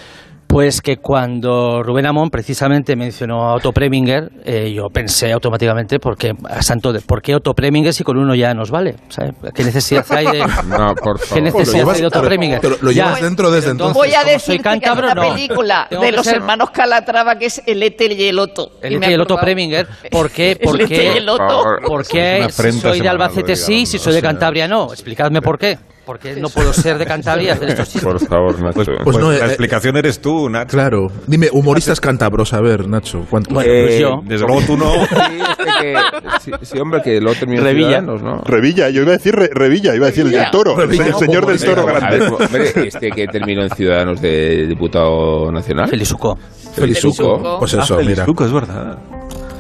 Pues 0.49 0.81
que 0.81 0.97
cuando 0.97 1.83
Rubén 1.83 2.07
Amón 2.07 2.31
precisamente 2.31 2.97
mencionó 2.97 3.51
a 3.51 3.55
Otto 3.57 3.71
Preminger, 3.71 4.31
eh, 4.47 4.73
yo 4.75 4.89
pensé 4.89 5.31
automáticamente, 5.31 6.01
porque, 6.01 6.33
a 6.49 6.63
santo 6.63 6.91
de, 6.91 7.03
¿por 7.03 7.21
qué 7.21 7.35
Otto 7.35 7.53
Preminger 7.53 7.93
si 7.93 8.03
con 8.03 8.17
uno 8.17 8.35
ya 8.35 8.55
nos 8.55 8.71
vale? 8.71 8.97
¿Sabes? 9.11 9.33
¿Qué 9.55 9.63
necesidad 9.63 10.07
hay 10.11 10.25
de, 10.27 10.39
No, 10.67 10.95
por 10.95 11.21
¿qué 11.21 11.27
favor. 11.27 11.43
necesidad 11.45 11.79
llevas- 11.81 11.95
hay 11.97 12.01
de 12.01 12.07
Otto 12.07 12.23
Preminger? 12.23 12.61
pero 12.63 12.77
lo 12.81 12.91
Ya. 12.91 13.05
llevas 13.05 13.21
dentro 13.21 13.51
desde 13.51 13.73
entonces. 13.73 13.95
Voy 13.95 14.15
a 14.15 14.25
decir 14.25 14.63
que 14.63 14.69
hay 14.71 14.81
una 14.91 15.15
no. 15.15 15.21
película 15.35 15.87
de 15.91 16.13
los 16.13 16.25
ser- 16.25 16.37
hermanos 16.37 16.71
Calatrava 16.71 17.37
que 17.39 17.45
es 17.47 17.63
El 17.67 17.83
Ete 17.83 18.07
y 18.15 18.25
el 18.29 18.39
Otto. 18.39 18.73
El 18.81 18.95
Ete 18.95 19.11
y 19.11 19.13
el 19.13 19.21
Otto. 19.21 19.37
Preminger, 19.37 19.87
¿por 20.11 20.31
qué? 20.31 20.59
¿Por 20.65 20.79
qué? 20.89 21.23
Por 21.27 21.83
¿Por 21.87 22.01
Es 22.01 22.09
qué 22.09 22.49
si 22.73 22.81
soy 22.81 23.01
de 23.01 23.09
Albacete 23.09 23.51
lo 23.51 23.57
sí, 23.57 23.85
si 23.85 23.99
soy 23.99 24.15
de 24.15 24.23
Cantabria 24.23 24.67
no? 24.67 24.91
Explicadme 24.95 25.43
por 25.43 25.59
qué. 25.59 25.79
Porque 26.09 26.35
no 26.37 26.49
puedo 26.49 26.73
ser 26.73 26.97
de 26.97 27.05
Cantabria 27.05 27.49
y 27.49 27.51
hacer 27.51 27.69
estos 27.69 27.91
chistes. 27.91 28.03
Por 28.03 28.19
favor, 28.27 28.59
Nacho. 28.63 28.73
Pues, 28.75 28.89
Pues 29.05 29.19
no, 29.19 29.31
la 29.31 29.37
eh, 29.41 29.45
explicación 29.49 29.95
eres 29.99 30.21
tú, 30.23 30.49
Nacho. 30.49 30.71
Claro. 30.71 31.09
Dime, 31.27 31.51
humoristas 31.53 32.01
cántabros, 32.01 32.55
a 32.55 32.63
ver, 32.63 32.89
Nacho. 32.89 33.27
¿cuántos? 33.29 33.53
Bueno, 33.53 33.71
pues 33.71 34.01
yo. 34.01 34.21
Desde 34.25 34.47
luego 34.47 34.63
tú 34.67 34.79
no. 34.79 34.91
Sí, 34.95 35.39
este 35.51 35.65
que, 35.83 35.95
sí, 36.41 36.51
sí, 36.63 36.79
hombre, 36.79 37.03
que 37.03 37.21
lo 37.21 37.35
terminó 37.35 37.61
en 37.61 37.67
Revilla. 37.67 37.89
Ciudadanos, 38.01 38.23
¿no? 38.23 38.41
Revilla, 38.43 38.89
yo 38.89 39.03
iba 39.03 39.11
a 39.11 39.17
decir 39.19 39.35
Re- 39.35 39.51
Revilla, 39.53 39.95
iba 39.95 40.07
a 40.07 40.09
decir 40.09 40.25
el 40.25 40.33
del 40.33 40.51
toro, 40.51 40.73
el, 40.73 40.89
Revilla. 40.89 41.07
el 41.09 41.15
señor 41.15 41.45
del 41.47 41.63
toro 41.63 41.83
A 41.83 41.93
grande. 41.93 42.31
ver, 42.51 42.79
este 42.87 43.11
que 43.11 43.27
terminó 43.27 43.63
en 43.65 43.71
Ciudadanos 43.71 44.23
de 44.23 44.67
diputado 44.67 45.53
nacional. 45.53 45.89
Felizuco. 45.91 46.39
Felizuco. 46.75 47.59
Pues 47.59 47.75
Ah, 47.75 47.83
eso, 47.83 47.97
mira. 47.99 48.15
Felizuco, 48.25 48.45
es 48.47 48.53
verdad. 48.53 48.99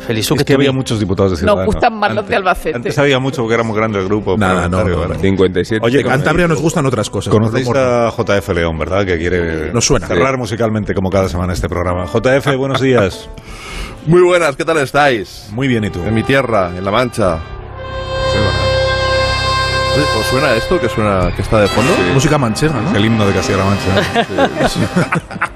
Felizuco 0.08 0.40
Es 0.40 0.46
que 0.46 0.54
había 0.54 0.72
muchos 0.72 0.98
diputados 0.98 1.32
de 1.32 1.34
Nos 1.34 1.40
Ciudadanos. 1.40 1.66
gustan 1.66 1.98
más 1.98 2.14
los 2.14 2.26
de 2.26 2.34
Albacete. 2.34 2.76
Antes 2.76 2.98
había 2.98 3.18
mucho 3.18 3.42
porque 3.42 3.52
era 3.56 3.62
muy 3.62 3.76
grande 3.76 3.98
el 3.98 4.06
grupo. 4.06 4.38
Nada, 4.38 4.66
no, 4.66 4.82
no, 4.82 5.06
no. 5.06 5.14
57. 5.14 5.84
Oye, 5.84 6.02
Cantabria 6.02 6.48
nos 6.48 6.62
gustan 6.62 6.86
otras 6.86 7.10
cosas. 7.10 7.30
Conocéis 7.30 7.68
a 7.76 8.10
JF 8.16 8.48
León, 8.54 8.78
¿verdad? 8.78 9.04
Que 9.04 9.18
quiere 9.18 9.70
Nos 9.70 9.84
suena. 9.84 10.06
cerrar 10.06 10.38
musicalmente 10.38 10.94
como 10.94 11.10
cada 11.10 11.28
semana 11.28 11.52
este 11.52 11.68
programa. 11.68 12.06
JF, 12.06 12.56
buenos 12.56 12.80
días. 12.80 13.28
Muy 14.06 14.22
buenas, 14.22 14.56
¿qué 14.56 14.64
tal 14.64 14.78
estáis? 14.78 15.50
Muy 15.52 15.68
bien, 15.68 15.84
¿y 15.84 15.90
tú? 15.90 16.00
En 16.02 16.14
mi 16.14 16.22
tierra, 16.22 16.70
en 16.74 16.82
La 16.82 16.90
Mancha. 16.90 17.38
¿Os 20.20 20.26
suena 20.28 20.54
esto 20.54 20.80
que 20.80 20.88
suena 20.88 21.30
que 21.36 21.42
está 21.42 21.60
de 21.60 21.68
fondo? 21.68 21.92
Música 22.14 22.38
manchega, 22.38 22.80
¿no? 22.80 22.96
El 22.96 23.04
himno 23.04 23.26
de 23.26 23.32
Castilla-La 23.34 23.64
Mancha. 23.66 24.68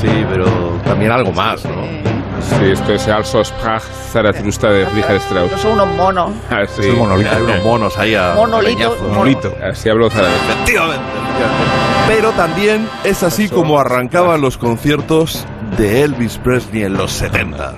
Sí, 0.00 0.08
pero 0.28 0.44
también 0.84 1.12
algo 1.12 1.30
más, 1.32 1.64
¿no? 1.64 2.21
Sí, 2.48 2.64
esto 2.72 2.92
es 2.94 3.08
Also 3.08 3.44
Sprach 3.44 3.82
Zarathustra 4.12 4.70
de 4.70 4.84
Richard 4.90 5.16
Strauss. 5.16 5.60
Son 5.60 5.72
unos 5.72 5.88
monos. 5.96 6.30
Ah, 6.50 6.62
sí. 6.66 6.88
Monolito. 6.90 7.30
Hay 7.30 7.42
unos 7.42 7.64
monos 7.64 7.98
ahí 7.98 8.14
a 8.14 8.34
Monolito. 8.34 8.70
leñazo. 8.78 9.02
Monolito. 9.08 9.54
Así 9.62 9.88
habló 9.88 10.10
Zarathustra. 10.10 10.54
Efectivamente, 10.54 11.04
efectivamente. 11.22 11.72
Pero 12.08 12.30
también 12.32 12.88
es 13.04 13.22
así 13.22 13.48
como 13.48 13.78
arrancaban 13.78 14.40
los 14.40 14.58
conciertos 14.58 15.46
de 15.78 16.02
Elvis 16.02 16.38
Presley 16.38 16.82
en 16.84 16.94
los 16.94 17.12
70. 17.12 17.70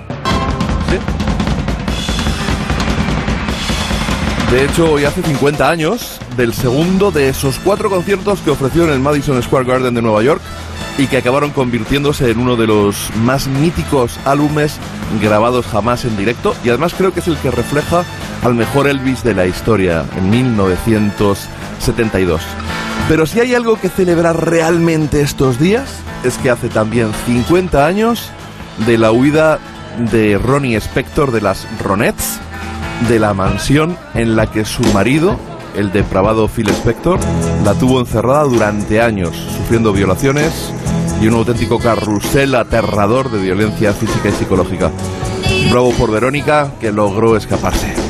¿Sí? 0.89 0.97
De 4.51 4.65
hecho, 4.65 4.91
hoy 4.93 5.05
hace 5.05 5.21
50 5.23 5.69
años 5.69 6.19
del 6.37 6.53
segundo 6.53 7.11
de 7.11 7.29
esos 7.29 7.59
cuatro 7.63 7.89
conciertos 7.89 8.39
que 8.41 8.51
ofreció 8.51 8.83
en 8.83 8.91
el 8.91 8.99
Madison 8.99 9.41
Square 9.41 9.65
Garden 9.65 9.93
de 9.95 10.01
Nueva 10.01 10.21
York 10.21 10.41
y 10.97 11.07
que 11.07 11.17
acabaron 11.17 11.51
convirtiéndose 11.51 12.31
en 12.31 12.39
uno 12.39 12.55
de 12.55 12.67
los 12.67 13.09
más 13.17 13.47
míticos 13.47 14.17
álbumes 14.25 14.77
grabados 15.21 15.65
jamás 15.65 16.05
en 16.05 16.15
directo 16.17 16.55
y 16.63 16.69
además 16.69 16.93
creo 16.97 17.13
que 17.13 17.19
es 17.19 17.27
el 17.27 17.37
que 17.37 17.51
refleja 17.51 18.03
al 18.43 18.55
mejor 18.55 18.87
Elvis 18.87 19.23
de 19.23 19.33
la 19.33 19.45
historia 19.45 20.05
en 20.17 20.29
1972. 20.29 22.41
Pero 23.07 23.25
si 23.25 23.39
hay 23.39 23.55
algo 23.55 23.79
que 23.79 23.89
celebrar 23.89 24.49
realmente 24.49 25.21
estos 25.21 25.59
días 25.59 25.89
es 26.23 26.37
que 26.37 26.49
hace 26.49 26.69
también 26.69 27.11
50 27.25 27.85
años 27.85 28.29
de 28.87 28.97
la 28.97 29.11
huida 29.11 29.59
de 30.11 30.37
Ronnie 30.37 30.75
Spector 30.77 31.31
de 31.31 31.41
las 31.41 31.67
Ronettes 31.81 32.39
de 33.09 33.19
la 33.19 33.33
mansión 33.33 33.97
en 34.13 34.35
la 34.35 34.47
que 34.47 34.65
su 34.65 34.83
marido, 34.93 35.37
el 35.75 35.91
depravado 35.91 36.47
Phil 36.47 36.69
Spector, 36.69 37.19
la 37.63 37.73
tuvo 37.73 37.99
encerrada 37.99 38.43
durante 38.43 39.01
años, 39.01 39.35
sufriendo 39.57 39.93
violaciones 39.93 40.73
y 41.21 41.27
un 41.27 41.35
auténtico 41.35 41.79
carrusel 41.79 42.55
aterrador 42.55 43.31
de 43.31 43.41
violencia 43.41 43.93
física 43.93 44.29
y 44.29 44.31
psicológica. 44.31 44.91
Bravo 45.71 45.91
por 45.93 46.11
Verónica, 46.11 46.71
que 46.79 46.91
logró 46.91 47.35
escaparse. 47.37 48.04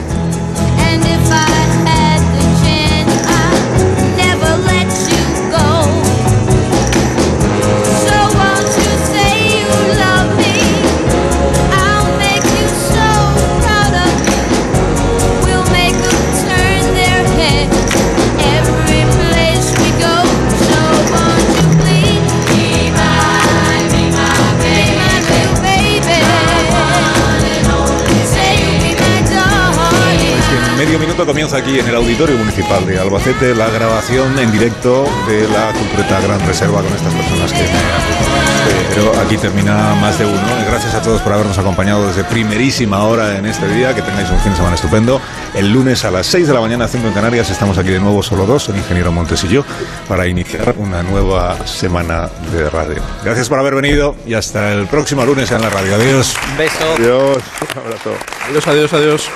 Comienza 31.26 31.58
aquí 31.58 31.80
en 31.80 31.88
el 31.88 31.96
Auditorio 31.96 32.38
Municipal 32.38 32.86
de 32.86 33.00
Albacete 33.00 33.56
la 33.56 33.68
grabación 33.70 34.38
en 34.38 34.52
directo 34.52 35.06
de 35.28 35.48
la 35.48 35.74
Cultureta 35.74 36.22
Gran 36.22 36.40
Reserva 36.46 36.84
con 36.84 36.94
estas 36.94 37.14
personas 37.14 37.52
que 37.52 37.60
me 37.60 37.66
acompañan. 37.66 38.56
Pero 38.94 39.20
aquí 39.20 39.38
termina 39.38 39.96
más 39.96 40.20
de 40.20 40.26
uno. 40.26 40.42
Gracias 40.68 40.94
a 40.94 41.02
todos 41.02 41.22
por 41.22 41.34
habernos 41.34 41.58
acompañado 41.58 42.08
desde 42.08 42.24
primerísima 42.24 43.04
hora 43.04 43.38
en 43.38 43.46
este 43.46 43.68
día. 43.68 43.96
Que 43.96 44.02
tengáis 44.02 44.30
un 44.30 44.40
fin 44.40 44.52
de 44.52 44.58
semana 44.58 44.76
estupendo. 44.76 45.20
El 45.54 45.74
lunes 45.74 46.06
a 46.06 46.12
las 46.12 46.28
6 46.28 46.48
de 46.48 46.54
la 46.54 46.62
mañana, 46.62 46.88
5 46.88 47.08
en 47.08 47.14
Canarias, 47.14 47.50
estamos 47.50 47.78
aquí 47.78 47.90
de 47.90 48.00
nuevo, 48.00 48.22
solo 48.22 48.46
dos, 48.46 48.70
el 48.70 48.78
ingeniero 48.78 49.12
Montes 49.12 49.44
y 49.46 49.48
yo, 49.48 49.66
para 50.08 50.28
iniciar 50.28 50.76
una 50.78 51.02
nueva 51.02 51.66
semana 51.66 52.30
de 52.52 52.70
radio. 52.70 53.02
Gracias 53.24 53.50
por 53.50 53.60
haber 53.60 53.76
venido 53.76 54.16
y 54.28 54.36
hasta 54.36 54.72
el 54.74 54.86
próximo 54.88 55.26
lunes 55.26 55.52
en 55.52 55.62
la 55.62 55.70
radio. 55.70 55.96
Adiós. 55.96 56.36
Un 56.52 56.58
beso. 56.58 56.94
Adiós. 56.98 57.38
Un 57.62 57.82
abrazo. 57.82 58.12
Adiós, 58.48 58.68
adiós, 58.68 58.94
adiós 58.94 59.30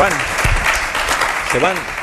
van. 0.00 0.12
Se 1.50 1.58
van. 1.58 1.99